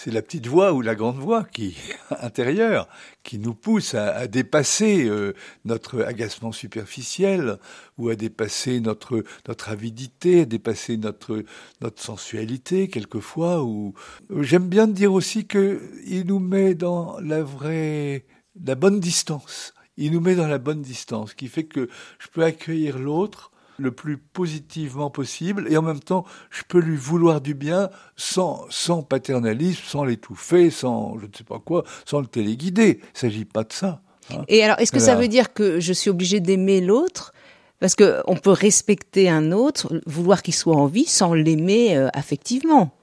C'est 0.03 0.09
la 0.09 0.23
petite 0.23 0.47
voix 0.47 0.73
ou 0.73 0.81
la 0.81 0.95
grande 0.95 1.17
voix 1.17 1.43
qui 1.43 1.77
intérieure 2.21 2.87
qui 3.21 3.37
nous 3.37 3.53
pousse 3.53 3.93
à, 3.93 4.25
dépasser 4.25 5.05
euh, 5.05 5.35
notre 5.63 6.01
agacement 6.01 6.51
superficiel 6.51 7.59
ou 7.99 8.09
à 8.09 8.15
dépasser 8.15 8.79
notre 8.79 9.23
notre 9.47 9.69
avidité, 9.69 10.41
à 10.41 10.45
dépasser 10.45 10.97
notre 10.97 11.43
notre 11.81 12.01
sensualité 12.01 12.87
quelquefois. 12.87 13.63
Ou 13.63 13.93
j'aime 14.39 14.67
bien 14.67 14.87
dire 14.87 15.13
aussi 15.13 15.45
que 15.45 15.79
il 16.07 16.25
nous 16.25 16.39
met 16.39 16.73
dans 16.73 17.19
la 17.19 17.43
vraie 17.43 18.25
la 18.65 18.73
bonne 18.73 18.99
distance. 18.99 19.75
Il 19.97 20.13
nous 20.13 20.21
met 20.21 20.33
dans 20.33 20.47
la 20.47 20.57
bonne 20.57 20.81
distance, 20.81 21.35
qui 21.35 21.47
fait 21.47 21.65
que 21.65 21.89
je 22.17 22.27
peux 22.29 22.43
accueillir 22.43 22.97
l'autre 22.97 23.51
le 23.77 23.91
plus 23.91 24.17
positivement 24.17 25.09
possible 25.09 25.67
et 25.69 25.77
en 25.77 25.81
même 25.81 25.99
temps 25.99 26.25
je 26.49 26.63
peux 26.67 26.79
lui 26.79 26.97
vouloir 26.97 27.41
du 27.41 27.53
bien 27.53 27.89
sans, 28.15 28.65
sans 28.69 29.01
paternalisme, 29.01 29.83
sans 29.85 30.03
l'étouffer, 30.03 30.69
sans 30.69 31.17
je 31.19 31.25
ne 31.25 31.31
sais 31.35 31.43
pas 31.43 31.59
quoi, 31.59 31.83
sans 32.05 32.19
le 32.19 32.27
téléguider. 32.27 32.99
Il 33.01 33.13
ne 33.13 33.19
s'agit 33.19 33.45
pas 33.45 33.63
de 33.63 33.73
ça. 33.73 34.01
Hein. 34.31 34.43
Et 34.47 34.63
alors, 34.63 34.79
est-ce 34.79 34.91
que 34.91 34.99
ça 34.99 35.15
veut 35.15 35.27
dire 35.27 35.53
que 35.53 35.79
je 35.79 35.93
suis 35.93 36.09
obligé 36.09 36.39
d'aimer 36.39 36.81
l'autre? 36.81 37.33
Parce 37.79 37.95
que 37.95 38.21
on 38.27 38.35
peut 38.35 38.51
respecter 38.51 39.27
un 39.27 39.51
autre, 39.51 40.01
vouloir 40.05 40.43
qu'il 40.43 40.53
soit 40.53 40.75
en 40.75 40.85
vie 40.85 41.05
sans 41.05 41.33
l'aimer 41.33 41.97
euh, 41.97 42.09
affectivement. 42.13 42.95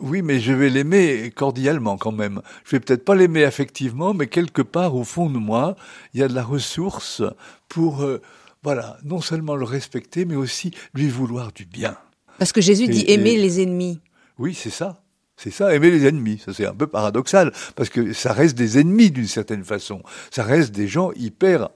Oui, 0.00 0.22
mais 0.22 0.40
je 0.40 0.52
vais 0.52 0.70
l'aimer 0.70 1.30
cordialement 1.34 1.96
quand 1.96 2.10
même. 2.10 2.40
Je 2.64 2.72
vais 2.72 2.80
peut-être 2.80 3.04
pas 3.04 3.14
l'aimer 3.14 3.44
affectivement, 3.44 4.14
mais 4.14 4.26
quelque 4.26 4.62
part 4.62 4.96
au 4.96 5.04
fond 5.04 5.30
de 5.30 5.38
moi, 5.38 5.76
il 6.12 6.20
y 6.20 6.22
a 6.22 6.28
de 6.28 6.34
la 6.34 6.42
ressource 6.42 7.22
pour 7.68 8.02
euh, 8.02 8.20
voilà, 8.66 8.96
non 9.04 9.20
seulement 9.20 9.54
le 9.54 9.64
respecter, 9.64 10.24
mais 10.24 10.34
aussi 10.34 10.72
lui 10.92 11.08
vouloir 11.08 11.52
du 11.52 11.64
bien. 11.64 11.96
Parce 12.40 12.50
que 12.50 12.60
Jésus 12.60 12.88
dit 12.88 13.04
aimer 13.06 13.36
les 13.36 13.62
ennemis. 13.62 14.00
Oui, 14.40 14.54
c'est 14.54 14.70
ça. 14.70 15.04
C'est 15.36 15.52
ça, 15.52 15.72
aimer 15.72 15.88
les 15.88 16.04
ennemis. 16.04 16.42
Ça, 16.44 16.52
c'est 16.52 16.66
un 16.66 16.74
peu 16.74 16.88
paradoxal, 16.88 17.52
parce 17.76 17.90
que 17.90 18.12
ça 18.12 18.32
reste 18.32 18.58
des 18.58 18.80
ennemis 18.80 19.12
d'une 19.12 19.28
certaine 19.28 19.62
façon. 19.62 20.02
Ça 20.32 20.42
reste 20.42 20.72
des 20.72 20.88
gens 20.88 21.12
hyper 21.12 21.68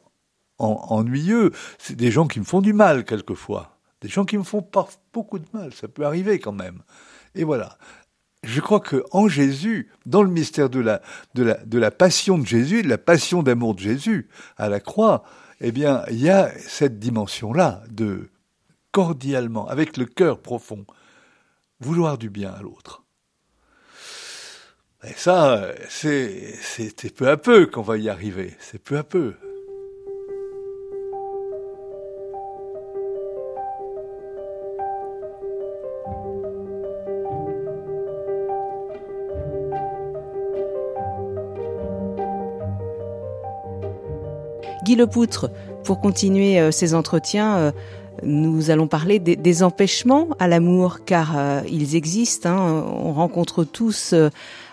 ennuyeux. 0.58 1.52
C'est 1.78 1.94
des 1.94 2.10
gens 2.10 2.26
qui 2.26 2.40
me 2.40 2.44
font 2.44 2.60
du 2.60 2.72
mal, 2.72 3.04
quelquefois. 3.04 3.78
Des 4.00 4.08
gens 4.08 4.24
qui 4.24 4.36
me 4.36 4.42
font 4.42 4.60
pas 4.60 4.88
beaucoup 5.12 5.38
de 5.38 5.46
mal. 5.52 5.72
Ça 5.72 5.86
peut 5.86 6.04
arriver 6.04 6.40
quand 6.40 6.50
même. 6.50 6.82
Et 7.36 7.44
voilà. 7.44 7.78
Je 8.42 8.60
crois 8.60 8.80
que 8.80 9.04
en 9.12 9.28
Jésus, 9.28 9.90
dans 10.06 10.24
le 10.24 10.30
mystère 10.30 10.68
de 10.68 10.80
la, 10.80 11.02
de 11.34 11.44
la, 11.44 11.54
de 11.64 11.78
la 11.78 11.92
passion 11.92 12.36
de 12.36 12.46
Jésus, 12.48 12.82
de 12.82 12.88
la 12.88 12.98
passion 12.98 13.44
d'amour 13.44 13.76
de 13.76 13.80
Jésus 13.80 14.28
à 14.56 14.68
la 14.68 14.80
croix, 14.80 15.22
eh 15.60 15.72
bien, 15.72 16.04
il 16.10 16.20
y 16.20 16.30
a 16.30 16.50
cette 16.58 16.98
dimension-là 16.98 17.82
de 17.90 18.30
cordialement, 18.92 19.68
avec 19.68 19.96
le 19.96 20.06
cœur 20.06 20.40
profond, 20.40 20.84
vouloir 21.80 22.18
du 22.18 22.30
bien 22.30 22.50
à 22.50 22.62
l'autre. 22.62 23.04
Et 25.04 25.12
ça, 25.12 25.72
c'est 25.88 27.14
peu 27.14 27.28
à 27.28 27.36
peu 27.36 27.66
qu'on 27.66 27.82
va 27.82 27.96
y 27.96 28.08
arriver, 28.08 28.56
c'est 28.60 28.82
peu 28.82 28.98
à 28.98 29.04
peu. 29.04 29.34
Guy 44.90 44.96
Lepoutre, 44.96 45.50
pour 45.84 46.00
continuer 46.00 46.58
euh, 46.58 46.72
ces 46.72 46.94
entretiens, 46.94 47.56
euh, 47.58 47.72
nous 48.24 48.70
allons 48.70 48.88
parler 48.88 49.20
des, 49.20 49.62
empêchements 49.62 50.30
à 50.40 50.48
l'amour, 50.48 51.04
car 51.04 51.38
euh, 51.38 51.60
ils 51.70 51.94
existent. 51.94 52.48
Hein. 52.48 52.84
On 52.88 53.12
rencontre 53.12 53.62
tous 53.62 54.16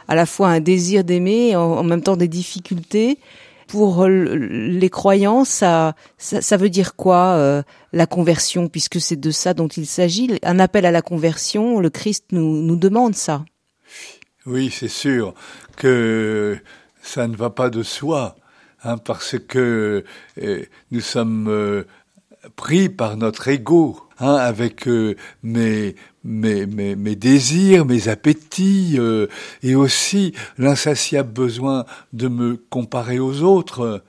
à 0.08 0.15
la 0.15 0.25
fois 0.25 0.47
un 0.47 0.60
désir 0.60 1.03
d'aimer, 1.03 1.56
en, 1.56 1.84
même 1.84 2.01
temps 2.01 2.17
des 2.17 2.27
difficultés. 2.27 3.19
Pour 3.67 4.08
les 4.08 4.89
croyants, 4.89 5.45
ça, 5.45 5.93
ça, 6.17 6.58
veut 6.58 6.69
dire 6.69 6.95
quoi 6.95 7.63
la 7.93 8.06
conversion, 8.08 8.69
puisque 8.69 8.99
c'est 8.99 9.19
de 9.19 9.30
ça 9.30 9.53
dont 9.53 9.67
il 9.67 9.86
s'agit? 9.86 10.39
Un 10.41 10.58
appel 10.58 10.88
à 10.88 10.91
la 10.91 11.03
conversion, 11.03 11.80
le 11.80 11.91
Christ 11.91 12.25
nous, 12.32 12.63
nous 12.63 12.75
demande 12.75 13.13
ça. 13.13 13.45
Oui, 14.47 14.71
c'est 14.71 14.88
sûr 14.88 15.36
que 15.75 16.58
ça 17.03 17.27
ne 17.27 17.36
va 17.36 17.51
pas 17.51 17.69
de 17.69 17.84
soi 17.84 18.36
Hein, 18.84 18.98
parce 19.00 19.36
que 19.40 20.04
euh, 20.42 20.66
nous 20.92 21.02
sommes 21.02 21.48
euh, 21.48 21.84
pris 22.56 22.90
par 22.90 23.18
notre 23.18 23.48
ego, 23.48 24.00
hein, 24.20 24.36
avec 24.36 24.88
euh, 24.88 25.16
mes, 25.42 25.96
mes, 26.24 26.68
mes, 26.68 26.96
mes, 26.96 27.16
désirs, 27.16 27.86
mes 27.86 28.08
appétits, 28.08 29.00
et 29.63 29.76
aussi 29.76 30.34
l'insatiable 30.60 31.32
besoin 31.32 31.86
de 32.13 32.28
me 32.28 32.56
comparer 32.56 33.18
aux 33.18 33.42
autres, 33.42 34.04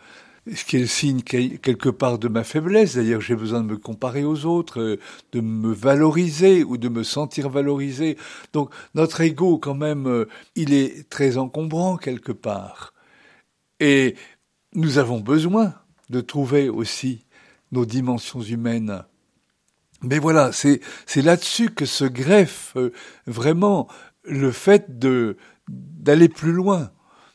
ce 0.55 0.65
qui 0.65 0.77
est 0.77 0.81
le 0.81 0.87
signe 0.87 1.23
quelque 1.23 1.89
part 1.89 2.19
de 2.19 2.29
ma 2.29 2.45
faiblesse. 2.45 2.97
D'ailleurs, 2.97 3.23
j'ai 3.23 3.37
besoin 3.37 3.63
de 3.63 3.69
me 3.69 3.79
comparer 3.79 4.25
aux 4.25 4.45
autres, 4.45 4.99
de 5.33 5.41
me 5.41 5.73
valoriser 5.73 6.63
ou 6.63 6.77
de 6.77 6.89
me 6.91 7.03
sentir 7.05 7.49
valorisé. 7.49 8.19
Donc, 8.53 8.71
notre 8.95 9.23
ego, 9.23 9.59
quand 9.59 9.75
même, 9.75 10.27
il 10.57 10.75
est 10.75 11.09
très 11.09 11.39
encombrant 11.39 11.97
quelque 11.97 12.33
part. 12.33 12.93
Et 13.81 14.17
nous 14.75 14.99
avons 14.99 15.21
besoin 15.21 15.75
de 16.11 16.21
trouver 16.21 16.69
aussi 16.69 17.25
nos 17.73 17.85
dimensions 17.85 18.41
humaines. 18.41 19.05
Mais 20.03 20.19
voilà, 20.19 20.53
c'est 20.53 20.81
là-dessus 21.17 21.71
que 21.71 21.85
se 21.85 22.05
greffe 22.05 22.75
euh, 22.77 22.93
vraiment 23.27 23.89
le 24.23 24.53
fait 24.53 24.87
d'aller 25.69 26.29
plus 26.29 26.53
loin, 26.53 26.91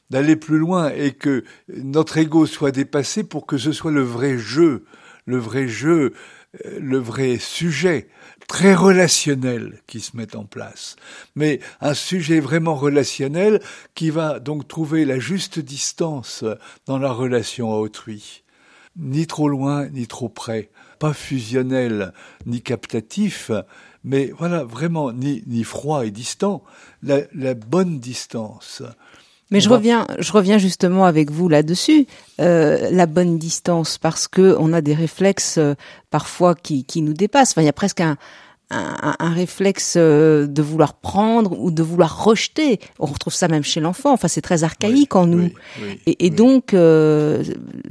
d'aller 0.09 0.35
plus 0.35 0.57
loin 0.57 0.89
et 0.89 1.11
que 1.11 1.43
notre 1.67 2.17
ego 2.17 2.45
soit 2.45 2.71
dépassé 2.71 3.23
pour 3.23 3.45
que 3.45 3.57
ce 3.57 3.71
soit 3.73 3.91
le 3.91 4.03
vrai 4.03 4.37
jeu, 4.37 4.85
le 5.25 5.37
vrai 5.37 5.67
jeu, 5.67 6.13
euh, 6.65 6.79
le 6.79 6.97
vrai 6.97 7.37
sujet 7.37 8.07
très 8.53 8.75
relationnel 8.75 9.79
qui 9.87 9.99
se 9.99 10.15
met 10.15 10.35
en 10.35 10.43
place, 10.43 10.95
mais 11.35 11.59
un 11.81 11.95
sujet 11.95 12.39
vraiment 12.39 12.75
relationnel 12.75 13.59
qui 13.95 14.11
va 14.11 14.39
donc 14.39 14.67
trouver 14.67 15.05
la 15.05 15.17
juste 15.17 15.57
distance 15.57 16.45
dans 16.85 16.99
la 16.99 17.11
relation 17.11 17.73
à 17.73 17.77
autrui. 17.77 18.43
Ni 18.95 19.25
trop 19.25 19.49
loin, 19.49 19.89
ni 19.89 20.05
trop 20.05 20.29
près, 20.29 20.69
pas 20.99 21.13
fusionnel, 21.13 22.13
ni 22.45 22.61
captatif, 22.61 23.49
mais 24.03 24.31
voilà, 24.37 24.63
vraiment, 24.63 25.11
ni, 25.11 25.41
ni 25.47 25.63
froid 25.63 26.05
et 26.05 26.11
distant, 26.11 26.63
la, 27.01 27.21
la 27.33 27.55
bonne 27.55 27.97
distance. 27.99 28.83
Mais 29.49 29.61
je 29.61 29.69
reviens, 29.69 30.05
je 30.19 30.31
reviens 30.31 30.59
justement 30.59 31.05
avec 31.05 31.31
vous 31.31 31.49
là-dessus, 31.49 32.05
euh, 32.39 32.89
la 32.91 33.07
bonne 33.07 33.39
distance, 33.39 33.97
parce 33.97 34.27
que 34.27 34.55
on 34.59 34.73
a 34.73 34.81
des 34.81 34.93
réflexes 34.93 35.57
euh, 35.57 35.73
parfois 36.11 36.53
qui, 36.53 36.85
qui 36.85 37.01
nous 37.01 37.13
dépassent. 37.13 37.51
Enfin, 37.51 37.61
il 37.61 37.65
y 37.65 37.69
a 37.69 37.73
presque 37.73 38.01
un, 38.01 38.17
un, 38.73 39.15
un, 39.19 39.33
réflexe 39.33 39.95
euh, 39.97 40.47
de 40.47 40.61
vouloir 40.61 40.95
prendre 40.95 41.59
ou 41.59 41.71
de 41.71 41.83
vouloir 41.83 42.23
rejeter. 42.23 42.79
On 42.99 43.05
retrouve 43.05 43.33
ça 43.33 43.47
même 43.47 43.63
chez 43.63 43.79
l'enfant. 43.79 44.13
Enfin, 44.13 44.27
c'est 44.27 44.41
très 44.41 44.63
archaïque 44.63 45.15
en 45.15 45.25
nous. 45.25 45.51
et, 46.05 46.25
et 46.25 46.29
donc, 46.29 46.73
euh, 46.73 47.43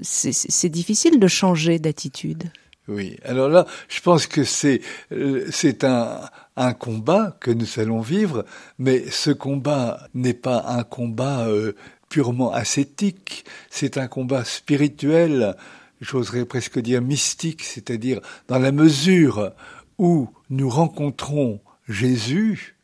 c'est 0.02 0.68
difficile 0.68 1.18
de 1.18 1.28
changer 1.28 1.78
d'attitude. 1.78 2.50
Oui, 2.88 3.16
alors 3.24 3.48
là, 3.48 3.66
je 3.88 4.00
pense 4.00 4.26
que 4.26 4.42
c'est 4.42 4.80
euh, 5.12 5.46
c'est 5.50 5.84
un, 5.84 6.20
un 6.56 6.72
combat 6.72 7.36
que 7.40 7.52
nous 7.52 7.66
allons 7.78 8.00
vivre, 8.00 8.44
mais 8.78 9.08
ce 9.08 9.30
combat 9.30 10.08
n'est 10.14 10.34
pas 10.34 10.64
un 10.66 10.82
combat 10.82 11.46
euh, 11.46 11.74
purement 12.08 12.52
ascétique, 12.52 13.44
c'est 13.70 13.98
un 13.98 14.08
combat 14.08 14.44
spirituel, 14.44 15.56
j'oserais 16.00 16.44
presque 16.44 16.80
dire 16.80 17.00
mystique, 17.00 17.62
c'est-à-dire 17.62 18.20
dans 18.48 18.58
la 18.58 18.72
mesure 18.72 19.52
où 19.98 20.28
nous 20.50 20.68
rencontrons 20.68 21.60
Jésus, 21.88 22.76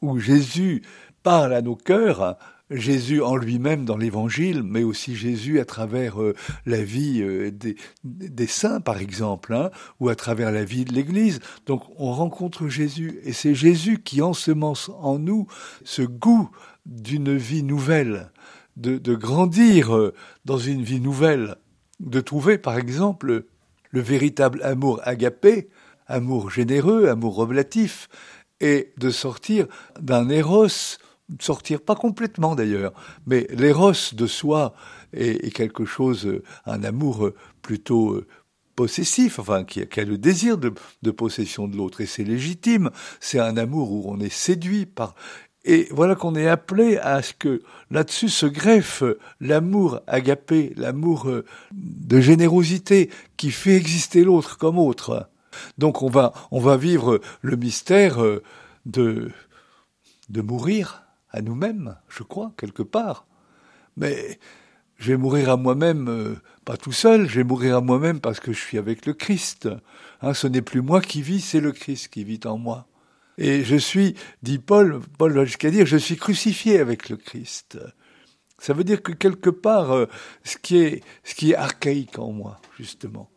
où 0.00 0.18
Jésus 0.18 0.82
parle 1.22 1.52
à 1.54 1.62
nos 1.62 1.76
cœurs, 1.76 2.38
Jésus 2.70 3.22
en 3.22 3.36
lui-même 3.36 3.84
dans 3.84 3.96
l'Évangile, 3.96 4.62
mais 4.62 4.82
aussi 4.82 5.16
Jésus 5.16 5.58
à 5.58 5.64
travers 5.64 6.20
euh, 6.20 6.34
la 6.66 6.82
vie 6.82 7.22
euh, 7.22 7.50
des, 8.04 8.46
saints, 8.46 8.80
par 8.80 8.98
exemple, 8.98 9.54
hein, 9.54 9.70
ou 10.00 10.08
à 10.08 10.14
travers 10.14 10.52
la 10.52 10.64
vie 10.64 10.84
de 10.84 10.92
l'Église. 10.92 11.40
Donc 11.66 11.82
on 11.96 12.12
rencontre 12.12 12.68
Jésus, 12.68 13.20
et 13.24 13.32
c'est 13.32 13.54
Jésus 13.54 14.02
qui 14.02 14.20
ensemence 14.20 14.90
en 15.00 15.18
nous 15.18 15.46
ce 15.84 16.02
goût 16.02 16.50
d'une 16.84 17.36
vie 17.36 17.62
nouvelle, 17.62 18.30
de, 18.76 18.98
de 18.98 19.14
grandir 19.14 19.96
euh, 19.96 20.14
dans 20.44 20.58
une 20.58 20.82
vie 20.82 21.00
nouvelle, 21.00 21.56
de 22.00 22.20
trouver, 22.20 22.58
par 22.58 22.76
exemple, 22.78 23.46
le 23.90 24.00
véritable 24.00 24.62
amour 24.62 25.00
agapé, 25.04 25.68
amour 26.08 26.50
généreux, 26.50 27.08
amour 27.08 27.36
relatif, 27.36 28.08
et 28.60 28.92
de 28.96 29.10
sortir 29.10 29.66
d'un 30.00 30.28
éros 30.28 30.66
sortir, 31.40 31.80
pas 31.80 31.94
complètement 31.94 32.54
d'ailleurs, 32.54 32.92
mais 33.26 33.46
l'éros 33.50 33.92
de 34.12 34.26
soi 34.26 34.74
est, 35.12 35.54
quelque 35.54 35.84
chose, 35.84 36.26
euh, 36.26 36.42
un 36.66 36.82
amour 36.84 37.26
euh, 37.26 37.34
plutôt 37.62 38.12
euh, 38.12 38.26
possessif, 38.76 39.38
enfin 39.38 39.64
qui 39.64 39.82
a, 39.82 40.04
le 40.04 40.18
désir 40.18 40.56
de, 40.56 40.72
de 41.02 41.10
possession 41.10 41.68
de 41.68 41.76
l'autre, 41.76 42.00
et 42.00 42.06
c'est 42.06 42.24
légitime, 42.24 42.90
c'est 43.20 43.40
un 43.40 43.56
amour 43.56 43.92
où 43.92 44.04
on 44.06 44.20
est 44.20 44.32
séduit 44.32 44.86
par... 44.86 45.14
Et 45.64 45.88
voilà 45.90 46.14
qu'on 46.14 46.34
est 46.34 46.48
appelé 46.48 46.96
à 46.96 47.20
ce 47.20 47.34
que 47.34 47.62
là-dessus 47.90 48.30
se 48.30 48.46
greffe 48.46 49.02
l'amour 49.40 50.00
agapé, 50.06 50.72
l'amour 50.76 51.30
de 51.72 52.20
générosité 52.20 53.10
qui 53.36 53.50
fait 53.50 53.74
exister 53.74 54.24
l'autre 54.24 54.56
comme 54.56 54.78
autre. 54.78 55.28
Donc 55.78 56.02
on 56.02 56.08
va, 56.08 56.32
on 56.50 56.60
va 56.60 56.76
vivre 56.76 57.20
le 57.42 57.56
mystère 57.56 58.18
de, 58.86 59.30
de 60.28 60.42
mourir 60.42 61.04
à 61.30 61.42
nous-mêmes, 61.42 61.96
je 62.08 62.22
crois, 62.22 62.52
quelque 62.56 62.82
part. 62.82 63.26
Mais 63.96 64.38
je 64.98 65.12
vais 65.12 65.16
mourir 65.16 65.50
à 65.50 65.56
moi-même, 65.56 66.08
euh, 66.08 66.36
pas 66.64 66.76
tout 66.76 66.92
seul, 66.92 67.28
je 67.28 67.36
vais 67.36 67.44
mourir 67.44 67.76
à 67.76 67.80
moi-même 67.80 68.20
parce 68.20 68.40
que 68.40 68.52
je 68.52 68.58
suis 68.58 68.78
avec 68.78 69.06
le 69.06 69.14
Christ. 69.14 69.68
Hein, 70.22 70.34
ce 70.34 70.46
n'est 70.46 70.62
plus 70.62 70.82
moi 70.82 71.00
qui 71.00 71.22
vis, 71.22 71.40
c'est 71.40 71.60
le 71.60 71.72
Christ 71.72 72.08
qui 72.08 72.24
vit 72.24 72.40
en 72.44 72.58
moi. 72.58 72.86
Et 73.38 73.62
je 73.62 73.76
suis, 73.76 74.16
dit 74.42 74.58
Paul, 74.58 75.00
Paul 75.16 75.32
va 75.32 75.44
jusqu'à 75.44 75.70
dire, 75.70 75.86
je 75.86 75.96
suis 75.96 76.16
crucifié 76.16 76.80
avec 76.80 77.08
le 77.08 77.16
Christ. 77.16 77.78
Ça 78.58 78.72
veut 78.72 78.82
dire 78.82 79.02
que 79.02 79.12
quelque 79.12 79.50
part, 79.50 79.92
euh, 79.92 80.06
ce, 80.42 80.56
qui 80.56 80.78
est, 80.78 81.04
ce 81.22 81.36
qui 81.36 81.52
est 81.52 81.56
archaïque 81.56 82.18
en 82.18 82.32
moi, 82.32 82.60
justement, 82.76 83.30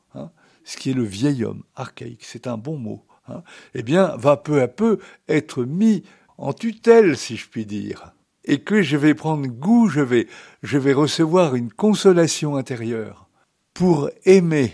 ce 0.63 0.77
qui 0.77 0.91
est 0.91 0.95
le 0.95 1.03
vieil 1.03 1.43
homme, 1.43 1.63
archaïque, 1.75 2.23
c'est 2.23 2.47
un 2.47 2.57
bon 2.57 2.77
mot, 2.77 3.05
hein, 3.27 3.43
eh 3.73 3.83
bien, 3.83 4.15
va 4.17 4.37
peu 4.37 4.61
à 4.61 4.67
peu 4.67 4.99
être 5.27 5.63
mis 5.63 6.03
en 6.37 6.53
tutelle, 6.53 7.17
si 7.17 7.37
je 7.37 7.47
puis 7.47 7.65
dire, 7.65 8.13
et 8.45 8.61
que 8.63 8.81
je 8.81 8.97
vais 8.97 9.13
prendre 9.13 9.47
goût, 9.47 9.87
je 9.87 10.01
vais, 10.01 10.27
je 10.63 10.77
vais 10.77 10.93
recevoir 10.93 11.55
une 11.55 11.71
consolation 11.71 12.55
intérieure 12.55 13.29
pour 13.73 14.09
aimer 14.25 14.73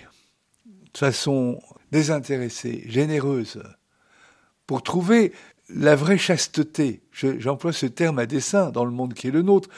de 0.66 0.98
façon 0.98 1.60
désintéressée, 1.92 2.84
généreuse, 2.88 3.62
pour 4.66 4.84
trouver 4.84 5.34
la 5.70 5.96
vraie 5.96 6.18
chasteté. 6.18 7.02
J'emploie 7.12 7.74
ce 7.74 7.86
terme 7.86 8.20
à 8.20 8.26
dessein 8.26 8.72
dans 8.72 8.86
le 8.86 8.92
monde 8.92 9.14
qui 9.14 9.28
est 9.28 9.32
le 9.32 9.42
nôtre, 9.42 9.70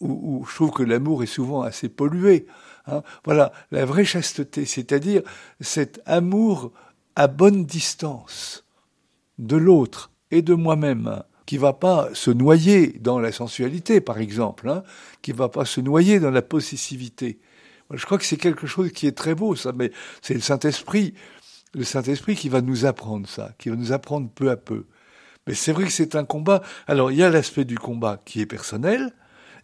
où, 0.00 0.44
je 0.48 0.54
trouve 0.54 0.72
que 0.72 0.82
l'amour 0.82 1.22
est 1.22 1.26
souvent 1.26 1.62
assez 1.62 1.88
pollué. 1.88 2.46
Hein. 2.86 3.02
Voilà, 3.24 3.52
la 3.70 3.84
vraie 3.84 4.04
chasteté, 4.04 4.64
c'est-à-dire 4.64 5.22
cet 5.60 6.00
amour 6.06 6.72
à 7.16 7.26
bonne 7.26 7.64
distance 7.64 8.64
de 9.38 9.56
l'autre, 9.56 10.12
et 10.32 10.42
de 10.42 10.54
moi-même, 10.54 11.22
qui 11.46 11.58
va 11.58 11.74
pas 11.74 12.08
se 12.14 12.30
noyer 12.30 12.98
dans 12.98 13.20
la 13.20 13.30
sensualité, 13.30 14.00
par 14.00 14.18
exemple, 14.18 14.68
hein, 14.68 14.82
qui 15.20 15.32
va 15.32 15.48
pas 15.48 15.64
se 15.64 15.80
noyer 15.80 16.18
dans 16.18 16.30
la 16.30 16.42
possessivité. 16.42 17.38
Je 17.92 18.04
crois 18.06 18.16
que 18.16 18.24
c'est 18.24 18.38
quelque 18.38 18.66
chose 18.66 18.90
qui 18.90 19.06
est 19.06 19.12
très 19.12 19.34
beau, 19.34 19.54
ça, 19.54 19.72
mais 19.76 19.92
c'est 20.22 20.34
le 20.34 20.40
Saint-Esprit, 20.40 21.12
le 21.74 21.84
Saint-Esprit 21.84 22.34
qui 22.34 22.48
va 22.48 22.62
nous 22.62 22.86
apprendre 22.86 23.28
ça, 23.28 23.52
qui 23.58 23.68
va 23.68 23.76
nous 23.76 23.92
apprendre 23.92 24.30
peu 24.30 24.50
à 24.50 24.56
peu. 24.56 24.86
Mais 25.46 25.54
c'est 25.54 25.72
vrai 25.72 25.84
que 25.84 25.92
c'est 25.92 26.16
un 26.16 26.24
combat. 26.24 26.62
Alors, 26.86 27.10
il 27.10 27.18
y 27.18 27.22
a 27.22 27.28
l'aspect 27.28 27.66
du 27.66 27.78
combat 27.78 28.22
qui 28.24 28.40
est 28.40 28.46
personnel, 28.46 29.12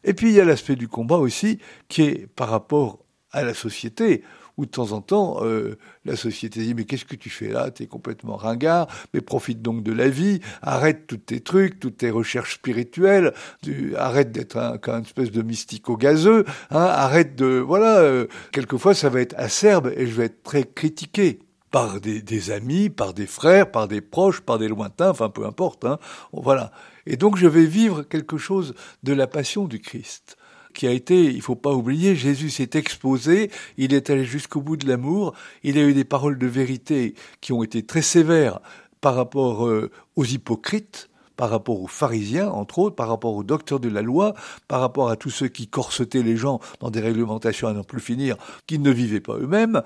et 0.04 0.12
puis 0.12 0.28
il 0.28 0.34
y 0.34 0.40
a 0.40 0.44
l'aspect 0.44 0.76
du 0.76 0.88
combat 0.88 1.16
aussi 1.16 1.58
qui 1.88 2.02
est 2.02 2.26
par 2.26 2.50
rapport 2.50 2.98
à 3.32 3.42
la 3.44 3.54
société 3.54 4.22
où 4.58 4.66
de 4.66 4.70
temps 4.70 4.90
en 4.92 5.00
temps, 5.00 5.38
euh, 5.42 5.78
la 6.04 6.16
société 6.16 6.60
dit, 6.60 6.74
mais 6.74 6.84
qu'est-ce 6.84 7.04
que 7.04 7.14
tu 7.14 7.30
fais 7.30 7.48
là? 7.48 7.70
Tu 7.70 7.84
es 7.84 7.86
complètement 7.86 8.36
ringard, 8.36 8.88
mais 9.14 9.20
profite 9.20 9.62
donc 9.62 9.84
de 9.84 9.92
la 9.92 10.08
vie, 10.08 10.40
arrête 10.62 11.06
tous 11.06 11.16
tes 11.16 11.40
trucs, 11.40 11.78
toutes 11.78 11.98
tes 11.98 12.10
recherches 12.10 12.56
spirituelles, 12.56 13.32
tu, 13.62 13.94
arrête 13.96 14.32
d'être 14.32 14.56
un, 14.56 14.78
une 14.84 15.02
espèce 15.02 15.30
de 15.30 15.42
mystico-gazeux, 15.42 16.44
hein, 16.70 16.80
arrête 16.80 17.36
de... 17.36 17.46
Voilà, 17.60 17.98
euh, 17.98 18.26
quelquefois 18.50 18.94
ça 18.94 19.08
va 19.08 19.20
être 19.20 19.34
acerbe 19.38 19.92
et 19.96 20.08
je 20.08 20.14
vais 20.14 20.24
être 20.24 20.42
très 20.42 20.64
critiqué 20.64 21.38
par 21.70 22.00
des, 22.00 22.20
des, 22.20 22.50
amis, 22.50 22.90
par 22.90 23.14
des 23.14 23.26
frères, 23.26 23.70
par 23.70 23.86
des 23.86 24.00
proches, 24.00 24.40
par 24.40 24.58
des 24.58 24.68
lointains, 24.68 25.10
enfin 25.10 25.28
peu 25.28 25.46
importe. 25.46 25.84
Hein, 25.84 25.98
voilà. 26.32 26.72
Et 27.06 27.16
donc 27.16 27.36
je 27.36 27.46
vais 27.46 27.66
vivre 27.66 28.02
quelque 28.02 28.38
chose 28.38 28.74
de 29.04 29.12
la 29.12 29.28
passion 29.28 29.66
du 29.66 29.78
Christ 29.78 30.37
qui 30.78 30.86
a 30.86 30.92
été, 30.92 31.24
il 31.24 31.42
faut 31.42 31.56
pas 31.56 31.72
oublier, 31.72 32.14
Jésus 32.14 32.50
s'est 32.50 32.70
exposé, 32.74 33.50
il 33.78 33.92
est 33.92 34.10
allé 34.10 34.24
jusqu'au 34.24 34.60
bout 34.60 34.76
de 34.76 34.86
l'amour, 34.86 35.34
il 35.64 35.76
a 35.76 35.82
eu 35.82 35.92
des 35.92 36.04
paroles 36.04 36.38
de 36.38 36.46
vérité 36.46 37.16
qui 37.40 37.52
ont 37.52 37.64
été 37.64 37.82
très 37.82 38.00
sévères 38.00 38.60
par 39.00 39.16
rapport 39.16 39.66
euh, 39.66 39.90
aux 40.14 40.24
hypocrites, 40.24 41.10
par 41.34 41.50
rapport 41.50 41.82
aux 41.82 41.88
pharisiens, 41.88 42.48
entre 42.48 42.78
autres, 42.78 42.94
par 42.94 43.08
rapport 43.08 43.34
aux 43.34 43.42
docteurs 43.42 43.80
de 43.80 43.88
la 43.88 44.02
loi, 44.02 44.34
par 44.68 44.80
rapport 44.80 45.10
à 45.10 45.16
tous 45.16 45.30
ceux 45.30 45.48
qui 45.48 45.66
corsetaient 45.66 46.22
les 46.22 46.36
gens 46.36 46.60
dans 46.78 46.90
des 46.90 47.00
réglementations 47.00 47.66
à 47.66 47.72
n'en 47.72 47.82
plus 47.82 48.00
finir, 48.00 48.36
qui 48.68 48.78
ne 48.78 48.92
vivaient 48.92 49.18
pas 49.18 49.34
eux-mêmes. 49.34 49.82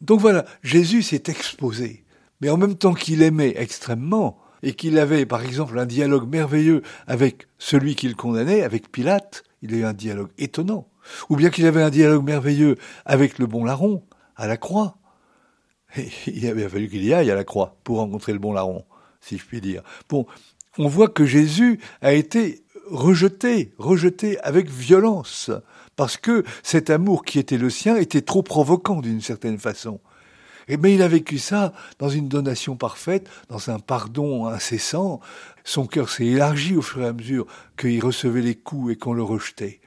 Donc 0.00 0.18
voilà, 0.18 0.44
Jésus 0.64 1.04
s'est 1.04 1.22
exposé. 1.28 2.04
Mais 2.40 2.50
en 2.50 2.56
même 2.56 2.74
temps 2.74 2.94
qu'il 2.94 3.22
aimait 3.22 3.54
extrêmement, 3.56 4.40
et 4.62 4.74
qu'il 4.74 4.98
avait, 4.98 5.26
par 5.26 5.42
exemple, 5.42 5.78
un 5.78 5.86
dialogue 5.86 6.28
merveilleux 6.28 6.82
avec 7.06 7.46
celui 7.58 7.94
qu'il 7.94 8.16
condamnait, 8.16 8.62
avec 8.62 8.90
Pilate, 8.90 9.44
il 9.62 9.74
a 9.74 9.78
eu 9.78 9.84
un 9.84 9.92
dialogue 9.92 10.30
étonnant. 10.38 10.88
Ou 11.28 11.36
bien 11.36 11.50
qu'il 11.50 11.66
avait 11.66 11.82
un 11.82 11.90
dialogue 11.90 12.24
merveilleux 12.24 12.76
avec 13.04 13.38
le 13.38 13.46
bon 13.46 13.64
larron, 13.64 14.02
à 14.36 14.46
la 14.46 14.56
croix. 14.56 14.96
Et 15.96 16.08
il 16.26 16.46
avait 16.46 16.68
fallu 16.68 16.88
qu'il 16.88 17.04
y 17.04 17.14
aille 17.14 17.30
à 17.30 17.34
la 17.34 17.44
croix 17.44 17.76
pour 17.84 17.98
rencontrer 17.98 18.32
le 18.32 18.38
bon 18.38 18.52
larron, 18.52 18.84
si 19.20 19.38
je 19.38 19.44
puis 19.44 19.60
dire. 19.60 19.82
Bon, 20.08 20.26
on 20.78 20.88
voit 20.88 21.08
que 21.08 21.24
Jésus 21.24 21.80
a 22.02 22.12
été 22.12 22.64
rejeté, 22.90 23.72
rejeté 23.78 24.38
avec 24.40 24.70
violence, 24.70 25.50
parce 25.96 26.16
que 26.16 26.44
cet 26.62 26.90
amour 26.90 27.24
qui 27.24 27.38
était 27.38 27.58
le 27.58 27.70
sien 27.70 27.96
était 27.96 28.22
trop 28.22 28.42
provoquant 28.42 29.00
d'une 29.00 29.20
certaine 29.20 29.58
façon. 29.58 30.00
Et 30.68 30.76
mais 30.76 30.94
il 30.94 31.02
a 31.02 31.08
vécu 31.08 31.38
ça 31.38 31.72
dans 31.98 32.08
une 32.08 32.28
donation 32.28 32.76
parfaite, 32.76 33.28
dans 33.48 33.70
un 33.70 33.78
pardon 33.78 34.46
incessant. 34.46 35.20
Son 35.64 35.86
cœur 35.86 36.08
s'est 36.08 36.26
élargi 36.26 36.76
au 36.76 36.82
fur 36.82 37.02
et 37.02 37.06
à 37.06 37.12
mesure 37.12 37.46
qu'il 37.76 38.04
recevait 38.04 38.42
les 38.42 38.56
coups 38.56 38.92
et 38.92 38.96
qu'on 38.96 39.12
le 39.12 39.22
rejetait. 39.22 39.80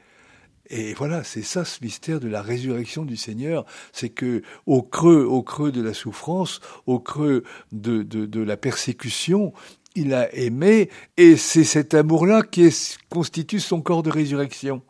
Et 0.70 0.94
voilà, 0.94 1.24
c'est 1.24 1.42
ça 1.42 1.66
ce 1.66 1.84
mystère 1.84 2.20
de 2.20 2.28
la 2.28 2.44
résurrection 2.44 3.04
du 3.04 3.18
Seigneur, 3.18 3.66
c'est 3.92 4.10
que 4.10 4.44
au 4.68 4.84
creux, 4.84 5.24
au 5.24 5.42
creux 5.42 5.72
de 5.72 5.82
la 5.82 5.96
souffrance, 5.96 6.60
au 6.86 7.00
creux 7.00 7.44
de 7.72 8.40
la 8.44 8.56
persécution, 8.56 9.52
il 9.96 10.14
a 10.14 10.34
aimé, 10.36 10.90
et 11.18 11.38
c'est 11.38 11.64
cet 11.64 11.96
amour-là 11.96 12.44
qui 12.44 12.70
constitue 13.10 13.60
son 13.60 13.82
corps 13.82 14.04
de 14.04 14.12
résurrection. 14.12 14.84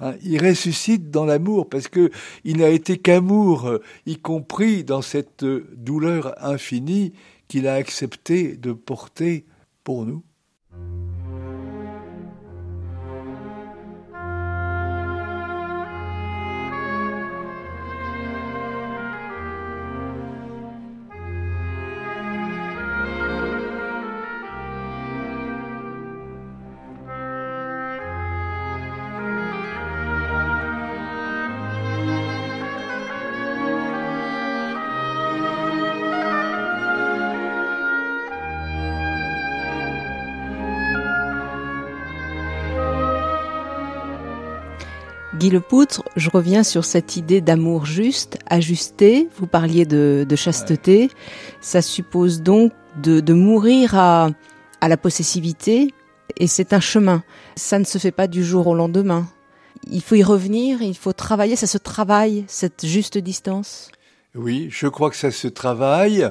Hein, 0.00 0.14
il 0.22 0.44
ressuscite 0.44 1.10
dans 1.10 1.24
l'amour 1.24 1.68
parce 1.68 1.88
que 1.88 2.10
il 2.44 2.58
n'a 2.58 2.68
été 2.68 2.98
qu'amour, 2.98 3.78
y 4.06 4.16
compris 4.16 4.84
dans 4.84 5.02
cette 5.02 5.44
douleur 5.44 6.34
infinie 6.44 7.12
qu'il 7.48 7.66
a 7.66 7.74
accepté 7.74 8.56
de 8.56 8.72
porter 8.72 9.44
pour 9.84 10.06
nous. 10.06 10.22
Guy 45.50 45.56
Lepoutre, 45.56 46.04
je 46.14 46.30
reviens 46.30 46.62
sur 46.62 46.84
cette 46.84 47.16
idée 47.16 47.40
d'amour 47.40 47.84
juste, 47.84 48.38
ajusté. 48.46 49.28
Vous 49.36 49.48
parliez 49.48 49.84
de, 49.84 50.36
chasteté. 50.36 51.10
Ça 51.60 51.82
suppose 51.82 52.40
donc 52.40 52.72
de, 53.02 53.32
mourir 53.32 53.96
à, 53.96 54.30
à 54.80 54.88
la 54.88 54.96
possessivité, 54.96 55.92
et 56.36 56.46
c'est 56.46 56.72
un 56.72 56.78
chemin. 56.78 57.24
Ça 57.56 57.80
ne 57.80 57.84
se 57.84 57.98
fait 57.98 58.12
pas 58.12 58.28
du 58.28 58.44
jour 58.44 58.68
au 58.68 58.76
lendemain. 58.76 59.26
Il 59.90 60.02
faut 60.02 60.14
y 60.14 60.22
revenir, 60.22 60.82
il 60.82 60.96
faut 60.96 61.12
travailler, 61.12 61.56
ça 61.56 61.66
se 61.66 61.78
travaille, 61.78 62.44
cette 62.46 62.86
juste 62.86 63.18
distance. 63.18 63.90
Oui, 64.36 64.68
je 64.70 64.86
crois 64.86 65.10
que 65.10 65.16
ça 65.16 65.32
se 65.32 65.48
travaille. 65.48 66.30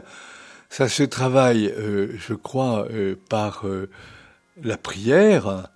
Ça 0.69 0.87
se 0.87 1.03
travaille, 1.03 1.67
euh, 1.67 2.13
je 2.17 2.35
crois, 2.35 2.87
euh, 2.91 3.15
par 3.27 3.67
euh, 3.67 3.89
la 4.63 4.77
prière. 4.77 5.69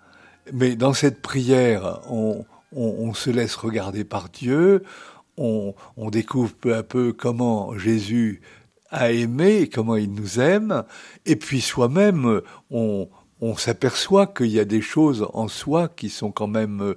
Mais 0.54 0.76
dans 0.76 0.94
cette 0.94 1.22
prière, 1.22 2.02
on, 2.10 2.46
on, 2.76 3.14
se 3.14 3.30
laisse 3.30 3.56
regarder 3.56 4.04
par 4.04 4.30
Dieu. 4.30 4.84
On, 5.38 5.74
on, 5.98 6.10
découvre 6.10 6.54
peu 6.54 6.76
à 6.76 6.84
peu 6.84 7.14
comment 7.14 7.78
Jésus 7.78 8.42
a 8.90 9.12
aimé, 9.12 9.70
comment 9.74 9.96
il 9.96 10.14
nous 10.14 10.40
aime. 10.40 10.84
Et 11.26 11.36
puis 11.36 11.62
soi-même, 11.62 12.42
on, 12.70 13.10
on 13.42 13.58
s'aperçoit 13.58 14.28
qu'il 14.28 14.48
y 14.48 14.60
a 14.60 14.66
des 14.66 14.82
choses 14.82 15.28
en 15.34 15.48
soi 15.48 15.90
qui 15.90 16.10
sont 16.10 16.32
quand 16.32 16.48
même 16.48 16.96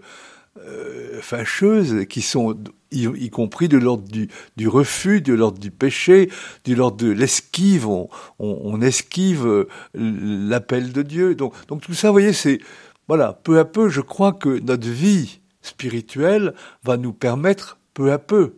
euh, 0.65 1.21
fâcheuses, 1.21 2.07
qui 2.09 2.23
sont 2.23 2.57
y, 2.91 3.31
compris 3.31 3.69
de 3.69 3.77
l'ordre 3.77 4.09
du, 4.09 4.29
du, 4.57 4.69
refus, 4.69 5.21
de 5.21 5.35
l'ordre 5.35 5.59
du 5.59 5.71
péché, 5.71 6.31
de 6.65 6.75
l'ordre 6.75 6.97
de 6.97 7.11
l'esquive. 7.11 7.87
On, 7.89 8.09
on, 8.39 8.81
esquive 8.81 9.47
euh, 9.47 9.69
l'appel 9.95 10.93
de 10.93 11.03
Dieu. 11.03 11.35
Donc, 11.35 11.55
donc 11.67 11.83
tout 11.83 11.95
ça, 11.95 12.09
vous 12.09 12.15
voyez, 12.15 12.33
c'est 12.33 12.61
voilà, 13.09 13.33
peu 13.33 13.59
à 13.59 13.65
peu, 13.65 13.89
je 13.89 14.01
crois 14.01 14.33
que 14.33 14.61
notre 14.61 14.89
vie 14.89 15.41
spirituelle 15.67 16.55
va 16.85 16.97
nous 16.97 17.13
permettre 17.13 17.79
peu 17.95 18.13
à 18.13 18.19
peu 18.19 18.55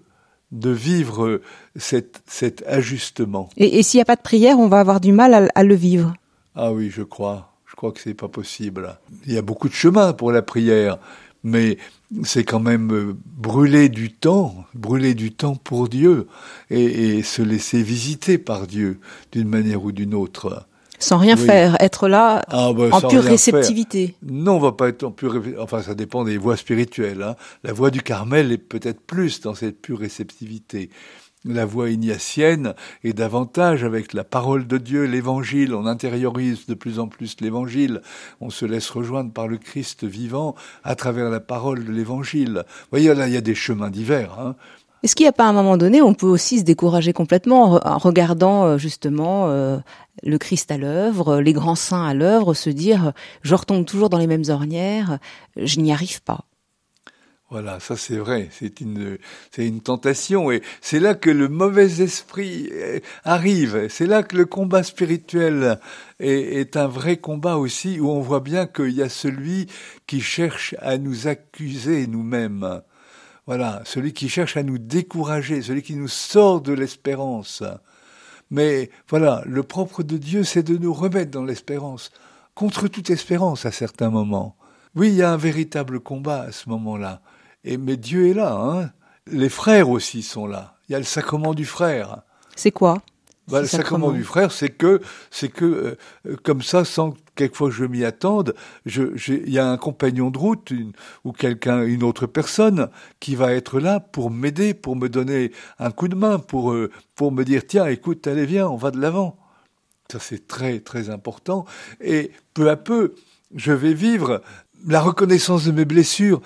de 0.51 0.71
vivre 0.71 1.41
cet, 1.77 2.23
cet 2.27 2.67
ajustement. 2.67 3.51
Et, 3.57 3.83
s'il 3.83 3.99
n'y 3.99 4.03
a 4.03 4.07
pas 4.07 4.17
de 4.17 4.23
prière, 4.23 4.59
on 4.59 4.69
va 4.69 4.81
avoir 4.81 5.01
du 5.01 5.13
mal 5.13 5.35
à, 5.35 5.49
à 5.55 5.63
le 5.63 5.75
vivre. 5.75 6.15
Ah 6.55 6.73
oui, 6.73 6.91
je 6.91 7.03
crois. 7.03 7.53
Je 7.67 7.77
crois 7.77 7.93
que 7.93 8.01
c'est 8.01 8.15
pas 8.15 8.29
possible. 8.29 8.99
Il 9.27 9.33
y 9.35 9.39
a 9.39 9.43
beaucoup 9.43 9.69
de 9.69 9.75
chemin 9.75 10.13
pour 10.13 10.33
la 10.33 10.43
prière 10.43 10.99
mais 11.45 11.79
c'est 12.25 12.45
quand 12.45 12.61
même 12.61 13.15
brûler 13.25 13.89
du 13.89 14.13
temps, 14.13 14.65
brûler 14.75 15.15
du 15.15 15.33
temps 15.33 15.57
pour 15.57 15.89
Dieu 15.89 16.27
et, 16.71 17.23
se 17.23 17.43
laisser 17.43 17.83
visiter 17.83 18.39
par 18.39 18.67
Dieu 18.67 19.01
d'une 19.33 19.49
manière 19.49 19.85
ou 19.85 19.93
d'une 19.93 20.15
autre. 20.15 20.67
Sans 20.99 21.19
rien 21.19 21.37
faire, 21.37 21.77
être 21.81 22.09
là 22.09 22.43
ah, 22.49 22.73
bah, 22.73 22.89
en 22.93 23.01
pure 23.01 23.23
réceptivité. 23.23 24.17
Non, 24.23 24.57
on 24.57 24.61
va 24.61 24.73
pas 24.73 24.89
être 24.89 25.05
en 25.05 25.11
pure. 25.11 25.43
Enfin, 25.61 25.83
ça 25.83 25.95
dépend 25.95 26.25
des 26.25 26.39
voies 26.39 26.57
spirituelles. 26.57 27.23
Hein. 27.23 27.37
La 27.65 27.73
voie 27.73 27.91
du 27.91 28.03
Carmel 28.03 28.53
est 28.53 28.59
peut-être 28.59 29.01
plus 29.01 29.41
dans 29.41 29.55
cette 29.55 29.81
pure 29.81 29.99
réceptivité 29.99 30.91
la 31.45 31.65
voie 31.65 31.91
ignatienne 31.91 32.75
est 33.05 33.13
davantage 33.13 33.85
avec 33.85 34.13
la 34.13 34.25
parole 34.25 34.67
de 34.67 34.79
Dieu, 34.79 35.05
l'évangile. 35.05 35.75
On 35.75 35.87
intériorise 35.87 36.67
de 36.67 36.75
plus 36.75 36.99
en 36.99 37.09
plus 37.09 37.37
l'évangile. 37.41 38.03
On 38.41 38.51
se 38.51 38.67
laisse 38.67 38.91
rejoindre 38.91 39.33
par 39.33 39.49
le 39.49 39.57
Christ 39.57 40.05
vivant 40.05 40.55
à 40.85 40.95
travers 40.95 41.31
la 41.31 41.41
parole 41.41 41.85
de 41.85 41.93
l'évangile. 41.93 42.65
Vous 42.67 42.87
voyez, 42.91 43.15
là, 43.15 43.29
il 43.29 43.35
y 43.35 43.37
a 43.37 43.43
des 43.43 43.55
chemins 43.55 43.91
divers. 43.91 44.39
Hein. 44.39 44.57
Est-ce 45.03 45.15
qu'il 45.15 45.25
n'y 45.25 45.29
a 45.29 45.33
pas 45.33 45.45
un 45.45 45.53
moment 45.53 45.77
donné, 45.77 46.03
on 46.03 46.15
peut 46.15 46.27
aussi 46.27 46.59
se 46.59 46.65
décourager 46.65 47.13
complètement 47.13 47.81
en 47.87 47.99
regardant 47.99 48.65
euh, 48.65 48.79
justement 48.79 49.49
euh, 49.49 49.79
le 50.25 50.39
Christ 50.39 50.73
à 50.73 50.77
l'œuvre, 50.77 51.41
les 51.41 51.53
grands 51.53 51.77
saints 51.77 52.05
à 52.05 52.15
l'œuvre, 52.15 52.53
se 52.55 52.71
dire 52.71 53.13
je 53.43 53.55
retombe 53.55 53.85
toujours 53.85 54.11
dans 54.11 54.19
les 54.19 54.27
mêmes 54.27 54.45
ornières, 54.49 55.19
je 55.57 55.81
n'y 55.81 55.93
arrive 55.93 56.21
pas? 56.23 56.45
Voilà, 57.51 57.81
ça 57.81 57.97
c'est 57.97 58.19
vrai, 58.19 58.49
c'est 58.51 58.83
une, 58.83 59.17
c'est 59.53 59.67
une 59.67 59.81
tentation 59.81 60.51
et 60.51 60.61
c'est 60.83 61.01
là 61.01 61.15
que 61.15 61.31
le 61.31 61.49
mauvais 61.49 62.03
esprit 62.03 62.69
euh, 62.73 62.99
arrive, 63.25 63.87
c'est 63.89 64.05
là 64.05 64.23
que 64.23 64.37
le 64.37 64.45
combat 64.45 64.83
spirituel 64.83 65.79
est, 66.19 66.61
est, 66.61 66.77
un 66.77 66.89
vrai 66.89 67.17
combat 67.17 67.57
aussi 67.57 68.01
où 68.01 68.11
on 68.11 68.21
voit 68.21 68.41
bien 68.41 68.67
qu'il 68.67 68.91
y 68.91 69.03
a 69.03 69.09
celui 69.09 69.67
qui 70.07 70.21
cherche 70.21 70.75
à 70.81 70.99
nous 70.99 71.27
accuser 71.27 72.07
nous-mêmes. 72.07 72.83
Voilà, 73.49 73.81
celui 73.87 74.13
qui 74.13 74.29
cherche 74.29 74.59
à 74.59 74.63
nous 74.63 74.77
décourager, 74.77 75.63
celui 75.63 75.81
qui 75.81 75.95
nous 75.95 76.07
sort 76.07 76.61
de 76.61 76.75
l'espérance. 76.75 77.63
Mais 78.51 78.91
voilà, 79.09 79.43
le 79.47 79.63
propre 79.63 80.03
de 80.03 80.19
Dieu, 80.19 80.45
c'est 80.45 80.63
de 80.63 80.77
nous 80.77 80.93
remettre 80.93 81.31
dans 81.31 81.45
l'espérance, 81.45 82.11
contre 82.55 82.89
toute 82.89 83.09
espérance 83.09 83.65
à 83.65 83.73
certains 83.73 84.11
moments. 84.11 84.55
Oui, 84.95 85.09
il 85.09 85.15
y 85.15 85.23
a 85.23 85.33
un 85.33 85.39
véritable 85.39 85.99
combat 85.99 86.43
à 86.43 86.53
ce 86.53 86.69
moment-là. 86.69 87.23
Et, 87.65 87.79
mais 87.79 87.97
Dieu 87.97 88.29
est 88.29 88.35
là. 88.35 88.53
Hein. 88.53 88.91
Les 89.27 89.49
frères 89.49 89.89
aussi 89.89 90.21
sont 90.21 90.47
là. 90.47 90.75
Il 90.87 90.93
y 90.93 90.95
a 90.95 90.99
le 90.99 91.05
sacrement 91.07 91.55
du 91.55 91.65
frère. 91.65 92.19
C'est 92.55 92.71
quoi? 92.71 93.01
Bah, 93.49 93.63
Le 93.63 93.67
sacrement. 93.67 94.11
du 94.11 94.25
frère, 94.25 94.53
c'est 94.53 94.69
que, 94.69 95.01
c'est 95.31 95.49
que 95.49 95.97
euh, 96.27 96.37
comme 96.43 96.63
ça, 96.63 96.85
sans 96.85 97.15
quelquefois 97.35 97.71
je 97.71 97.85
m'y 97.85 98.05
attende, 98.05 98.55
il 98.87 99.49
y 99.51 99.59
a 99.59 99.71
un 99.71 99.77
compagnon 99.77 100.31
de 100.31 100.39
route 100.39 100.73
ou 101.25 101.33
quelqu'un, 101.33 101.83
une 101.83 102.03
autre 102.03 102.27
personne 102.27 102.89
qui 103.21 103.35
va 103.35 103.53
être 103.53 103.81
là 103.81 104.01
pour 104.01 104.31
m'aider, 104.31 104.75
pour 104.75 104.97
me 104.97 105.09
donner 105.09 105.53
un 105.79 105.91
coup 105.91 106.09
de 106.09 106.17
main, 106.17 106.39
pour 106.39 106.73
euh, 106.73 106.91
pour 107.15 107.33
me 107.33 107.45
dire 107.45 107.63
tiens, 107.67 107.87
écoute, 107.87 108.27
allez 108.27 108.47
viens, 108.47 108.69
on 108.69 108.77
va 108.77 108.91
de 108.91 109.01
l'avant. 109.01 109.39
Ça 110.11 110.19
c'est 110.21 110.47
très 110.47 110.81
très 110.81 111.11
important. 111.11 111.65
Et 112.01 112.33
peu 112.55 112.71
à 112.71 112.77
peu, 112.77 113.15
je 113.55 113.73
vais 113.73 113.95
vivre 113.95 114.43
la 114.87 115.01
reconnaissance 115.01 115.65
de 115.65 115.73
mes 115.73 115.85
blessures. 115.85 116.41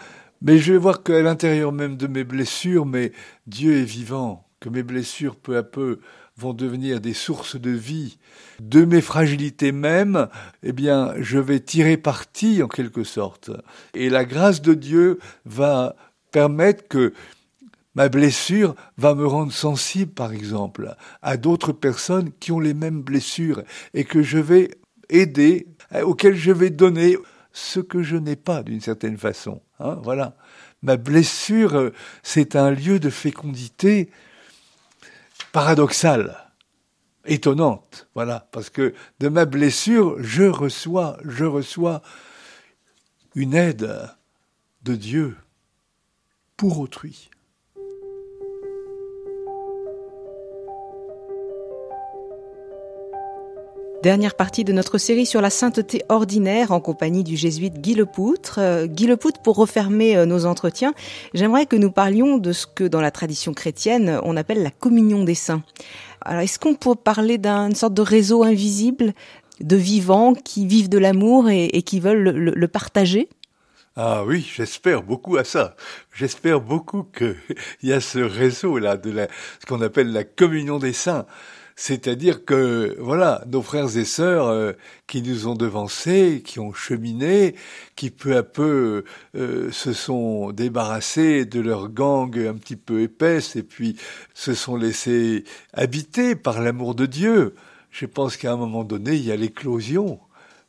Mais 0.45 0.59
je 0.59 0.73
vais 0.73 0.79
voir 0.79 1.05
qu'à 1.05 1.23
l'intérieur 1.23 1.71
même 1.71 1.97
de 1.97 2.09
mes 2.09 2.25
blessures, 2.25 2.85
mais 2.85 3.13
Dieu 3.47 3.77
est 3.77 3.85
vivant, 3.85 4.45
que 4.59 4.69
mes 4.69 4.83
blessures 4.83 5.37
peu 5.37 5.57
à 5.57 5.63
peu 5.63 6.01
vont 6.37 6.55
devenir 6.55 7.01
des 7.01 7.15
sources 7.15 7.57
de 7.57 7.71
vie. 7.71 8.19
De 8.61 8.85
mes 8.85 9.01
fragilités 9.01 9.73
même, 9.73 10.29
eh 10.63 10.73
bien, 10.73 11.15
je 11.19 11.39
vais 11.39 11.61
tirer 11.61 11.97
parti 11.97 12.63
en 12.63 12.69
quelque 12.69 13.05
sorte. 13.05 13.51
Et 13.95 14.09
la 14.09 14.25
grâce 14.25 14.63
de 14.63 14.75
Dieu 14.75 15.19
va 15.45 15.97
permettre 16.31 16.89
que 16.89 17.13
ma 17.95 18.09
blessure 18.09 18.75
va 18.97 19.15
me 19.15 19.27
rendre 19.27 19.53
sensible, 19.53 20.13
par 20.13 20.33
exemple, 20.33 20.97
à 21.21 21.37
d'autres 21.37 21.73
personnes 21.73 22.31
qui 22.41 22.53
ont 22.53 22.61
les 22.61 22.75
mêmes 22.75 23.03
blessures 23.03 23.63
et 23.95 24.05
que 24.05 24.23
je 24.23 24.39
vais 24.39 24.71
aider, 25.11 25.67
auxquelles 26.03 26.37
je 26.37 26.53
vais 26.53 26.71
donner 26.71 27.17
ce 27.53 27.81
que 27.81 28.03
je 28.03 28.17
n'ai 28.17 28.37
pas 28.37 28.63
d'une 28.63 28.81
certaine 28.81 29.19
façon. 29.19 29.61
Hein, 29.79 29.99
voilà. 30.03 30.37
Ma 30.83 30.97
blessure, 30.97 31.75
euh, 31.75 31.93
c'est 32.23 32.57
un 32.57 32.71
lieu 32.71 32.99
de 32.99 33.11
fécondité 33.11 34.11
paradoxale, 35.53 36.37
étonnante. 37.25 38.09
Voilà. 38.15 38.49
Parce 38.53 38.71
que 38.71 38.95
de 39.21 39.29
ma 39.29 39.45
blessure, 39.45 40.17
je 40.23 40.45
reçois, 40.45 41.19
je 41.25 41.45
reçois 41.45 42.03
une 43.35 43.55
aide 43.55 44.09
de 44.83 44.95
Dieu 44.95 45.37
pour 46.57 46.81
autrui. 46.81 47.31
Dernière 54.03 54.35
partie 54.35 54.65
de 54.65 54.73
notre 54.73 54.99
série 54.99 55.27
sur 55.27 55.41
la 55.41 55.49
sainteté 55.49 56.03
ordinaire 56.09 56.73
en 56.73 56.81
compagnie 56.81 57.23
du 57.23 57.37
jésuite 57.37 57.75
Guy 57.75 57.95
Lepoutre. 57.95 58.59
Euh, 58.59 58.87
Guy 58.87 59.09
pour 59.45 59.55
refermer 59.55 60.17
euh, 60.17 60.27
nos 60.27 60.45
entretiens, 60.45 60.93
j'aimerais 61.35 61.67
que 61.67 61.77
nous 61.77 61.93
parlions 61.93 62.39
de 62.39 62.51
ce 62.51 62.67
que 62.67 62.83
dans 62.83 63.01
la 63.01 63.13
tradition 63.13 63.55
chrétienne 63.55 64.19
on 64.25 64.37
appelle 64.37 64.65
la 64.65 64.73
communion 64.73 65.23
des 65.23 65.37
saints. 65.37 65.63
Alors 66.21 66.41
est-ce 66.41 66.59
qu'on 66.59 66.75
peut 66.75 66.97
parler 66.97 67.39
d'une 67.39 67.77
sorte 67.77 67.95
de 67.95 68.03
réseau 68.03 68.43
invisible 68.43 69.13
de 69.61 69.77
vivants 69.77 70.35
qui 70.35 70.67
vivent 70.67 70.89
de 70.89 70.99
l'amour 70.99 71.49
et, 71.49 71.83
qui 71.83 72.01
veulent 72.01 72.29
le, 72.29 72.69
partager? 72.69 73.29
Ah 73.95 74.25
oui, 74.27 74.51
j'espère 74.53 75.05
beaucoup 75.05 75.37
à 75.37 75.45
ça. 75.45 75.77
J'espère 76.13 76.61
beaucoup 76.61 77.05
qu'il 77.05 77.37
y 77.85 77.93
a 77.93 78.01
ce 78.01 78.19
réseau-là 78.19 78.97
de 78.97 79.29
ce 79.61 79.67
qu'on 79.67 79.81
appelle 79.81 80.11
la 80.11 80.25
communion 80.25 80.81
des 80.81 80.93
saints. 80.93 81.25
C'est-à-dire 81.85 82.45
que, 82.45 82.97
voilà, 83.01 83.43
nos 83.49 83.61
frères 83.61 83.97
et 83.97 84.05
sœurs 84.05 84.47
euh, 84.47 84.71
qui 85.09 85.21
nous 85.21 85.49
ont 85.49 85.57
devancés, 85.57 86.41
qui 86.47 86.61
ont 86.61 86.73
cheminé, 86.73 87.57
qui 87.97 88.11
peu 88.11 88.37
à 88.37 88.45
peu 88.45 89.03
euh, 89.35 89.69
se 89.73 89.93
sont 89.93 90.53
débarrassés 90.53 91.45
de 91.45 91.59
leur 91.59 91.89
gang 91.89 92.39
un 92.39 92.55
petit 92.55 92.77
peu 92.77 93.01
épaisse 93.01 93.57
et 93.57 93.65
puis 93.65 93.97
se 94.33 94.55
sont 94.55 94.77
laissés 94.77 95.43
habiter 95.73 96.37
par 96.37 96.63
l'amour 96.63 96.95
de 96.95 97.05
Dieu. 97.05 97.57
Je 97.91 98.07
pense 98.07 98.37
qu'à 98.37 98.53
un 98.53 98.57
moment 98.57 98.85
donné, 98.85 99.17
il 99.17 99.25
y 99.25 99.33
a 99.33 99.37
l'éclosion 99.37 100.21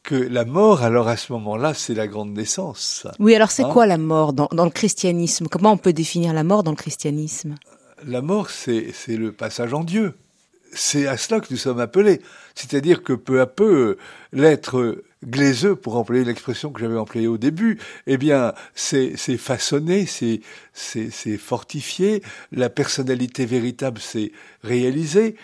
que 0.01 0.15
la 0.15 0.45
mort, 0.45 0.81
alors 0.81 1.09
à 1.09 1.15
ce 1.15 1.31
moment-là, 1.33 1.75
c'est 1.75 1.93
la 1.93 2.07
grande 2.07 2.33
naissance. 2.33 3.05
Oui, 3.19 3.35
alors 3.35 3.51
c'est 3.51 3.65
hein 3.65 3.69
quoi 3.71 3.85
la 3.85 3.99
mort 3.99 4.33
dans, 4.33 4.49
dans, 4.51 4.65
le 4.65 4.71
christianisme? 4.71 5.45
Comment 5.45 5.73
on 5.73 5.77
peut 5.77 5.93
définir 5.93 6.33
la 6.33 6.43
mort 6.43 6.63
dans 6.63 6.71
le 6.71 6.75
christianisme? 6.75 7.53
La 8.03 8.23
mort, 8.23 8.49
c'est 8.49 8.91
le 9.09 9.31
passage 9.31 9.75
en 9.75 9.83
Dieu 9.83 10.15
c'est 10.73 11.07
à 11.07 11.17
cela 11.17 11.39
que 11.39 11.47
nous 11.51 11.57
sommes 11.57 11.79
appelés. 11.79 12.21
C'est-à-dire 12.55 13.03
que 13.03 13.13
peu 13.13 13.41
à 13.41 13.47
peu, 13.47 13.97
l'être 14.31 15.03
glaiseux, 15.25 15.75
pour 15.75 15.95
employer 15.95 16.23
l'expression 16.23 16.71
que 16.71 16.79
j'avais 16.79 16.97
employée 16.97 17.27
au 17.27 17.37
début, 17.37 17.79
eh 18.07 18.17
bien, 18.17 18.53
c'est 18.75 19.15
façonné, 19.37 20.05
c'est 20.05 21.37
fortifié, 21.37 22.21
la 22.51 22.69
personnalité 22.69 23.45
véritable 23.45 23.99
s'est 23.99 24.31
réalisée. 24.63 25.35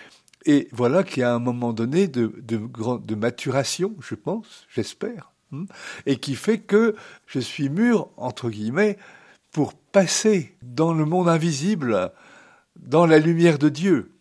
Et 0.45 0.67
voilà 0.71 1.03
qu'il 1.03 1.21
y 1.21 1.23
a 1.23 1.33
un 1.33 1.39
moment 1.39 1.73
donné 1.73 2.07
de, 2.07 2.33
de, 2.41 2.59
de 2.97 3.15
maturation, 3.15 3.95
je 3.99 4.15
pense, 4.15 4.65
j'espère, 4.73 5.31
hein, 5.53 5.65
et 6.05 6.17
qui 6.17 6.35
fait 6.35 6.59
que 6.59 6.95
je 7.27 7.39
suis 7.39 7.69
mûr, 7.69 8.09
entre 8.17 8.49
guillemets, 8.49 8.97
pour 9.51 9.73
passer 9.73 10.55
dans 10.61 10.93
le 10.93 11.05
monde 11.05 11.27
invisible, 11.27 12.11
dans 12.77 13.05
la 13.05 13.19
lumière 13.19 13.59
de 13.59 13.69
Dieu. 13.69 14.11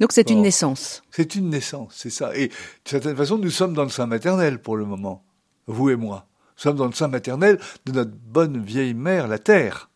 Donc 0.00 0.12
c'est 0.12 0.30
une 0.30 0.40
naissance. 0.40 1.02
C'est 1.10 1.34
une 1.34 1.50
naissance, 1.50 1.92
c'est 1.94 2.10
ça. 2.10 2.34
Et 2.34 2.48
de 2.48 2.54
certaine 2.84 3.14
façon, 3.14 3.36
nous 3.36 3.50
sommes 3.50 3.74
dans 3.74 3.84
le 3.84 3.90
sein 3.90 4.06
maternel 4.06 4.58
pour 4.58 4.76
le 4.76 4.86
moment, 4.86 5.22
vous 5.66 5.90
et 5.90 5.96
moi. 5.96 6.26
Nous 6.56 6.62
sommes 6.62 6.76
dans 6.76 6.86
le 6.86 6.92
sein 6.92 7.08
maternel 7.08 7.60
de 7.84 7.92
notre 7.92 8.10
bonne 8.10 8.62
vieille 8.62 8.94
mère, 8.94 9.28
la 9.28 9.38
Terre. 9.38 9.90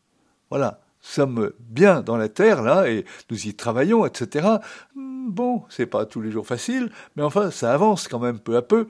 Voilà. 0.50 0.80
Nous 1.02 1.10
sommes 1.10 1.52
bien 1.58 2.02
dans 2.02 2.18
la 2.18 2.28
Terre, 2.28 2.62
là, 2.62 2.88
et 2.88 3.04
nous 3.30 3.46
y 3.46 3.54
travaillons, 3.54 4.04
etc. 4.06 4.46
Hmm, 4.94 5.30
bon, 5.30 5.62
c'est 5.70 5.86
pas 5.86 6.04
tous 6.04 6.20
les 6.20 6.30
jours 6.30 6.46
facile, 6.46 6.90
mais 7.16 7.22
enfin, 7.22 7.50
ça 7.50 7.72
avance 7.72 8.06
quand 8.06 8.20
même 8.20 8.38
peu 8.38 8.56
à 8.56 8.62
peu. 8.62 8.88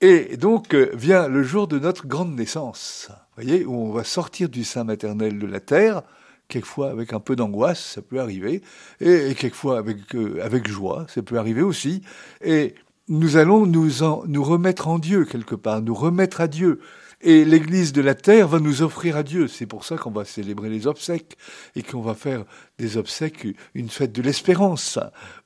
Et 0.00 0.36
donc 0.36 0.74
euh, 0.74 0.90
vient 0.94 1.28
le 1.28 1.42
jour 1.42 1.68
de 1.68 1.78
notre 1.78 2.06
grande 2.06 2.34
naissance, 2.34 3.10
voyez, 3.36 3.64
où 3.64 3.74
on 3.74 3.92
va 3.92 4.02
sortir 4.02 4.48
du 4.48 4.64
sein 4.64 4.82
maternel 4.82 5.38
de 5.38 5.46
la 5.46 5.60
terre, 5.60 6.02
quelquefois 6.50 6.90
avec 6.90 7.14
un 7.14 7.20
peu 7.20 7.36
d'angoisse, 7.36 7.82
ça 7.94 8.02
peut 8.02 8.20
arriver, 8.20 8.62
et, 9.00 9.34
quelquefois 9.34 9.78
avec, 9.78 10.14
euh, 10.14 10.38
avec 10.42 10.68
joie, 10.68 11.06
ça 11.08 11.22
peut 11.22 11.38
arriver 11.38 11.62
aussi, 11.62 12.02
et 12.44 12.74
nous 13.08 13.36
allons 13.36 13.64
nous, 13.66 13.88
nous 14.26 14.44
remettre 14.44 14.88
en 14.88 14.98
Dieu 14.98 15.24
quelque 15.24 15.54
part, 15.54 15.80
nous 15.80 15.94
remettre 15.94 16.40
à 16.40 16.48
Dieu. 16.48 16.80
Et 17.22 17.44
l'Église 17.44 17.92
de 17.92 18.00
la 18.00 18.14
terre 18.14 18.48
va 18.48 18.60
nous 18.60 18.80
offrir 18.80 19.14
à 19.14 19.22
Dieu. 19.22 19.46
C'est 19.46 19.66
pour 19.66 19.84
ça 19.84 19.98
qu'on 19.98 20.10
va 20.10 20.24
célébrer 20.24 20.70
les 20.70 20.86
obsèques 20.86 21.36
et 21.76 21.82
qu'on 21.82 22.00
va 22.00 22.14
faire 22.14 22.44
des 22.78 22.96
obsèques 22.96 23.46
une 23.74 23.90
fête 23.90 24.12
de 24.12 24.22
l'espérance, 24.22 24.98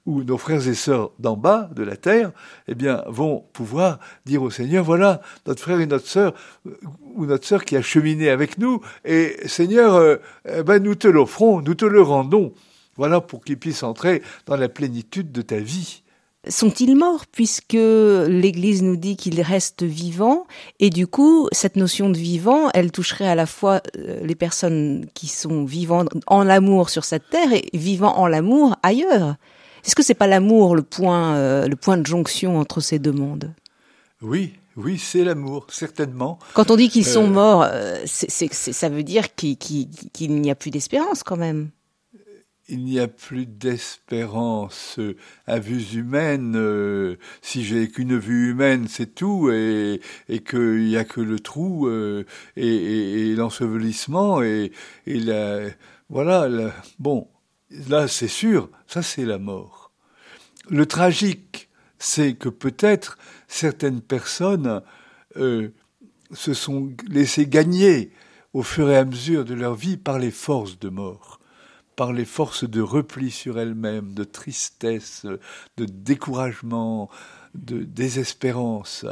où 0.06 0.22
nos 0.22 0.38
frères 0.38 0.68
et 0.68 0.74
sœurs 0.74 1.10
d'en 1.18 1.36
bas 1.36 1.68
de 1.74 1.82
la 1.82 1.96
terre, 1.96 2.30
eh 2.68 2.76
bien, 2.76 3.02
vont 3.08 3.44
pouvoir 3.52 3.98
dire 4.24 4.42
au 4.44 4.50
Seigneur, 4.50 4.84
voilà, 4.84 5.20
notre 5.46 5.62
frère 5.62 5.80
et 5.80 5.86
notre 5.86 6.06
sœur, 6.06 6.34
ou 7.16 7.26
notre 7.26 7.44
sœur 7.44 7.64
qui 7.64 7.76
a 7.76 7.82
cheminé 7.82 8.30
avec 8.30 8.58
nous, 8.58 8.80
et 9.04 9.36
Seigneur, 9.46 9.94
euh, 9.94 10.16
eh 10.48 10.62
ben, 10.62 10.80
nous 10.80 10.94
te 10.94 11.08
l'offrons, 11.08 11.60
nous 11.60 11.74
te 11.74 11.84
le 11.84 12.02
rendons. 12.02 12.54
Voilà 12.96 13.20
pour 13.20 13.44
qu'il 13.44 13.58
puisse 13.58 13.82
entrer 13.82 14.22
dans 14.46 14.56
la 14.56 14.68
plénitude 14.68 15.32
de 15.32 15.42
ta 15.42 15.58
vie 15.58 16.03
sont-ils 16.48 16.96
morts 16.96 17.26
puisque 17.30 17.72
l'Église 17.72 18.82
nous 18.82 18.96
dit 18.96 19.16
qu'ils 19.16 19.40
restent 19.40 19.82
vivants 19.82 20.46
et 20.80 20.90
du 20.90 21.06
coup 21.06 21.48
cette 21.52 21.76
notion 21.76 22.10
de 22.10 22.16
vivant 22.16 22.70
elle 22.74 22.90
toucherait 22.90 23.28
à 23.28 23.34
la 23.34 23.46
fois 23.46 23.80
euh, 23.96 24.20
les 24.22 24.34
personnes 24.34 25.06
qui 25.14 25.26
sont 25.26 25.64
vivantes 25.64 26.08
en 26.26 26.44
l'amour 26.44 26.90
sur 26.90 27.04
cette 27.04 27.28
terre 27.30 27.52
et 27.52 27.68
vivant 27.72 28.16
en 28.16 28.26
l'amour 28.26 28.76
ailleurs. 28.82 29.36
Est-ce 29.84 29.94
que 29.94 30.02
c'est 30.02 30.14
pas 30.14 30.26
l'amour 30.26 30.76
le 30.76 30.82
point 30.82 31.34
euh, 31.34 31.66
le 31.66 31.76
point 31.76 31.96
de 31.96 32.06
jonction 32.06 32.58
entre 32.58 32.80
ces 32.80 32.98
deux 32.98 33.12
mondes? 33.12 33.52
Oui, 34.22 34.54
oui, 34.76 34.98
c'est 34.98 35.22
l'amour, 35.22 35.66
certainement. 35.70 36.38
Quand 36.54 36.70
on 36.70 36.76
dit 36.76 36.88
qu'ils 36.88 37.04
sont 37.04 37.24
euh, 37.24 37.28
morts, 37.28 37.66
c'est, 38.06 38.52
ça 38.52 38.88
veut 38.88 39.02
dire 39.02 39.34
qu'il 39.34 39.58
n'y 40.20 40.50
a 40.50 40.54
plus 40.54 40.70
d'espérance 40.70 41.22
quand 41.22 41.36
même 41.36 41.68
il 42.68 42.84
n'y 42.84 42.98
a 42.98 43.08
plus 43.08 43.46
d'espérance 43.46 44.98
à 45.46 45.58
vue 45.58 45.82
humaine. 45.98 46.54
Euh, 46.56 47.16
si 47.42 47.64
j'ai 47.64 47.88
qu'une 47.88 48.18
vue 48.18 48.50
humaine, 48.50 48.86
c'est 48.88 49.14
tout, 49.14 49.50
et, 49.50 50.00
qu'il 50.28 50.86
n'y 50.86 50.96
a 50.96 51.04
que 51.04 51.20
le 51.20 51.40
trou 51.40 51.88
euh, 51.88 52.24
et, 52.56 53.34
l'ensevelissement 53.34 54.42
et, 54.42 54.72
voilà. 56.08 56.72
bon, 56.98 57.28
là, 57.88 58.08
c'est 58.08 58.28
sûr, 58.28 58.70
ça 58.86 59.02
c'est 59.02 59.24
la 59.24 59.38
mort. 59.38 59.92
Le 60.70 60.86
tragique, 60.86 61.68
c'est 61.98 62.34
que 62.34 62.48
peut-être 62.48 63.18
certaines 63.48 64.00
personnes 64.00 64.82
euh, 65.36 65.68
se 66.32 66.54
sont 66.54 66.92
laissées 67.08 67.46
gagner 67.46 68.10
au 68.52 68.62
fur 68.62 68.88
et 68.88 68.96
à 68.96 69.04
mesure 69.04 69.44
de 69.44 69.54
leur 69.54 69.74
vie 69.74 69.96
par 69.96 70.18
les 70.18 70.30
forces 70.30 70.78
de 70.78 70.88
mort 70.88 71.40
par 71.96 72.12
les 72.12 72.24
forces 72.24 72.68
de 72.68 72.80
repli 72.80 73.30
sur 73.30 73.58
elles-mêmes, 73.58 74.14
de 74.14 74.24
tristesse, 74.24 75.26
de 75.76 75.84
découragement, 75.84 77.10
de 77.54 77.82
désespérance. 77.82 79.06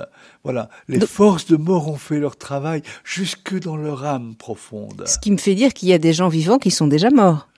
Voilà, 0.45 0.69
les 0.89 1.01
forces 1.01 1.47
de 1.47 1.57
mort 1.57 1.89
ont 1.89 1.97
fait 1.97 2.19
leur 2.19 2.37
travail 2.37 2.83
jusque 3.05 3.59
dans 3.59 3.77
leur 3.77 4.05
âme 4.05 4.35
profonde. 4.35 5.05
Ce 5.07 5.19
qui 5.19 5.31
me 5.31 5.37
fait 5.37 5.55
dire 5.55 5.73
qu'il 5.73 5.89
y 5.89 5.93
a 5.93 5.99
des 5.99 6.13
gens 6.13 6.29
vivants 6.29 6.59
qui 6.59 6.71
sont 6.71 6.87
déjà 6.87 7.11
morts. 7.11 7.49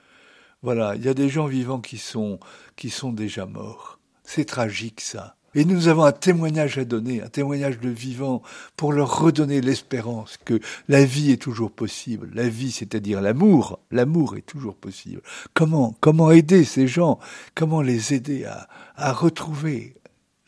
Voilà, 0.62 0.94
il 0.96 1.04
y 1.04 1.08
a 1.08 1.14
des 1.14 1.28
gens 1.28 1.46
vivants 1.46 1.80
qui 1.80 1.98
sont 1.98 2.38
qui 2.76 2.90
sont 2.90 3.12
déjà 3.12 3.46
morts. 3.46 3.98
C'est 4.24 4.46
tragique 4.46 5.00
ça. 5.00 5.36
Et 5.54 5.64
nous 5.64 5.88
avons 5.88 6.04
un 6.04 6.12
témoignage 6.12 6.78
à 6.78 6.84
donner, 6.84 7.22
un 7.22 7.28
témoignage 7.28 7.78
de 7.78 7.88
vivant 7.88 8.42
pour 8.76 8.92
leur 8.92 9.20
redonner 9.20 9.60
l'espérance 9.60 10.38
que 10.44 10.60
la 10.88 11.04
vie 11.04 11.30
est 11.30 11.40
toujours 11.40 11.70
possible. 11.70 12.30
La 12.34 12.48
vie, 12.48 12.72
c'est-à-dire 12.72 13.20
l'amour, 13.20 13.78
l'amour 13.90 14.36
est 14.36 14.46
toujours 14.46 14.74
possible. 14.74 15.22
Comment, 15.52 15.94
comment 16.00 16.30
aider 16.30 16.64
ces 16.64 16.86
gens? 16.86 17.18
Comment 17.54 17.82
les 17.82 18.14
aider 18.14 18.44
à, 18.44 18.68
à 18.96 19.12
retrouver 19.12 19.94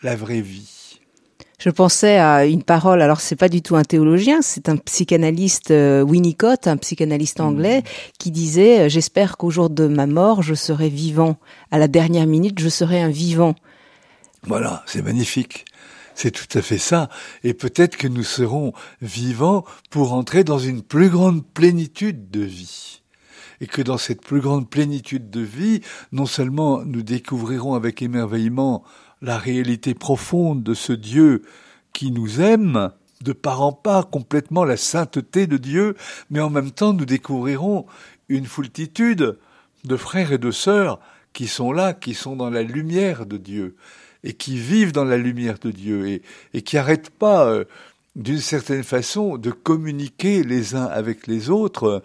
la 0.03 0.17
vraie 0.17 0.41
vie? 0.41 1.01
Je 1.59 1.71
pensais 1.71 2.19
à 2.19 2.45
une 2.45 2.63
parole, 2.63 3.01
alors 3.01 3.21
c'est 3.21 3.35
pas 3.35 3.49
du 3.49 3.63
tout 3.63 3.77
un 3.77 3.83
théologien, 3.83 4.43
c'est 4.43 4.69
un 4.69 4.77
psychanalyste 4.77 5.71
euh, 5.71 6.03
Winnicott, 6.03 6.67
un 6.67 6.77
psychanalyste 6.77 7.41
anglais, 7.41 7.79
mmh. 7.79 7.85
qui 8.19 8.31
disait 8.31 8.81
euh, 8.81 8.89
J'espère 8.91 9.39
qu'au 9.39 9.49
jour 9.49 9.71
de 9.71 9.87
ma 9.87 10.07
mort, 10.07 10.43
je 10.43 10.53
serai 10.53 10.91
vivant. 10.91 11.37
À 11.71 11.79
la 11.79 11.89
dernière 11.89 12.27
minute, 12.27 12.59
je 12.59 12.69
serai 12.69 13.01
un 13.01 13.09
vivant. 13.09 13.55
Voilà, 14.47 14.85
c'est 14.87 15.03
magnifique. 15.03 15.65
C'est 16.15 16.31
tout 16.31 16.59
à 16.59 16.63
fait 16.63 16.79
ça. 16.79 17.09
Et 17.43 17.53
peut-être 17.53 17.97
que 17.97 18.07
nous 18.07 18.23
serons 18.23 18.73
vivants 19.03 19.65
pour 19.91 20.15
entrer 20.15 20.45
dans 20.45 20.59
une 20.59 20.83
plus 20.83 21.11
grande 21.11 21.45
plénitude 21.45 22.31
de 22.31 22.41
vie. 22.41 23.03
Et 23.61 23.67
que 23.67 23.83
dans 23.83 23.99
cette 23.99 24.23
plus 24.23 24.41
grande 24.41 24.71
plénitude 24.71 25.31
de 25.31 25.41
vie, 25.41 25.81
non 26.13 26.27
seulement 26.27 26.83
nous 26.85 27.03
découvrirons 27.03 27.75
avec 27.75 28.03
émerveillement 28.03 28.85
la 29.21 29.37
réalité 29.37 29.95
profonde 29.95 30.63
de 30.63 30.75
ce 30.75 30.93
Dieu 30.93 31.43
qui 31.93 32.13
nous 32.13 32.41
aime, 32.41 32.93
de 33.23 33.33
part 33.33 33.63
en 33.63 33.73
part 33.73 34.11
complètement 34.11 34.65
la 34.65 34.77
sainteté 34.77 35.47
de 35.47 35.57
Dieu, 35.57 35.97
mais 36.31 36.41
en 36.41 36.51
même 36.51 36.71
temps 36.71 36.93
nous 36.93 37.07
découvrirons 37.07 37.87
une 38.29 38.47
foultitude 38.47 39.39
de 39.85 39.97
frères 39.97 40.33
et 40.33 40.39
de 40.39 40.51
sœurs 40.51 41.01
qui 41.33 41.49
sont 41.49 41.73
là, 41.73 41.95
qui 41.95 42.15
sont 42.15 42.37
dans 42.37 42.51
la 42.51 42.63
lumière 42.63 43.27
de 43.27 43.37
Dieu, 43.37 43.77
et 44.25 44.33
qui 44.35 44.59
vivent 44.59 44.93
dans 44.93 45.05
la 45.05 45.17
lumière 45.17 45.59
de 45.59 45.71
Dieu 45.71 46.09
et, 46.09 46.23
et 46.55 46.63
qui 46.63 46.77
n'arrêtent 46.77 47.11
pas, 47.11 47.47
euh, 47.47 47.65
d'une 48.15 48.41
certaine 48.41 48.85
façon, 48.85 49.37
de 49.37 49.51
communiquer 49.51 50.43
les 50.43 50.75
uns 50.75 50.87
avec 50.87 51.27
les 51.27 51.51
autres, 51.51 52.03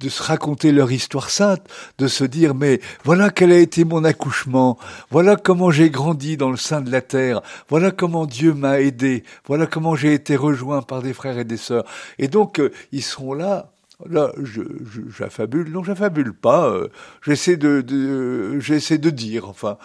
de 0.00 0.08
se 0.08 0.22
raconter 0.22 0.72
leur 0.72 0.92
histoire 0.92 1.30
sainte, 1.30 1.66
de 1.98 2.06
se 2.06 2.24
dire 2.24 2.54
mais 2.54 2.80
voilà 3.04 3.30
quel 3.30 3.52
a 3.52 3.58
été 3.58 3.84
mon 3.84 4.04
accouchement, 4.04 4.78
voilà 5.10 5.36
comment 5.36 5.70
j'ai 5.70 5.90
grandi 5.90 6.36
dans 6.36 6.50
le 6.50 6.56
sein 6.56 6.82
de 6.82 6.90
la 6.90 7.00
terre, 7.00 7.40
voilà 7.68 7.90
comment 7.90 8.26
Dieu 8.26 8.52
m'a 8.52 8.80
aidé, 8.80 9.24
voilà 9.46 9.66
comment 9.66 9.96
j'ai 9.96 10.12
été 10.12 10.36
rejoint 10.36 10.82
par 10.82 11.02
des 11.02 11.14
frères 11.14 11.38
et 11.38 11.44
des 11.44 11.56
sœurs. 11.56 11.84
Et 12.18 12.28
donc 12.28 12.60
euh, 12.60 12.72
ils 12.92 13.02
sont 13.02 13.32
là 13.32 13.72
Là, 14.04 14.30
je, 14.42 14.60
j'affabule, 15.08 15.72
non, 15.72 15.82
j'affabule 15.82 16.34
pas. 16.34 16.68
Euh, 16.68 16.88
j'essaie 17.24 17.56
de, 17.56 17.80
de 17.80 18.60
j'essaie 18.60 18.98
de 18.98 19.08
dire, 19.08 19.48
enfin, 19.48 19.78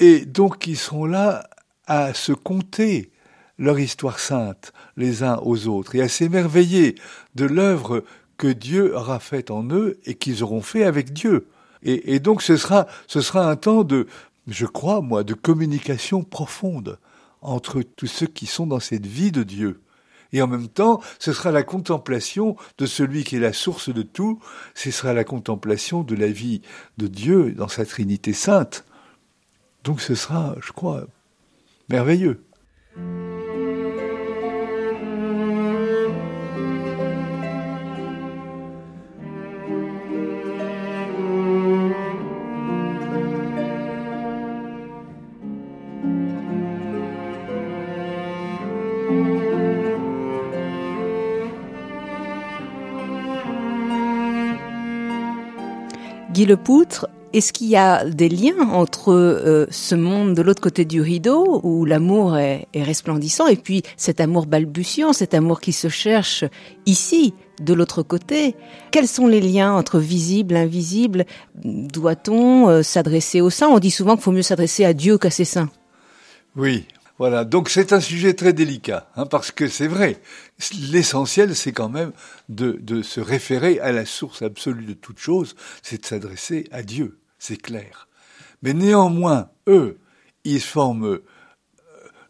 et 0.00 0.24
donc 0.24 0.66
ils 0.66 0.76
sont 0.76 1.04
là 1.04 1.48
à 1.86 2.14
se 2.14 2.32
compter 2.32 3.10
leur 3.58 3.78
histoire 3.78 4.18
sainte 4.18 4.72
les 4.96 5.22
uns 5.22 5.38
aux 5.42 5.66
autres 5.66 5.94
et 5.96 6.02
à 6.02 6.08
s'émerveiller 6.08 6.94
de 7.34 7.44
l'œuvre 7.44 8.04
que 8.36 8.48
Dieu 8.48 8.96
aura 8.96 9.18
faite 9.18 9.50
en 9.50 9.64
eux 9.70 9.98
et 10.04 10.14
qu'ils 10.14 10.44
auront 10.44 10.62
fait 10.62 10.84
avec 10.84 11.12
Dieu. 11.12 11.48
Et, 11.82 12.14
et, 12.14 12.20
donc 12.20 12.42
ce 12.42 12.56
sera, 12.56 12.86
ce 13.06 13.20
sera 13.20 13.50
un 13.50 13.56
temps 13.56 13.84
de, 13.84 14.06
je 14.46 14.66
crois 14.66 15.00
moi, 15.00 15.24
de 15.24 15.34
communication 15.34 16.22
profonde 16.22 16.98
entre 17.40 17.82
tous 17.82 18.06
ceux 18.06 18.26
qui 18.26 18.46
sont 18.46 18.66
dans 18.66 18.80
cette 18.80 19.06
vie 19.06 19.32
de 19.32 19.42
Dieu. 19.42 19.80
Et 20.32 20.42
en 20.42 20.46
même 20.46 20.68
temps, 20.68 21.00
ce 21.18 21.32
sera 21.32 21.50
la 21.50 21.62
contemplation 21.62 22.56
de 22.76 22.86
celui 22.86 23.24
qui 23.24 23.36
est 23.36 23.40
la 23.40 23.52
source 23.52 23.88
de 23.92 24.02
tout, 24.02 24.40
ce 24.74 24.90
sera 24.90 25.12
la 25.14 25.24
contemplation 25.24 26.02
de 26.02 26.14
la 26.14 26.28
vie 26.28 26.60
de 26.98 27.06
Dieu 27.06 27.52
dans 27.52 27.68
sa 27.68 27.86
Trinité 27.86 28.32
sainte. 28.32 28.84
Donc 29.84 30.00
ce 30.00 30.14
sera, 30.14 30.54
je 30.60 30.72
crois, 30.72 31.06
merveilleux. 31.88 32.44
Guy 56.38 56.46
Lepoutre 56.46 57.08
est-ce 57.32 57.52
qu'il 57.52 57.68
y 57.68 57.76
a 57.76 58.04
des 58.04 58.28
liens 58.28 58.70
entre 58.72 59.12
euh, 59.12 59.66
ce 59.70 59.94
monde 59.94 60.34
de 60.34 60.42
l'autre 60.42 60.62
côté 60.62 60.84
du 60.84 61.00
rideau, 61.00 61.60
où 61.62 61.84
l'amour 61.84 62.36
est, 62.36 62.66
resplendissant, 62.74 63.46
et 63.46 63.56
puis 63.56 63.82
cet 63.96 64.20
amour 64.20 64.46
balbutiant, 64.46 65.12
cet 65.12 65.34
amour 65.34 65.60
qui 65.60 65.72
se 65.72 65.88
cherche 65.88 66.44
ici, 66.86 67.34
de 67.60 67.74
l'autre 67.74 68.02
côté? 68.02 68.54
Quels 68.90 69.08
sont 69.08 69.26
les 69.26 69.40
liens 69.40 69.72
entre 69.72 69.98
visible, 69.98 70.56
invisible? 70.56 71.26
Doit-on 71.64 72.68
euh, 72.68 72.82
s'adresser 72.82 73.40
aux 73.40 73.50
saints 73.50 73.68
On 73.68 73.78
dit 73.78 73.90
souvent 73.90 74.14
qu'il 74.14 74.22
faut 74.22 74.32
mieux 74.32 74.42
s'adresser 74.42 74.84
à 74.84 74.94
Dieu 74.94 75.18
qu'à 75.18 75.30
ses 75.30 75.44
saints. 75.44 75.70
Oui, 76.56 76.86
voilà, 77.18 77.44
donc 77.44 77.68
c'est 77.68 77.92
un 77.92 78.00
sujet 78.00 78.34
très 78.34 78.52
délicat, 78.52 79.10
hein, 79.16 79.26
parce 79.26 79.50
que 79.50 79.66
c'est 79.66 79.88
vrai, 79.88 80.20
l'essentiel 80.90 81.56
c'est 81.56 81.72
quand 81.72 81.88
même 81.88 82.12
de, 82.48 82.78
de, 82.80 83.02
se 83.02 83.20
référer 83.20 83.80
à 83.80 83.90
la 83.90 84.06
source 84.06 84.42
absolue 84.42 84.84
de 84.84 84.92
toute 84.94 85.18
chose, 85.18 85.56
c'est 85.82 86.02
de 86.02 86.06
s'adresser 86.06 86.68
à 86.70 86.82
Dieu, 86.82 87.18
c'est 87.38 87.60
clair. 87.60 88.06
Mais 88.62 88.72
néanmoins, 88.72 89.50
eux, 89.66 89.98
ils 90.44 90.60
forment 90.60 91.14
euh, 91.14 91.24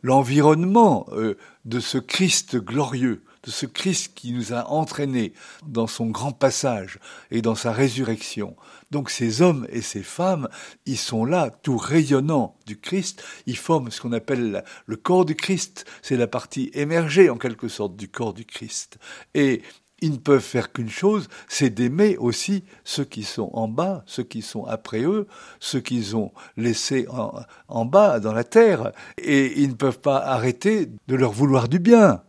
l'environnement 0.02 1.06
euh, 1.12 1.36
de 1.66 1.80
ce 1.80 1.98
Christ 1.98 2.56
glorieux, 2.56 3.22
de 3.48 3.52
ce 3.52 3.64
Christ 3.64 4.12
qui 4.14 4.32
nous 4.32 4.52
a 4.52 4.68
entraînés 4.68 5.32
dans 5.66 5.86
son 5.86 6.04
grand 6.06 6.32
passage 6.32 6.98
et 7.30 7.40
dans 7.40 7.54
sa 7.54 7.72
résurrection. 7.72 8.54
Donc 8.90 9.08
ces 9.08 9.40
hommes 9.40 9.66
et 9.70 9.80
ces 9.80 10.02
femmes, 10.02 10.50
ils 10.84 10.98
sont 10.98 11.24
là, 11.24 11.48
tout 11.62 11.78
rayonnant 11.78 12.58
du 12.66 12.78
Christ, 12.78 13.24
ils 13.46 13.56
forment 13.56 13.90
ce 13.90 14.02
qu'on 14.02 14.12
appelle 14.12 14.64
le 14.84 14.96
corps 14.96 15.24
du 15.24 15.34
Christ, 15.34 15.86
c'est 16.02 16.18
la 16.18 16.26
partie 16.26 16.70
émergée 16.74 17.30
en 17.30 17.38
quelque 17.38 17.68
sorte 17.68 17.96
du 17.96 18.10
corps 18.10 18.34
du 18.34 18.44
Christ. 18.44 18.98
Et 19.32 19.62
ils 20.02 20.12
ne 20.12 20.18
peuvent 20.18 20.40
faire 20.40 20.70
qu'une 20.70 20.90
chose, 20.90 21.28
c'est 21.48 21.70
d'aimer 21.70 22.18
aussi 22.18 22.64
ceux 22.84 23.04
qui 23.06 23.22
sont 23.22 23.48
en 23.54 23.66
bas, 23.66 24.04
ceux 24.04 24.24
qui 24.24 24.42
sont 24.42 24.66
après 24.66 25.04
eux, 25.04 25.26
ceux 25.58 25.80
qu'ils 25.80 26.16
ont 26.16 26.32
laissés 26.58 27.06
en, 27.08 27.32
en, 27.68 27.86
bas, 27.86 28.20
dans 28.20 28.34
la 28.34 28.44
terre, 28.44 28.92
et 29.16 29.58
ils 29.62 29.70
ne 29.70 29.74
peuvent 29.74 30.00
pas 30.00 30.18
arrêter 30.18 30.90
de 31.08 31.16
leur 31.16 31.32
vouloir 31.32 31.66
du 31.70 31.78
bien. 31.78 32.22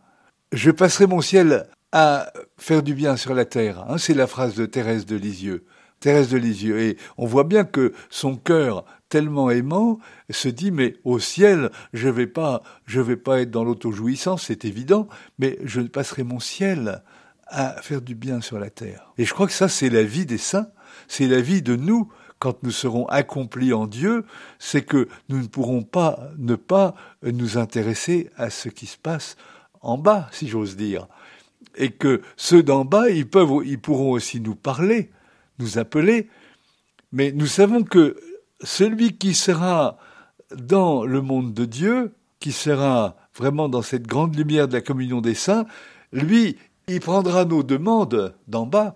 Je 0.52 0.72
passerai 0.72 1.06
mon 1.06 1.22
ciel 1.22 1.68
à 1.92 2.34
faire 2.58 2.82
du 2.82 2.96
bien 2.96 3.18
sur 3.18 3.36
la 3.36 3.46
terre. 3.46 3.86
Hein, 3.88 4.00
c'est 4.00 4.16
la 4.16 4.26
phrase 4.26 4.56
de 4.56 4.66
Thérèse 4.66 5.06
de 5.06 5.16
Lisieux. 5.16 5.66
De 6.02 6.38
Lisieux. 6.38 6.80
Et 6.80 6.98
on 7.18 7.28
voit 7.28 7.44
bien 7.44 7.66
que 7.66 7.94
son 8.10 8.36
cœur, 8.36 8.86
tellement 9.10 9.52
aimant, 9.52 10.00
se 10.32 10.48
dit 10.48 10.72
mais 10.72 10.96
au 11.04 11.20
ciel, 11.20 11.70
je 11.94 12.10
vais 12.10 12.26
pas, 12.26 12.64
je 12.86 13.00
vais 13.00 13.18
pas 13.18 13.42
être 13.42 13.52
dans 13.52 13.64
l'autojouissance, 13.64 14.46
c'est 14.48 14.66
évident, 14.66 15.08
mais 15.38 15.60
je 15.64 15.82
passerai 15.82 16.24
mon 16.24 16.40
ciel 16.40 17.04
à 17.46 17.80
faire 17.82 18.02
du 18.02 18.16
bien 18.16 18.42
sur 18.42 18.58
la 18.58 18.72
terre. 18.72 19.14
Et 19.20 19.26
je 19.26 19.34
crois 19.34 19.46
que 19.46 19.54
ça, 19.54 19.68
c'est 19.68 19.90
la 19.90 20.04
vie 20.04 20.26
des 20.26 20.38
saints, 20.40 20.70
c'est 21.08 21.28
la 21.28 21.42
vie 21.42 21.62
de 21.62 21.76
nous 21.76 22.12
quand 22.40 22.64
nous 22.64 22.72
serons 22.72 23.06
accomplis 23.08 23.74
en 23.74 23.86
Dieu, 23.86 24.26
c'est 24.58 24.84
que 24.84 25.10
nous 25.28 25.42
ne 25.42 25.48
pourrons 25.48 25.84
pas 25.84 26.32
ne 26.38 26.56
pas 26.56 26.96
nous 27.22 27.58
intéresser 27.58 28.32
à 28.38 28.50
ce 28.50 28.70
qui 28.70 28.88
se 28.88 28.98
passe 28.98 29.36
en 29.82 29.98
bas, 29.98 30.30
si 30.32 30.48
j'ose 30.48 30.76
dire. 30.76 31.08
Et 31.76 31.92
que 31.92 32.22
ceux 32.36 32.64
d'en 32.64 32.86
bas, 32.86 33.10
ils, 33.10 33.28
peuvent, 33.28 33.62
ils 33.66 33.80
pourront 33.80 34.12
aussi 34.12 34.40
nous 34.42 34.56
parler, 34.56 35.12
nous 35.60 35.78
appeler, 35.78 36.30
mais 37.12 37.32
nous 37.32 37.48
savons 37.48 37.84
que 37.84 38.18
celui 38.62 39.18
qui 39.18 39.34
sera 39.34 39.98
dans 40.56 41.06
le 41.06 41.22
monde 41.22 41.54
de 41.54 41.66
Dieu, 41.66 42.14
qui 42.40 42.52
sera 42.52 43.16
vraiment 43.36 43.70
dans 43.70 43.82
cette 43.82 44.08
grande 44.08 44.36
lumière 44.36 44.68
de 44.68 44.74
la 44.74 44.82
communion 44.82 45.22
des 45.22 45.34
saints, 45.34 45.66
lui, 46.12 46.58
il 46.88 47.00
prendra 47.00 47.46
nos 47.46 47.64
demandes 47.64 48.36
d'en 48.48 48.66
bas 48.66 48.96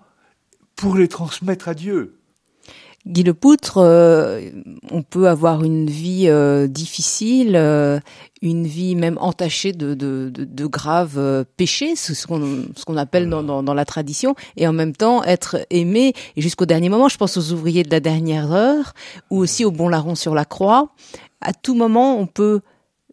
pour 0.76 0.96
les 0.96 1.08
transmettre 1.08 1.68
à 1.68 1.74
Dieu. 1.74 2.18
Guy 3.06 3.24
Lepoutre, 3.24 3.80
euh, 3.80 4.50
on 4.90 5.02
peut 5.02 5.28
avoir 5.28 5.66
une 5.66 5.90
vie 5.90 6.28
euh, 6.28 6.68
difficile, 6.68 7.58
euh, 7.58 8.00
une 8.42 8.66
vie 8.66 8.96
même 8.96 9.18
entachée 9.20 9.74
de, 9.74 9.94
de, 9.94 10.32
de, 10.34 10.66
graves 10.66 11.46
péchés, 11.58 11.98
ce 11.98 12.26
qu'on 12.26 12.64
ce 12.76 12.86
qu'on 12.86 12.96
appelle 12.96 13.30
dans, 13.30 13.44
dans, 13.44 13.62
dans, 13.62 13.74
la 13.74 13.84
tradition, 13.84 14.36
et 14.56 14.68
en 14.68 14.74
même 14.74 14.96
temps 14.96 15.22
être 15.24 15.66
aimé 15.70 16.14
jusqu'au 16.38 16.66
dernier 16.66 16.88
moment. 16.88 17.10
Je 17.10 17.18
pense 17.18 17.36
aux 17.36 17.52
ouvriers 17.52 17.84
de 17.84 17.92
la 17.92 18.00
dernière 18.00 18.54
heure, 18.54 18.94
ou 19.30 19.40
aussi 19.40 19.66
au 19.66 19.72
bon 19.72 19.90
larron 19.90 20.16
sur 20.16 20.34
la 20.34 20.46
croix. 20.46 20.90
À 21.42 21.52
tout 21.52 21.76
moment, 21.76 22.18
on 22.18 22.26
peut 22.26 22.62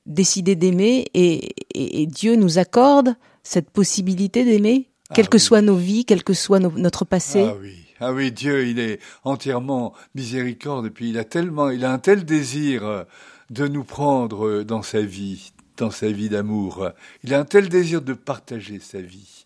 décider 0.07 0.55
d'aimer, 0.55 1.07
et, 1.15 1.51
et, 1.75 2.07
Dieu 2.07 2.37
nous 2.37 2.59
accorde 2.59 3.17
cette 3.43 3.71
possibilité 3.71 4.45
d'aimer, 4.45 4.89
ah 5.09 5.15
quelles 5.15 5.29
que 5.29 5.39
soient 5.39 5.63
nos 5.63 5.77
vies, 5.77 6.05
quel 6.05 6.23
que 6.23 6.33
soit 6.33 6.61
notre 6.61 7.05
passé. 7.05 7.43
Ah 7.43 7.57
oui. 7.61 7.90
Ah 8.03 8.15
oui, 8.15 8.33
Dieu, 8.33 8.67
il 8.67 8.79
est 8.79 8.99
entièrement 9.25 9.93
miséricorde 10.15 10.87
et 10.87 10.91
puis 10.91 11.11
il 11.11 11.19
a 11.19 11.25
tellement, 11.25 11.69
il 11.69 11.85
a 11.85 11.93
un 11.93 11.99
tel 11.99 12.25
désir 12.25 12.87
euh, 12.87 13.05
de 13.51 13.69
nous 13.69 13.85
prendre 13.85 14.47
euh, 14.47 14.65
dans 14.65 14.81
sa 14.81 15.03
vie, 15.03 15.53
dans 15.77 15.91
sa 15.91 16.11
vie 16.11 16.31
d'amour. 16.31 16.89
Il 17.25 17.35
a 17.35 17.41
un 17.41 17.45
tel 17.45 17.69
désir 17.69 18.01
de 18.01 18.15
partager 18.15 18.81
sa 18.81 19.03
vie. 19.03 19.45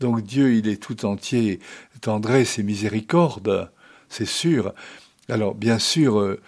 Donc 0.00 0.24
Dieu, 0.24 0.54
il 0.54 0.66
est 0.66 0.82
tout 0.82 1.04
entier 1.04 1.60
tendresse 2.00 2.58
et 2.58 2.64
miséricorde, 2.64 3.70
c'est 4.08 4.26
sûr. 4.26 4.74
Alors 5.28 5.54
bien 5.54 5.78
sûr, 5.78 6.18
euh, 6.18 6.40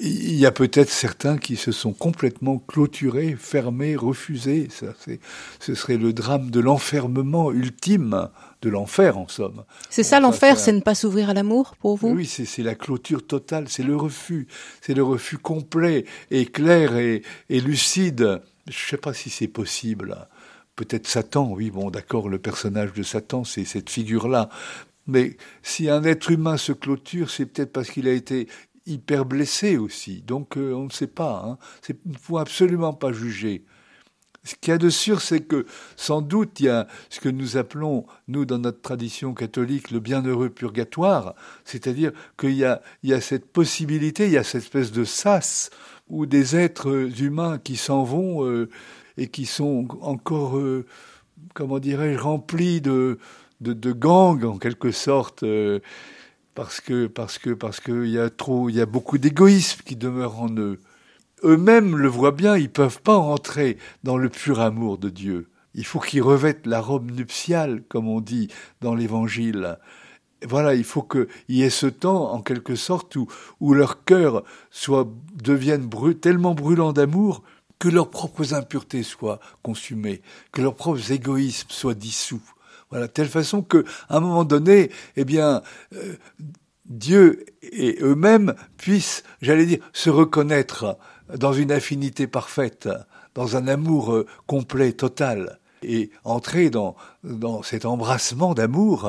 il 0.00 0.36
y 0.36 0.46
a 0.46 0.52
peut-être 0.52 0.88
certains 0.88 1.36
qui 1.36 1.56
se 1.56 1.70
sont 1.70 1.92
complètement 1.92 2.58
clôturés, 2.58 3.36
fermés, 3.38 3.94
refusés. 3.94 4.68
Ça, 4.70 4.86
ce 5.60 5.74
serait 5.74 5.98
le 5.98 6.14
drame 6.14 6.50
de 6.50 6.60
l'enfermement 6.60 7.52
ultime 7.52 8.30
de 8.62 8.70
l'enfer, 8.70 9.18
en 9.18 9.28
somme. 9.28 9.64
C'est 9.90 10.02
ça 10.02 10.20
l'enfer, 10.20 10.58
c'est 10.58 10.72
ne 10.72 10.80
pas 10.80 10.94
s'ouvrir 10.94 11.30
à 11.30 11.34
l'amour 11.34 11.76
pour 11.76 11.96
vous? 11.96 12.08
Oui, 12.08 12.26
c'est 12.26 12.62
la 12.62 12.74
clôture 12.74 13.26
totale, 13.26 13.68
c'est 13.68 13.82
le 13.82 13.96
refus, 13.96 14.48
c'est 14.80 14.94
le 14.94 15.02
refus 15.02 15.38
complet 15.38 16.04
et 16.30 16.46
clair 16.46 16.96
et, 16.96 17.22
lucide. 17.48 18.40
Je 18.66 18.72
ne 18.72 18.88
sais 18.90 18.96
pas 18.96 19.14
si 19.14 19.30
c'est 19.30 19.48
possible. 19.48 20.28
Peut-être 20.76 21.06
Satan, 21.06 21.50
oui, 21.52 21.70
bon, 21.70 21.90
d'accord, 21.90 22.28
le 22.28 22.38
personnage 22.38 22.92
de 22.92 23.02
Satan, 23.02 23.44
c'est 23.44 23.64
cette 23.64 23.90
figure-là. 23.90 24.48
Mais 25.06 25.36
si 25.62 25.88
un 25.88 26.04
être 26.04 26.30
humain 26.30 26.56
se 26.56 26.72
clôture, 26.72 27.30
c'est 27.30 27.46
peut-être 27.46 27.72
parce 27.72 27.90
qu'il 27.90 28.06
a 28.08 28.12
été 28.12 28.48
hyper 28.86 29.24
blessé 29.24 29.76
aussi. 29.76 30.22
Donc 30.22 30.56
euh, 30.56 30.72
on 30.74 30.84
ne 30.84 30.90
sait 30.90 31.06
pas. 31.06 31.42
Hein. 31.44 31.58
Il 31.88 32.12
ne 32.12 32.18
faut 32.18 32.38
absolument 32.38 32.92
pas 32.92 33.12
juger. 33.12 33.64
Ce 34.48 34.54
qu'il 34.54 34.70
y 34.70 34.74
a 34.74 34.78
de 34.78 34.88
sûr, 34.88 35.20
c'est 35.20 35.40
que 35.40 35.66
sans 35.96 36.22
doute 36.22 36.58
il 36.60 36.66
y 36.66 36.68
a 36.70 36.86
ce 37.10 37.20
que 37.20 37.28
nous 37.28 37.58
appelons, 37.58 38.06
nous, 38.28 38.46
dans 38.46 38.56
notre 38.56 38.80
tradition 38.80 39.34
catholique, 39.34 39.90
le 39.90 40.00
bienheureux 40.00 40.48
purgatoire, 40.48 41.34
c'est-à-dire 41.66 42.12
qu'il 42.38 42.52
y 42.52 42.66
il 43.02 43.10
y 43.10 43.12
a 43.12 43.20
cette 43.20 43.52
possibilité, 43.52 44.24
il 44.24 44.32
y 44.32 44.38
a 44.38 44.44
cette 44.44 44.62
espèce 44.62 44.90
de 44.90 45.04
sas 45.04 45.68
où 46.08 46.24
des 46.24 46.56
êtres 46.56 47.10
humains 47.20 47.58
qui 47.58 47.76
s'en 47.76 48.04
vont 48.04 48.42
euh, 48.46 48.70
et 49.18 49.28
qui 49.28 49.44
sont 49.44 49.86
encore, 50.00 50.56
euh, 50.56 50.86
comment 51.52 51.78
dirais-je, 51.78 52.18
remplis 52.18 52.80
de, 52.80 53.18
de, 53.60 53.92
gangs 53.92 54.44
en 54.44 54.56
quelque 54.56 54.92
sorte. 54.92 55.42
Euh, 55.42 55.80
parce 56.54 56.80
que 56.80 57.06
parce 57.06 57.36
que 57.36 57.50
parce 57.50 57.80
qu'il 57.80 58.08
y 58.08 58.18
a 58.18 58.30
trop, 58.30 58.70
il 58.70 58.76
y 58.76 58.80
a 58.80 58.86
beaucoup 58.86 59.18
d'égoïsme 59.18 59.82
qui 59.84 59.94
demeure 59.94 60.40
en 60.40 60.48
eux 60.56 60.80
eux-mêmes 61.44 61.96
le 61.96 62.08
voient 62.08 62.32
bien, 62.32 62.56
ils 62.56 62.70
peuvent 62.70 63.00
pas 63.02 63.16
entrer 63.16 63.78
dans 64.04 64.16
le 64.16 64.28
pur 64.28 64.60
amour 64.60 64.98
de 64.98 65.08
Dieu. 65.08 65.48
Il 65.74 65.84
faut 65.84 66.00
qu'ils 66.00 66.22
revêtent 66.22 66.66
la 66.66 66.80
robe 66.80 67.10
nuptiale, 67.10 67.82
comme 67.88 68.08
on 68.08 68.20
dit 68.20 68.48
dans 68.80 68.94
l'Évangile. 68.94 69.78
Voilà, 70.46 70.74
il 70.74 70.84
faut 70.84 71.02
qu'il 71.02 71.26
y 71.48 71.62
ait 71.62 71.70
ce 71.70 71.86
temps, 71.86 72.32
en 72.32 72.42
quelque 72.42 72.76
sorte, 72.76 73.16
où, 73.16 73.26
où 73.60 73.74
leur 73.74 74.04
cœur 74.04 74.44
soit, 74.70 75.08
devienne 75.34 75.88
tellement 76.20 76.54
brûlant 76.54 76.92
d'amour 76.92 77.42
que 77.78 77.88
leurs 77.88 78.10
propres 78.10 78.54
impuretés 78.54 79.02
soient 79.02 79.40
consumées, 79.62 80.22
que 80.52 80.62
leurs 80.62 80.74
propres 80.74 81.12
égoïsmes 81.12 81.70
soient 81.70 81.94
dissous. 81.94 82.42
Voilà, 82.90 83.06
telle 83.06 83.28
façon 83.28 83.62
que, 83.62 83.84
à 84.08 84.16
un 84.16 84.20
moment 84.20 84.44
donné, 84.44 84.90
eh 85.16 85.24
bien, 85.24 85.62
euh, 85.94 86.14
Dieu 86.86 87.44
et 87.62 87.98
eux-mêmes 88.00 88.54
puissent, 88.78 89.22
j'allais 89.42 89.66
dire, 89.66 89.78
se 89.92 90.08
reconnaître 90.08 90.98
dans 91.36 91.52
une 91.52 91.72
affinité 91.72 92.26
parfaite, 92.26 92.88
dans 93.34 93.56
un 93.56 93.68
amour 93.68 94.12
euh, 94.12 94.26
complet, 94.46 94.92
total, 94.92 95.58
et 95.82 96.10
entrer 96.24 96.70
dans, 96.70 96.96
dans 97.22 97.62
cet 97.62 97.84
embrassement 97.84 98.54
d'amour 98.54 99.08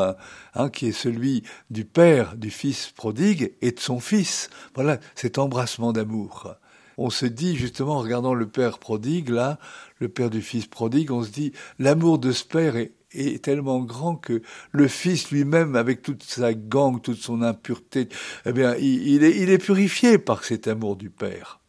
hein, 0.56 0.70
qui 0.70 0.88
est 0.88 0.92
celui 0.92 1.44
du 1.70 1.86
Père, 1.86 2.36
du 2.38 2.52
Fils 2.52 2.92
prodigue 2.96 3.54
et 3.62 3.72
de 3.72 3.80
son 3.80 4.00
Fils. 4.00 4.50
Voilà 4.76 5.00
cet 5.16 5.38
embrassement 5.38 5.94
d'amour. 5.94 6.56
On 6.98 7.10
se 7.10 7.26
dit 7.26 7.56
justement 7.56 7.96
en 7.96 8.02
regardant 8.02 8.34
le 8.34 8.48
Père 8.48 8.78
prodigue, 8.78 9.30
là, 9.30 9.58
le 10.00 10.10
Père 10.10 10.30
du 10.30 10.42
Fils 10.42 10.68
prodigue, 10.68 11.12
on 11.12 11.24
se 11.24 11.30
dit 11.30 11.54
l'amour 11.80 12.20
de 12.20 12.32
ce 12.32 12.44
Père 12.44 12.76
est, 12.76 12.92
est 13.14 13.44
tellement 13.44 13.80
grand 13.80 14.16
que 14.16 14.42
le 14.72 14.88
Fils 14.88 15.32
lui-même, 15.32 15.76
avec 15.76 16.02
toute 16.02 16.24
sa 16.24 16.54
gangue, 16.54 17.02
toute 17.02 17.20
son 17.20 17.42
impureté, 17.42 18.10
eh 18.46 18.52
bien, 18.52 18.76
il, 18.76 19.24
est, 19.24 19.38
il 19.38 19.50
est 19.50 19.58
purifié 19.58 20.18
par 20.18 20.44
cet 20.44 20.68
amour 20.68 20.98
du 20.98 21.10
Père. 21.10 21.60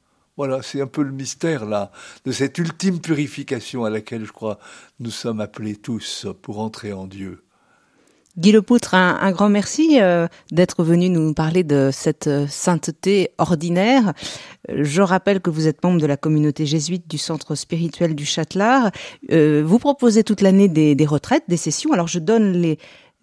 Voilà, 0.40 0.62
c'est 0.62 0.80
un 0.80 0.86
peu 0.86 1.02
le 1.02 1.12
mystère 1.12 1.66
là, 1.66 1.92
de 2.24 2.32
cette 2.32 2.56
ultime 2.56 2.98
purification 2.98 3.84
à 3.84 3.90
laquelle 3.90 4.24
je 4.24 4.32
crois 4.32 4.58
nous 4.98 5.10
sommes 5.10 5.38
appelés 5.38 5.76
tous 5.76 6.26
pour 6.40 6.60
entrer 6.60 6.94
en 6.94 7.06
Dieu. 7.06 7.44
Guy 8.38 8.52
Lepoutre, 8.52 8.94
un, 8.94 9.18
un 9.20 9.32
grand 9.32 9.50
merci 9.50 10.00
euh, 10.00 10.28
d'être 10.50 10.82
venu 10.82 11.10
nous 11.10 11.34
parler 11.34 11.62
de 11.62 11.90
cette 11.92 12.26
euh, 12.26 12.46
sainteté 12.48 13.32
ordinaire. 13.36 14.14
Je 14.70 15.02
rappelle 15.02 15.40
que 15.40 15.50
vous 15.50 15.68
êtes 15.68 15.84
membre 15.84 16.00
de 16.00 16.06
la 16.06 16.16
communauté 16.16 16.64
jésuite 16.64 17.06
du 17.06 17.18
Centre 17.18 17.54
spirituel 17.54 18.14
du 18.14 18.24
Châtelard. 18.24 18.92
Euh, 19.30 19.62
vous 19.62 19.78
proposez 19.78 20.24
toute 20.24 20.40
l'année 20.40 20.68
des, 20.68 20.94
des, 20.94 21.06
retraites, 21.06 21.44
des 21.48 21.58
sessions. 21.58 21.92
Alors 21.92 22.08
je 22.08 22.18
donne 22.18 22.76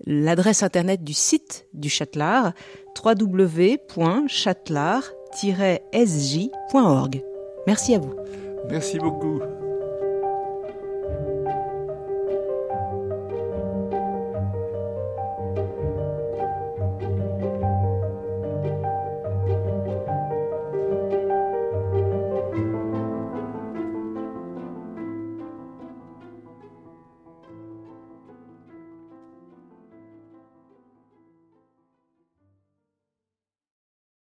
l'adresse 0.06 0.62
internet 0.62 1.04
du 1.04 1.14
site 1.14 1.66
du 1.74 1.90
Châtelard, 1.90 2.54
www.châtelard-sj.org. 5.44 7.24
Merci 7.66 7.96
à 7.96 8.00
vous. 8.00 8.14
Merci 8.70 8.98
beaucoup. 9.00 9.40